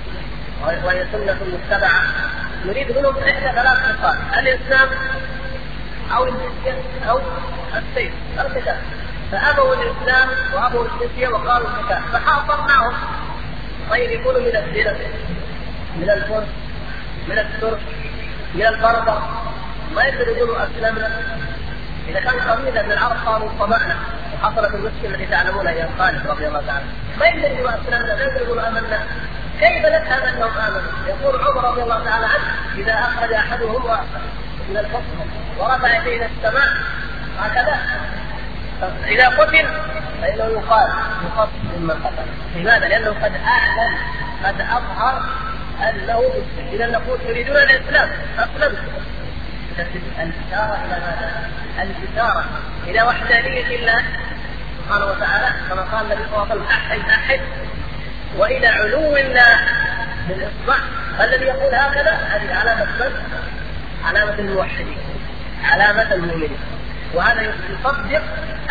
وهي 0.63 1.05
سنة 1.11 1.37
متبعة؟ 1.53 2.01
نريد 2.65 2.97
منهم 2.97 3.17
إحدى 3.17 3.59
ثلاث 3.59 3.77
نقاط 3.89 4.15
الإسلام 4.37 4.89
أو 6.15 6.23
الجزية 6.23 7.09
أو 7.09 7.19
السيف 7.75 8.13
القتال. 8.39 8.77
فأبوا 9.31 9.75
الإسلام 9.75 10.29
وأبوا 10.53 10.85
الجزية 10.85 11.27
وقالوا 11.27 11.67
القتال. 11.67 12.01
فحاصرناهم. 12.13 12.93
طيب 13.89 14.11
يكونوا 14.11 14.39
من 14.39 14.55
الزنا 14.55 14.97
من 15.97 16.09
الفرس 16.09 16.47
من 17.27 17.39
الترك 17.39 17.79
من 18.55 18.65
البربر. 18.65 19.21
ما 19.95 20.03
يقدروا 20.03 20.37
يقولوا 20.37 20.57
أسلمنا؟ 20.63 21.21
إذا 22.07 22.19
كان 22.19 22.39
قبيله 22.39 22.81
من 22.81 22.91
العرب 22.91 23.17
قالوا 23.25 23.49
طمعنا. 23.59 23.95
وحصلت 24.45 24.75
المشكلة 24.75 25.15
التي 25.15 25.25
تعلمونها 25.25 25.71
يا 25.71 25.89
خالد 25.99 26.27
رضي 26.27 26.47
الله 26.47 26.61
تعالى. 26.67 26.85
ما 27.19 27.25
يقدر 27.25 27.47
يقولوا 27.47 27.69
اسلمنا 27.69 28.15
ما 28.15 28.21
يقدر 28.21 28.41
يقولوا 28.41 28.67
آمنا. 28.67 28.99
كيف 29.59 29.85
نفهم 29.85 30.23
أنهم 30.23 30.57
آمنوا؟ 30.57 30.91
يقول 31.07 31.41
عمر 31.41 31.63
رضي 31.71 31.83
الله 31.83 32.03
تعالى 32.03 32.25
عنه 32.25 32.43
إذا 32.77 32.93
أخرج 32.93 33.33
أحدهم 33.33 33.97
من 34.69 34.77
الحكم 34.77 35.29
ورفع 35.57 35.97
يديه 35.97 36.17
إلى 36.17 36.25
السماء 36.25 36.67
هكذا. 37.39 37.79
إذا 39.07 39.29
قتل 39.29 39.67
فإنه 40.21 40.45
يقال 40.45 40.89
يقص 41.25 41.49
ممن 41.77 41.91
قتل 41.91 42.59
لماذا؟ 42.59 42.87
لأنه 42.87 43.09
قد 43.09 43.31
أعلن 43.47 43.97
قد 44.45 44.61
أظهر 44.61 45.23
أنه 45.89 46.19
مسلم. 46.19 46.67
إذا 46.73 46.85
نقول 46.85 47.19
تريدون 47.27 47.57
الإسلام 47.57 48.09
اسلمت 48.37 48.77
الاشاره 49.79 50.77
إلى 50.85 50.99
ماذا؟ 50.99 51.49
الاشاره 51.81 52.45
إلى 52.87 53.01
وحدانية 53.01 53.75
الله 53.75 54.03
سبحانه 54.79 55.05
وتعالى 55.05 55.47
كما 55.69 55.81
قال 55.81 56.05
النبي 56.05 56.21
صلى 56.31 56.43
الله 56.43 56.51
عليه 56.51 56.55
وسلم 56.55 56.67
احد 56.67 56.99
احد 57.09 57.39
وإلى 58.37 58.67
علو 58.67 59.17
الله 59.17 59.59
بالاصبع 60.27 60.85
الذي 61.19 61.45
يقول 61.45 61.75
هكذا؟ 61.75 62.11
هذه 62.11 62.55
علامة 62.59 62.85
من؟ 62.85 63.11
علامة 64.05 64.39
الموحدين 64.39 64.97
علامة 65.63 66.13
المؤمنين. 66.13 66.57
وهذا 67.13 67.41
يصدق 67.41 68.23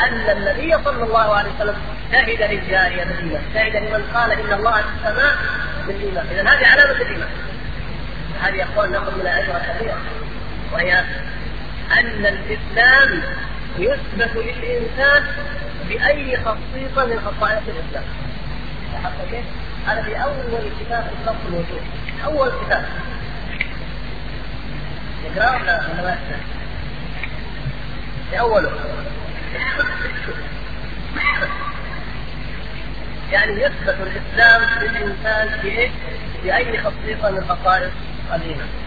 أن 0.04 0.30
النبي 0.36 0.84
صلى 0.84 1.04
الله 1.04 1.34
عليه 1.34 1.50
وسلم 1.56 1.76
شهد 2.12 2.42
للجارية 2.52 3.04
بالإيمان، 3.04 3.42
شهد 3.54 3.76
لمن 3.76 4.04
قال 4.14 4.32
إن 4.32 4.52
الله 4.52 4.72
في 4.72 4.88
السماء 4.96 5.36
بالإيمان، 5.86 6.26
اذا 6.30 6.42
هذه 6.42 6.66
علامة 6.66 7.00
الإيمان. 7.00 7.28
هذه 8.42 8.54
يا 8.54 8.64
أخوان 8.64 8.92
ناخذ 8.92 9.18
منها 9.18 9.38
اجر 9.38 9.52
كثيره 9.52 9.96
وهي 10.74 11.04
أن 11.98 12.26
الإسلام 12.26 13.22
يثبت 13.78 14.36
للإنسان 14.36 15.24
بأي 15.88 16.36
خصيصه 16.36 17.06
من 17.06 17.20
خصائص 17.20 17.62
الإسلام. 17.68 18.04
لاحظت 18.92 19.30
كيف؟ 19.30 19.44
هذا 19.86 20.02
في 20.02 20.22
أول 20.22 20.70
كتاب 20.80 21.02
في 21.02 21.30
الصف 21.30 21.46
الوجود، 21.48 21.82
أول 22.24 22.52
كتاب. 22.66 22.84
نقرا 25.24 25.50
ولا 25.60 25.80
ولا 25.92 26.02
ما 26.02 26.18
في 28.30 28.40
أوله 28.40 28.72
يعني 33.32 33.52
يثبت 33.52 33.96
في 35.62 35.78
إيش؟ 35.78 35.90
في 36.42 36.56
اي 36.56 36.78
خصيصه 36.78 37.30
من 37.30 37.44
خصائص 37.48 37.92
الايمان. 38.34 38.83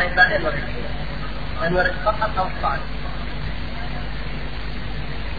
طيب 0.00 0.16
بعدين 0.16 0.42
نرد 0.42 1.72
نرد 1.72 1.92
فقط 2.04 2.30
أو. 2.38 2.78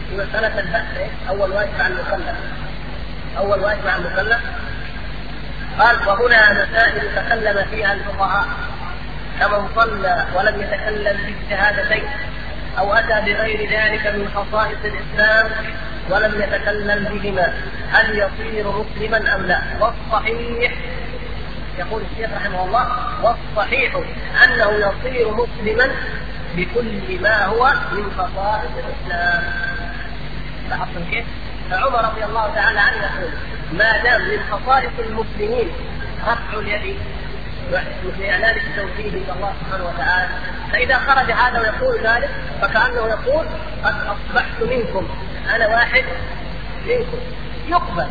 في 0.08 0.16
مسألة 0.16 0.60
البحث 0.60 1.10
أول 1.28 1.52
واجب 1.52 1.80
على 1.80 1.94
المكلف. 1.94 2.36
أول 3.38 3.60
واجب 3.60 3.86
على 3.86 4.02
المكلف. 4.06 4.40
قال 5.78 6.08
وهنا 6.08 6.52
مسائل 6.52 7.14
تكلم 7.16 7.66
فيها 7.70 7.92
الفقهاء. 7.92 8.46
كمن 9.40 9.68
صلى 9.76 10.26
ولم 10.34 10.60
يتكلم 10.60 11.18
باجتهادتين 11.26 12.04
أو 12.78 12.94
أتى 12.94 13.32
بغير 13.32 13.70
ذلك 13.70 14.06
من 14.06 14.28
خصائص 14.34 14.78
الإسلام 14.84 15.50
ولم 16.10 16.42
يتكلم 16.42 17.04
بهما. 17.04 17.54
هل 17.92 18.18
يصير 18.18 18.64
مسلما 18.68 19.34
أم 19.36 19.46
لا؟ 19.46 19.60
والصحيح 19.80 20.72
يقول 21.78 22.02
الشيخ 22.12 22.30
رحمه 22.36 22.64
الله 22.64 22.86
والصحيح 23.22 23.96
أنه 24.44 24.70
يصير 24.70 25.30
مسلما 25.30 25.90
بكل 26.56 27.20
ما 27.22 27.44
هو 27.44 27.72
من 27.92 28.12
خصائص 28.18 28.70
الإسلام. 28.76 29.44
لاحظتم 30.70 31.04
كيف؟ 31.10 31.24
فعمر 31.70 32.04
رضي 32.04 32.24
الله 32.24 32.54
تعالى 32.54 32.80
عنه 32.80 32.96
يقول 32.96 33.30
ما 33.72 34.02
دام 34.02 34.20
من 34.22 34.38
خصائص 34.50 34.90
المسلمين 34.98 35.70
رفع 36.26 36.58
اليد 36.58 36.96
إعلان 38.30 38.56
التوحيد 38.56 39.14
إلى 39.14 39.32
الله 39.32 39.54
سبحانه 39.60 39.84
وتعالى 39.84 40.28
فإذا 40.72 40.98
خرج 40.98 41.32
هذا 41.32 41.60
ويقول 41.60 42.00
ذلك 42.00 42.30
فكأنه 42.62 43.06
يقول 43.06 43.46
قد 43.84 43.94
أصبحت 43.94 44.62
منكم 44.62 45.08
أنا 45.54 45.68
واحد 45.68 46.04
منكم 46.86 47.18
يقبل 47.68 48.06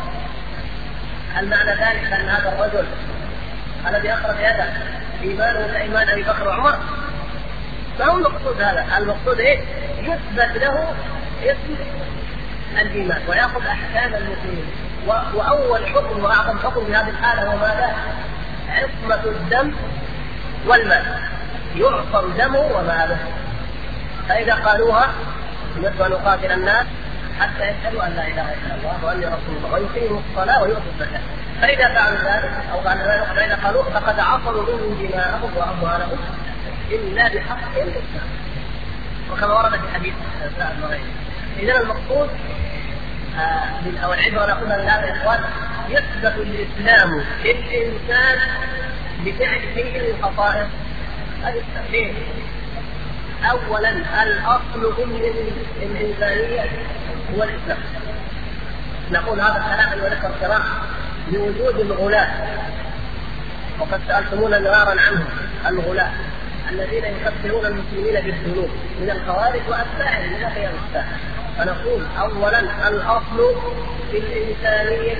هل 1.34 1.48
معنى 1.48 1.70
ذلك 1.70 2.12
أن 2.12 2.28
هذا 2.28 2.52
الرجل 2.52 2.86
الذي 3.88 4.12
أخرج 4.12 4.36
يده 4.38 4.66
ايمانه 5.22 5.72
كايمان 5.72 6.08
أبي 6.08 6.22
بكر 6.22 6.48
وعمر 6.48 6.76
ما 7.98 8.04
هو 8.04 8.16
المقصود 8.16 8.62
هذا. 8.62 8.86
المقصود 8.98 9.40
إيه؟ 9.40 9.60
يثبت 10.00 10.62
له 10.62 10.94
اسم 11.42 11.76
الإيمان 12.80 13.22
ويأخذ 13.28 13.66
أحكام 13.66 14.14
المسلمين. 14.14 14.66
وأول 15.34 15.86
حكم 15.86 16.24
وأعظم 16.24 16.58
حكم 16.58 16.86
في 16.86 16.94
هذه 16.94 17.08
الحالة 17.08 17.52
هو 17.52 17.56
ماذا؟ 17.56 17.96
عصمة 18.68 19.24
الدم 19.24 19.72
والمال. 20.66 21.04
يعصر 21.76 22.28
دمه 22.28 22.60
وماله. 22.60 23.18
فإذا 24.28 24.54
قالوها 24.54 25.12
نريد 25.76 26.00
أن 26.00 26.10
نقاتل 26.10 26.52
الناس 26.52 26.86
حتى 27.40 27.64
يشهدوا 27.70 28.06
أن 28.06 28.12
لا 28.16 28.26
إله 28.26 28.52
إلا 28.52 28.74
الله 28.74 29.04
وأني 29.04 29.26
رسول 29.26 29.56
الله 29.56 29.72
ويقيموا 29.72 30.20
الصلاة 30.30 30.62
ويؤتوا 30.62 30.92
الزكاة. 30.94 31.20
فإذا 31.62 31.88
فعلوا 31.88 32.18
ذلك 32.18 32.52
أو 32.72 32.80
فإذا 33.34 33.58
قالوا 33.64 33.82
فقد 33.82 34.20
عصروا 34.20 34.62
منهم 34.62 35.06
دماءهم 35.06 35.50
وأموالهم 35.56 36.18
إلا 36.90 37.28
بحق 37.28 37.76
الإسلام. 37.76 38.28
وكما 39.32 39.54
ورد 39.54 39.70
في 39.70 39.94
حديث 39.94 40.14
سعد 40.58 40.82
وغيره 40.82 41.12
إذا 41.58 41.80
المقصود 41.80 42.30
أو 44.04 44.12
العبرة 44.12 44.46
نأخذها 44.46 44.76
من 44.76 44.88
هذا 44.88 45.06
يا 45.06 45.16
إخوان 45.22 45.40
يثبت 45.88 46.34
الإسلام 46.36 47.24
للانسان 47.44 48.38
بفعل 49.24 49.60
شيء 49.74 50.02
من 50.02 50.22
خصائص 50.22 50.66
التوحيد 51.46 52.14
اولا 53.50 53.90
الأصل 54.22 54.94
في 54.96 55.04
الإنسانية 55.82 56.70
هو 57.34 57.42
الإسلام. 57.42 57.78
نقول 59.10 59.40
هذا 59.40 59.56
الكلام 59.56 60.12
الإخوة 60.12 60.30
الكرام. 60.30 60.62
بوجود 61.28 61.80
الغلاة. 61.80 62.28
وقد 63.80 64.00
سألتمونا 64.08 64.58
مرارا 64.58 65.00
عنهم 65.00 65.24
الغلاة 65.66 66.10
الذين 66.70 67.04
يكفرون 67.04 67.66
المسلمين 67.66 68.20
بالذنوب 68.20 68.70
من 69.00 69.10
الخوارج 69.10 69.60
وأتباعهم 69.68 70.32
من 70.32 70.50
خيار 70.54 70.72
الساحه 70.88 71.16
فنقول 71.58 72.06
اولا 72.20 72.88
الأصل 72.88 73.54
في 74.10 74.18
الإنسانية 74.18 75.14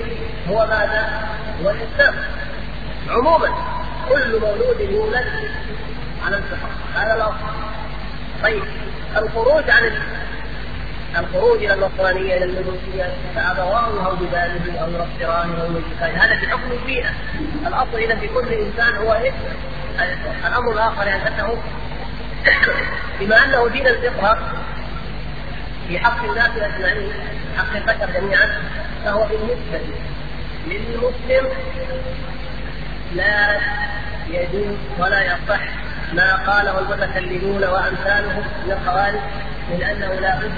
هو 0.49 0.57
ماذا؟ 0.65 1.27
هو 1.63 1.69
الاسلام 1.69 2.15
عموما 3.09 3.49
كل 4.09 4.39
مولود 4.39 4.79
يولد 4.79 5.25
على 6.25 6.37
الفطرة. 6.37 6.69
هذا 6.95 7.15
الأصل. 7.15 7.53
طيب 8.43 8.63
الخروج 9.17 9.69
عن 9.69 9.91
الخروج 11.17 11.63
إلى 11.63 11.73
النصرانيه 11.73 12.37
إلى 12.37 12.45
المجوسيه 12.45 13.13
فأبواه 13.35 14.05
أو 14.05 14.15
بذلك 14.15 14.77
أو 14.81 14.87
ينصرانه 14.87 15.61
أو 15.61 15.65
يمجسانه 15.65 16.23
هذا 16.23 16.39
في 16.39 16.47
حكم 16.47 16.71
البيئه 16.71 17.09
الأصل 17.67 17.95
إذا 17.97 18.15
في 18.15 18.27
كل 18.27 18.47
إنسان 18.53 18.95
هو 18.95 19.13
إيه؟ 19.13 19.31
الأمر 20.47 20.71
الآخر 20.71 21.07
يعني 21.07 21.27
أنه 21.27 21.57
بما 23.19 23.45
أنه 23.45 23.67
دين 23.67 23.87
الفطرة 23.87 24.53
في 25.87 25.99
حق 25.99 26.23
الناس 26.23 26.49
أجمعين 26.57 27.09
حق 27.57 27.75
البشر 27.75 28.19
جميعا 28.19 28.61
فهو 29.05 29.27
بالنسبة 29.27 29.79
للمسلم 30.67 31.49
لا 33.15 33.59
يجوز 34.29 34.75
ولا 34.99 35.21
يصح 35.21 35.61
ما 36.13 36.35
قاله 36.35 36.79
المتكلمون 36.79 37.63
وأمثالهم 37.63 38.43
من 38.65 38.71
الخوارج. 38.71 39.19
من 39.73 39.83
انه 39.83 40.13
لا 40.13 40.39
بد 40.39 40.57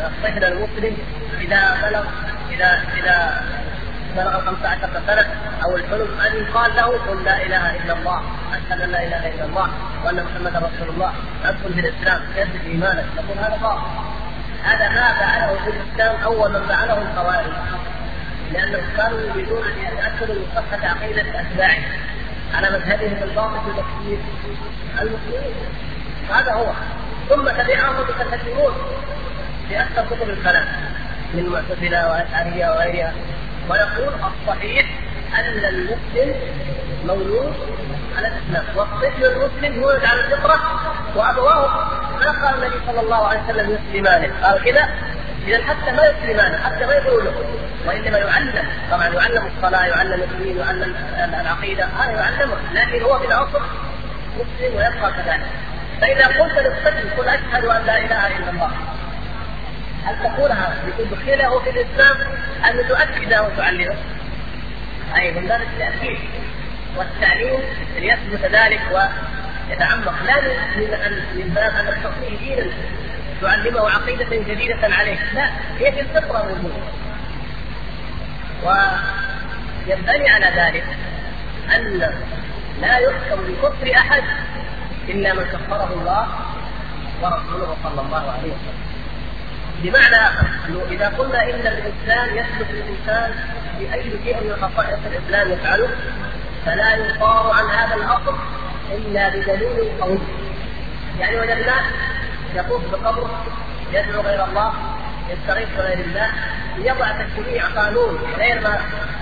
الطفل 0.00 0.44
المسلم 0.44 0.96
إذا 1.40 1.76
بلغ 1.82 2.04
إذا 2.50 2.82
إذا 2.96 3.44
بلغ 4.16 4.40
15 4.40 4.88
سنة 5.06 5.26
أو 5.64 5.76
الحلم 5.76 6.20
أن 6.26 6.36
يقال 6.36 6.76
له 6.76 6.86
قل 6.86 7.24
لا 7.24 7.42
إله 7.42 7.76
إلا 7.76 7.92
الله 7.92 8.22
أشهد 8.52 8.80
أن 8.80 8.90
لا 8.90 9.02
إله 9.06 9.28
إلا 9.34 9.44
الله 9.44 9.68
وأن 10.04 10.24
محمدا 10.24 10.58
رسول 10.58 10.88
الله. 10.94 11.12
أدخل 11.44 11.74
في 11.74 11.80
الإسلام 11.80 12.20
يثبت 12.36 12.66
ايمانك 12.66 13.04
يقول 13.16 13.38
هذا 13.38 13.58
باطل. 13.62 13.80
هذا 14.64 14.88
ما 14.88 15.12
فعله 15.12 15.58
في 15.64 15.70
الإسلام 15.70 16.22
أول 16.22 16.52
من 16.52 16.66
فعله 16.68 16.98
الخوارج 17.02 17.52
لانهم 18.52 18.82
كانوا 18.96 19.20
يريدون 19.20 19.62
أن 19.62 19.78
يتاكدوا 19.78 20.34
من 20.34 20.46
صحه 20.56 20.88
عقيدة 20.88 21.40
اتباعهم 21.40 21.84
على 22.54 22.70
مذهبهم 22.70 23.22
الباطل 23.22 23.60
في 23.64 23.70
تكفير 23.70 24.18
المسلمين 25.00 25.54
هذا 26.30 26.52
هو. 26.52 26.72
ثم 27.28 27.48
تبعهم 27.48 28.04
في 29.68 29.80
أكثر 29.80 30.16
كتب 30.16 30.30
الكلام 30.30 30.66
من 31.34 31.38
المعتزلة 31.38 32.10
والاشعريه 32.10 32.70
وغيرها. 32.70 33.12
ويقول 33.70 34.14
الصحيح 34.14 34.86
أن 35.38 35.64
المسلم 35.64 36.34
مولود 37.04 37.54
على 38.16 38.28
الإسلام 38.28 38.76
والطفل 38.76 39.24
المسلم 39.24 39.82
يولد 39.82 40.04
على 40.04 40.20
الفطرة 40.20 40.60
وأبواه 41.14 41.88
ما 42.20 42.30
قال 42.30 42.54
النبي 42.54 42.80
صلى 42.86 43.00
الله 43.00 43.26
عليه 43.26 43.40
وسلم 43.44 43.78
يسلمانه. 43.78 44.32
قال 44.42 44.64
كذا 44.64 44.88
إذا 45.46 45.64
حتى 45.64 45.92
ما 45.92 46.02
يسلمانه 46.06 46.58
حتى 46.58 46.86
ما 46.86 46.92
يقولوا 46.92 47.22
له. 47.22 47.34
وإنما 47.86 48.18
يعلم 48.18 48.64
طبعا 48.90 49.08
يعلم 49.08 49.50
الصلاة 49.56 49.86
يعلم 49.86 50.22
الدين 50.22 50.58
يعلم 50.58 50.94
العقيدة 51.40 51.84
هذا 51.84 52.10
يعلمه. 52.10 52.56
لكن 52.74 53.02
هو 53.02 53.18
في 53.18 53.26
الاصل 53.26 53.60
مسلم 54.36 54.76
ويبقى 54.76 55.12
كذلك. 55.12 55.46
فإذا 56.00 56.26
قلت 56.26 56.58
للطفل 56.58 57.10
قل 57.18 57.28
أشهد 57.28 57.64
أن 57.64 57.86
لا 57.86 57.98
إله 57.98 58.26
إلا 58.26 58.50
الله. 58.50 58.70
هل 60.04 60.16
تقولها 60.22 60.74
لتدخله 60.86 61.60
في 61.60 61.70
الإسلام؟ 61.70 62.16
ام 62.70 62.88
تؤكده 62.88 63.42
وتعلمه؟ 63.42 63.96
أي 65.16 65.32
من 65.32 65.46
باب 65.46 65.60
التأكيد. 65.60 66.18
والتعليم 66.96 67.60
ليثبت 67.96 68.44
ذلك 68.52 68.80
ويتعمق 68.90 70.14
لا 70.26 70.40
من 71.34 71.52
باب 71.54 71.72
أن 71.76 72.02
تعطيه 72.02 72.38
دينا 72.38 72.72
تعلمه 73.42 73.90
عقيدة 73.90 74.36
جديدة 74.36 74.78
عليه. 74.82 75.18
لا 75.34 75.50
هي 75.78 75.92
في 75.92 76.00
الفطرة 76.00 76.42
موجودة. 76.42 76.82
وينبني 78.64 80.30
على 80.30 80.46
ذلك 80.46 80.84
أن 81.76 81.98
لا 82.80 82.98
يحكم 82.98 83.40
بكفر 83.48 83.96
أحد 83.96 84.22
إلا 85.08 85.32
من 85.34 85.44
كفره 85.44 85.90
الله 86.00 86.26
ورسوله 87.22 87.76
صلى 87.84 88.00
الله 88.00 88.32
عليه 88.32 88.52
وسلم. 88.52 88.86
بمعنى 89.82 90.16
أنه 90.68 90.82
إذا 90.90 91.08
قلنا 91.18 91.42
إن 91.44 91.66
الإنسان 91.66 92.28
يسلك 92.36 92.70
الإنسان 92.70 93.34
باي 93.78 94.10
شيء 94.24 94.36
من 94.44 94.56
خصائص 94.56 94.98
الإسلام 95.06 95.52
يفعله 95.52 95.88
فلا 96.66 96.96
يصار 96.96 97.50
عن 97.50 97.64
هذا 97.78 97.94
الأصل 97.94 98.34
إلا 98.92 99.28
بدليل 99.28 100.00
قوي. 100.00 100.18
يعني 101.20 101.40
وجدناه 101.40 101.82
يطوف 102.54 102.82
بقبره 102.92 103.44
يدعو 103.92 104.22
غير 104.22 104.44
الله 104.44 104.72
يستغيث 105.30 105.68
بغير 105.76 105.98
الله 105.98 106.30
يضع 106.78 107.12
تشريع 107.12 107.66
قانون 107.66 108.18
غير 108.38 108.60
ما 108.60 108.80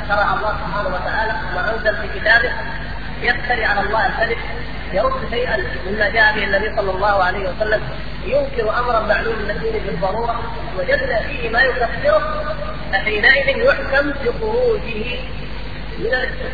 شرع 0.08 0.34
الله 0.34 0.56
سبحانه 0.66 0.88
وتعالى 0.88 1.32
وما 1.52 1.74
أنزل 1.74 1.96
في 1.96 2.20
كتابه 2.20 2.52
يفتري 3.22 3.64
على 3.64 3.80
الله 3.80 4.06
الكذب 4.06 4.38
يرد 4.94 5.30
شيئا 5.30 5.56
مما 5.86 6.08
جاء 6.08 6.34
به 6.34 6.44
النبي 6.44 6.76
صلى 6.76 6.90
الله 6.90 7.24
عليه 7.24 7.48
وسلم 7.48 7.82
ينكر 8.24 8.78
امرا 8.78 9.00
معلوم 9.00 9.34
من 9.38 9.50
الدين 9.50 9.82
بالضرورة 9.86 10.42
وجدنا 10.78 11.20
فيه 11.20 11.50
ما 11.50 11.60
يكفره 11.60 12.44
فحينئذ 12.92 13.48
يحكم 13.48 14.10
بخروجه 14.10 15.18
من 15.98 16.06
الإسلام. 16.06 16.52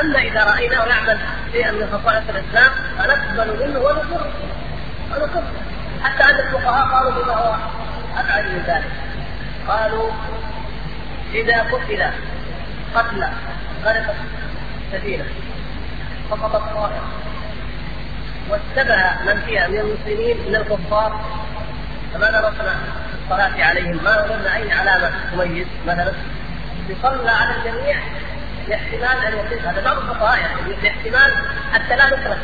أما 0.00 0.18
إذا 0.18 0.44
رأيناه 0.44 0.84
يعمل 0.84 1.18
شيئا 1.52 1.70
من 1.70 1.86
خصائص 1.92 2.22
الإسلام 2.28 2.72
فنقبل 2.98 3.66
منه 3.66 3.78
ونكره 3.78 4.32
ونكره 5.10 5.42
حتى 6.02 6.30
أن 6.30 6.38
الفقهاء 6.38 6.86
قالوا 6.88 7.22
بما 7.22 7.32
هو 7.32 7.54
أبعد 8.18 8.44
من 8.44 8.62
ذلك. 8.66 8.90
قالوا 9.68 10.10
إذا 11.34 11.62
قتل 11.62 12.10
قتل 12.94 13.24
غرقت 13.84 14.16
سفينة. 14.92 15.24
سقط 16.30 16.54
الطائر. 16.54 17.02
واتبع 18.50 19.14
من 19.26 19.42
فيها 19.46 19.68
من 19.68 19.78
المسلمين 19.78 20.36
من 20.48 20.56
الكفار. 20.56 21.20
فماذا 22.14 22.38
نصنع 22.38 22.72
الصلاة 23.24 23.64
عليهم؟ 23.64 24.04
ما 24.04 24.22
وجدنا 24.22 24.56
أي 24.56 24.72
علامة 24.72 25.10
تميز 25.32 25.66
مثلا؟ 25.86 26.12
يصلى 26.88 27.30
على 27.30 27.54
الجميع 27.56 27.96
لاحتمال 28.68 29.26
أن 29.26 29.32
يكون 29.32 29.58
هذا 29.58 29.84
بعض 29.84 29.96
الفقهاء 29.96 30.38
يعني 30.40 30.82
لاحتمال 30.82 31.32
حتى 31.72 31.96
لا 31.96 32.06
نترك 32.06 32.38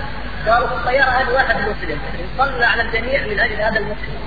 قالوا 0.49 0.69
في 0.69 0.75
الطيارة 0.75 1.11
هذا 1.11 1.33
واحد 1.33 1.57
مسلم 1.57 2.01
يصلى 2.35 2.65
على 2.65 2.83
الجميع 2.83 3.27
من 3.27 3.41
أجل 3.41 3.61
هذا 3.61 3.79
المسلم. 3.79 4.19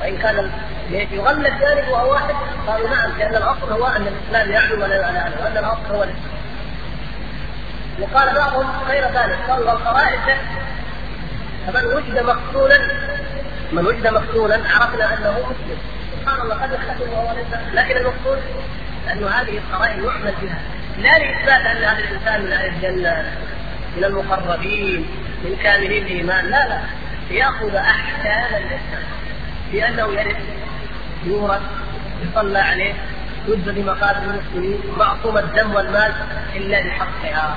وإن 0.00 0.18
كان 0.18 0.50
يغلب 0.90 1.62
ذلك 1.62 1.88
وهو 1.90 2.12
واحد 2.12 2.34
قالوا 2.66 2.88
نعم 2.88 3.18
لأن 3.18 3.34
الأصل 3.34 3.72
هو 3.72 3.86
أن 3.86 4.06
الإسلام 4.06 4.50
يعلو 4.50 4.82
ولا 4.82 4.96
يعلى 4.96 5.34
وأن 5.42 5.56
الأصل 5.58 5.94
هو 5.94 6.02
الإسلام. 6.02 6.29
وقال 8.00 8.34
بعضهم 8.34 8.66
غير 8.88 9.04
ذلك 9.04 9.38
قال 9.48 9.62
والقرائن 9.62 10.20
فمن 11.66 11.84
وجد 11.86 12.18
مقتولا 12.18 12.78
من 13.72 13.86
وجد 13.86 14.06
مقتولا 14.06 14.54
عرفنا 14.54 15.14
أنه 15.14 15.30
مسلم. 15.30 15.78
سبحان 16.20 16.40
الله 16.40 16.54
قد 16.54 16.72
يختلف 16.72 17.12
وهو 17.12 17.34
ليس 17.36 17.74
لكن 17.74 17.96
المقتول 17.96 18.38
انه 19.12 19.28
هذه 19.28 19.58
القرائن 19.58 20.04
يعمل 20.04 20.34
بها. 20.42 20.58
لا 20.98 21.18
لإثبات 21.18 21.66
أن 21.66 21.84
هذا 21.84 21.98
الإنسان 21.98 22.42
من 22.42 22.52
أهل 22.52 22.66
الجنة 22.66 23.24
من 23.96 24.04
المقربين 24.04 25.06
من 25.44 25.56
كاملين 25.62 26.06
الإيمان. 26.06 26.44
لا 26.44 26.68
لا. 26.68 26.80
ياخذ 27.30 27.74
أحكام 27.74 28.54
الاسلام 28.54 29.04
بانه 29.72 30.20
يرث 30.20 30.36
يورث 31.24 31.60
يصلى 32.22 32.58
عليه 32.58 32.94
يجزى 33.48 33.72
بمقابل 33.72 34.18
المسلمين 34.30 34.80
معصوم 34.98 35.38
الدم 35.38 35.74
والمال 35.74 36.12
إلا 36.56 36.80
بحقها. 36.80 37.56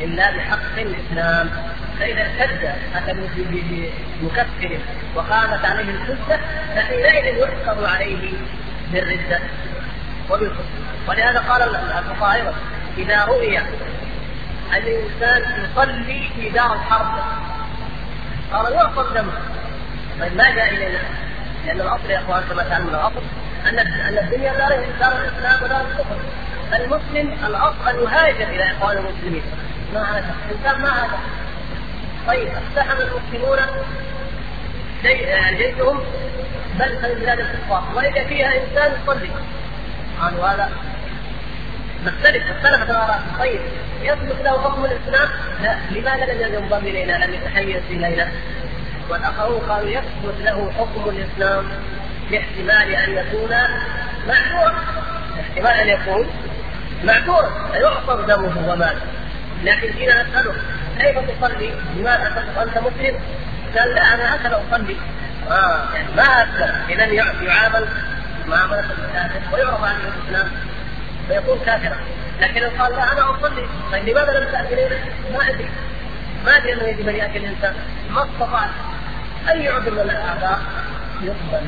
الا 0.00 0.30
بحق 0.30 0.78
الاسلام 0.78 1.50
فاذا 2.00 2.22
ارتد 2.22 2.74
اتى 2.96 3.12
بمكفر 4.20 4.78
وقامت 5.14 5.64
عليه 5.64 5.90
الحجه 5.90 6.40
فحينئذ 6.76 7.38
يحكم 7.38 7.84
عليه 7.84 8.32
بالرده 8.92 9.38
وبالكفر 10.30 10.64
ولهذا 11.08 11.38
قال 11.38 11.62
الفقهاء 11.62 12.34
أيضا 12.34 12.54
اذا 12.98 13.24
رؤي 13.24 13.58
ان 13.58 13.66
الانسان 14.76 15.64
يصلي 15.64 16.28
في 16.36 16.50
دار 16.50 16.74
الحرب 16.74 17.18
قال 18.52 18.72
يعصم 18.72 19.14
دمه 19.14 19.32
طيب 20.20 20.36
ما 20.36 20.50
جاء 20.50 20.68
الينا؟ 20.68 20.98
لأن 21.66 21.80
الاصل 21.80 22.10
يا 22.10 22.18
اخوان 22.18 22.42
كما 22.50 22.62
تعلمون 22.62 22.94
الاصل 22.94 23.22
ان 23.68 23.78
ان 23.78 24.18
الدنيا 24.18 24.52
دار 24.52 24.86
دار 25.00 25.12
الاسلام 25.12 25.62
ودار 25.62 25.80
الكفر 25.80 26.16
المسلم 26.74 27.38
الاصل 27.46 27.88
ان 27.88 27.96
يهاجر 28.04 28.48
إلى 28.48 28.72
اخوان 28.72 28.96
المسلمين 28.96 29.42
ما 29.94 30.18
هذا 30.18 30.34
الإنسان 30.50 30.82
ما 30.82 30.88
هذا 30.88 31.18
طيب 32.26 32.48
اقتحم 32.48 32.96
المسلمون 33.00 33.58
جيشهم 35.02 36.00
بل 36.78 36.94
من 37.02 37.20
بلاد 37.20 37.40
الكفار. 37.40 37.84
وإذا 37.94 38.24
فيها 38.24 38.46
إنسان 38.46 38.92
يصلي. 39.02 39.30
قالوا 40.20 40.46
هذا 40.46 40.70
نختلف 42.06 42.50
اختلفت 42.50 42.90
الاراء 42.90 43.22
طيب 43.38 43.60
يثبت 44.02 44.36
له 44.44 44.62
حكم 44.62 44.84
الإسلام؟ 44.84 45.28
لا. 45.62 45.76
لماذا 45.90 46.32
لم 46.32 46.54
ينضم 46.54 46.86
الينا 46.86 47.26
لم 47.26 47.34
يتحيز 47.34 47.82
الينا؟ 47.90 48.28
والآخرون 49.10 49.60
قالوا 49.60 49.90
يثبت 49.90 50.34
له 50.40 50.72
حكم 50.78 51.08
الإسلام 51.08 51.64
باحتمال 52.30 52.94
أن 52.94 53.10
يكون 53.10 53.50
معذورا. 54.28 54.74
احتمال 55.40 55.66
أن 55.66 55.88
يكون 55.88 56.26
معذورا. 57.04 57.68
فيعصر 57.72 58.20
دمه 58.20 58.72
وماله. 58.72 59.00
لكن 59.62 59.98
جينا 59.98 60.22
نساله 60.22 60.54
كيف 60.98 61.18
تصلي؟ 61.18 61.70
لماذا 61.96 62.44
أنت 62.62 62.78
مسلم؟ 62.78 63.20
قال 63.78 63.94
لا 63.94 64.14
أنا 64.14 64.34
هكذا 64.34 64.62
اصلي 64.68 64.96
آه. 65.50 65.94
يعني 65.94 66.08
ما 66.16 66.22
اسلم 66.22 66.74
اذا 66.88 67.04
يعامل 67.04 67.88
معاملة 68.48 68.80
الكافر 68.80 69.54
ويعرف 69.54 69.84
عنه 69.84 69.98
الإسلام 69.98 70.50
فيكون 71.28 71.58
كافرا. 71.66 71.96
لكن 72.40 72.60
لو 72.60 72.70
قال 72.78 72.92
لا 72.92 73.12
أنا 73.12 73.30
أصلي. 73.30 73.66
طيب 73.92 74.08
لماذا 74.08 74.40
لم 74.40 74.52
تاكل 74.52 74.76
ما 75.32 75.48
أدري. 75.48 75.68
ما 76.44 76.56
أدري 76.56 76.72
أنه 76.72 76.82
يجب 76.82 77.08
أن 77.08 77.16
ياكل 77.16 77.36
الإنسان. 77.36 77.74
ما 78.10 78.24
استطعت 78.24 78.70
اي 79.48 79.68
عذر 79.68 79.90
من 79.90 80.00
الاعذار 80.00 80.58
يقبل. 81.22 81.66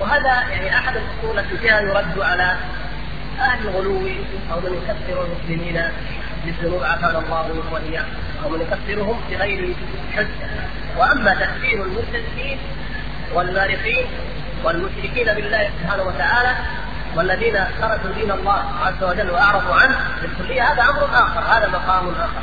وهذا 0.00 0.50
يعني 0.50 0.76
أحد 0.76 0.94
الأصول 0.96 1.38
التي 1.38 1.58
فيها 1.58 1.80
يرد 1.80 2.18
على 2.18 2.56
أهل 3.40 3.68
الغلو 3.68 4.08
أو 4.52 4.60
من 4.60 4.82
يكفر 4.82 5.26
المسلمين. 5.26 5.82
بالذنوب 6.44 6.82
عافانا 6.82 7.18
الله 7.18 7.62
واياهم 7.72 8.06
أو 8.44 8.48
من 8.48 8.60
يكفرهم 8.60 9.20
بغير 9.30 9.74
حجه 10.16 10.48
وأما 10.96 11.34
تكفير 11.34 11.84
المرتدين 11.84 12.58
والمارقين 13.34 14.06
والمشركين 14.64 15.34
بالله 15.34 15.70
سبحانه 15.80 16.02
وتعالى 16.02 16.54
والذين 17.16 17.58
خرجوا 17.80 18.12
دين 18.14 18.30
الله 18.30 18.64
عز 18.86 19.02
وجل 19.02 19.30
وأعرضوا 19.30 19.74
عنه 19.74 19.96
بالكلية 20.22 20.62
هذا 20.62 20.82
أمر 20.82 21.04
آخر 21.04 21.40
هذا 21.40 21.68
مقام 21.68 22.08
آخر. 22.08 22.42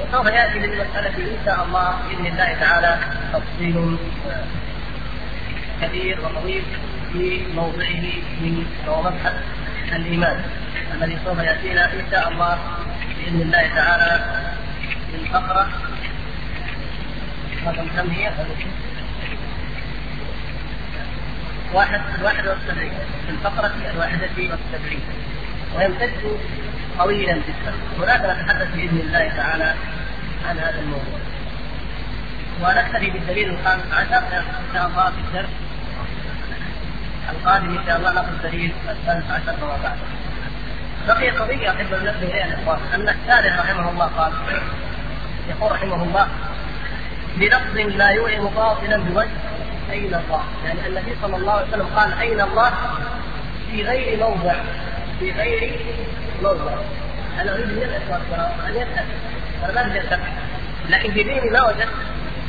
وسوف 0.00 0.26
يأتي 0.26 0.58
للمساله 0.58 1.16
إن 1.16 1.38
شاء 1.44 1.64
الله 1.64 1.94
بإذن 2.08 2.26
الله 2.26 2.56
تعالى 2.60 2.98
تفصيل 3.32 3.96
كبير 5.82 6.20
وطويل 6.20 6.64
في 7.12 7.42
موضعه 7.54 8.04
من 8.40 8.66
مبحث 8.88 9.34
الإيمان. 9.92 10.42
الذي 10.94 11.18
سوف 11.24 11.38
يأتينا 11.38 11.84
إن 11.84 12.04
شاء 12.10 12.28
الله 12.28 12.58
بإذن 13.28 13.42
الله 13.42 13.66
تعالى 13.74 14.10
من 15.12 15.28
فقرة. 15.32 15.68
رقم 17.66 17.88
كم 17.96 18.10
هي؟ 18.10 18.32
واحد 21.74 22.00
واحد 22.22 22.46
والسبعين. 22.46 22.92
في 23.26 23.30
الفقرة 23.30 23.72
الواحدة 23.92 24.28
والسبعين. 24.36 25.00
ويمتد 25.76 26.38
طويلا 26.98 27.32
جدا. 27.32 27.72
هناك 27.98 28.20
نتحدث 28.20 28.74
بإذن 28.74 29.00
الله 29.00 29.28
تعالى 29.36 29.74
عن 30.48 30.58
هذا 30.58 30.80
الموضوع. 30.80 31.20
ونكتفي 32.62 33.10
بالدليل 33.10 33.50
الخامس 33.50 33.92
عشر 33.92 34.22
إن 34.38 34.74
شاء 34.74 34.86
الله 34.86 35.10
في 35.10 35.20
الدرس 35.28 35.50
القادم 37.30 37.78
إن 37.78 37.86
شاء 37.86 37.96
الله 37.96 38.12
نأخذ 38.12 38.28
الدليل 38.28 38.72
الثالث 38.88 39.30
عشر 39.30 39.52
فما 39.52 39.78
بعد. 39.82 39.98
بقي 41.08 41.30
قضية 41.30 41.70
احب 41.70 41.94
ان 41.94 42.00
ننبه 42.04 42.22
اليها 42.22 42.44
الاخوان 42.44 42.78
أن 42.94 43.08
الشارع 43.08 43.60
رحمه 43.60 43.90
الله 43.90 44.06
قال 44.06 44.32
يقول 45.48 45.72
رحمه 45.72 46.02
الله 46.02 46.28
بلفظ 47.36 47.76
لا 47.76 48.08
يوهم 48.08 48.54
باطلا 48.54 48.96
بوجه 48.96 49.28
أين 49.90 50.14
الله؟ 50.14 50.42
يعني 50.64 50.86
النبي 50.86 51.16
صلى 51.22 51.36
الله 51.36 51.52
عليه 51.52 51.68
وسلم 51.68 51.86
قال 51.96 52.12
أين 52.20 52.40
الله؟ 52.40 52.72
في 53.70 53.82
غير 53.82 54.18
موضع. 54.18 54.54
في 55.20 55.32
غير 55.32 55.80
موضع. 56.42 56.72
أنا 57.40 57.52
اريد 57.52 57.66
من 57.66 57.82
الاخوان 57.82 58.50
أن 58.66 58.74
يسال 58.74 59.04
أنا 59.64 59.72
ما 59.72 59.86
أدري 59.86 60.22
لكن 60.88 61.12
في 61.12 61.22
ذهني 61.22 61.50
ما 61.50 61.66
وجدت 61.68 61.88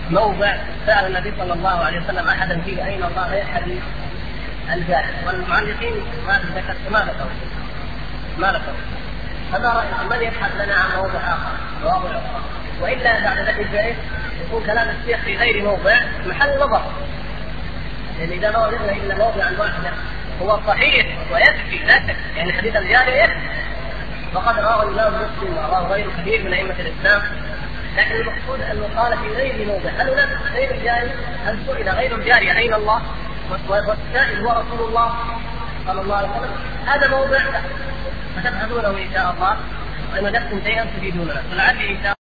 موضع 0.09 0.55
سأل 0.85 1.05
النبي 1.05 1.33
صلى 1.39 1.53
الله 1.53 1.85
عليه 1.85 1.99
وسلم 1.99 2.27
أحدا 2.27 2.61
فيه 2.61 2.85
أين 2.85 3.03
الله؟ 3.03 3.27
غير 3.31 3.45
حديث 3.45 3.83
الجاهل. 4.73 5.27
والمعلقين 5.27 5.93
ما 6.27 6.41
ذكرت 6.55 6.91
ما 6.91 6.99
ذكروا 6.99 7.58
ما 8.39 8.47
ذكروا 8.47 8.77
فما 9.51 9.69
رايكم 9.69 10.09
من 10.09 10.21
يبحث 10.21 10.51
لنا 10.55 10.75
عن 10.75 10.97
موضع 10.97 11.19
آخر؟ 11.19 11.51
مواضع 11.83 12.09
أخرى 12.09 12.41
وإلا 12.81 13.19
بعد 13.23 13.37
ذلك 13.37 13.95
يكون 14.45 14.63
كلام 14.65 14.89
الشيخ 14.89 15.19
في 15.19 15.37
غير 15.37 15.63
موضع 15.63 15.95
محل 16.25 16.59
نظر. 16.59 16.81
لأن 18.19 18.29
إذا 18.29 18.51
ما 18.51 18.67
وجدنا 18.67 18.91
إلا 18.91 19.15
موضعا 19.15 19.55
واحدا 19.59 19.93
هو 20.41 20.59
صحيح 20.67 21.17
ويكفي 21.31 21.85
لا 21.85 21.93
شك. 22.07 22.15
يعني 22.37 22.53
حديث 22.53 22.75
الجارية 22.75 23.23
يكفي. 23.23 23.39
وقد 24.35 24.59
رواه 24.59 24.83
الإمام 24.83 25.13
مسلم 25.13 25.57
ورواه 25.57 25.87
غير 25.87 26.07
كثير 26.17 26.43
من 26.43 26.53
أئمة 26.53 26.75
الإسلام. 26.79 27.21
لكن 27.97 28.15
المقصود 28.15 28.61
انه 28.61 29.01
قال 29.01 29.17
في 29.17 29.27
غير 29.27 29.67
موضع. 29.67 29.89
هل 29.89 30.09
هناك 30.09 30.29
غير 30.53 30.71
الجاري؟ 30.71 31.11
هل 31.45 31.59
سئل 31.67 31.89
غير 31.89 32.15
الجاري 32.15 32.57
أين 32.57 32.73
الله؟ 32.73 33.01
والسائل 33.69 34.47
هو 34.47 34.51
رسول 34.51 34.87
الله. 34.89 35.15
صلى 35.87 36.01
الله 36.01 36.15
عليه 36.15 36.29
وسلم. 36.29 36.55
هذا 36.85 37.07
موضع 37.07 37.39
فتبحثونه 38.35 38.89
إن 38.89 39.13
شاء 39.13 39.33
الله. 39.33 39.57
وإن 40.13 40.25
وجدتم 40.25 40.61
شيئا 40.63 40.85
تفيدوننا 40.85 41.43
ولعلي 41.51 41.89
إن 41.89 41.95
شاء 41.95 42.13
الله. 42.13 42.18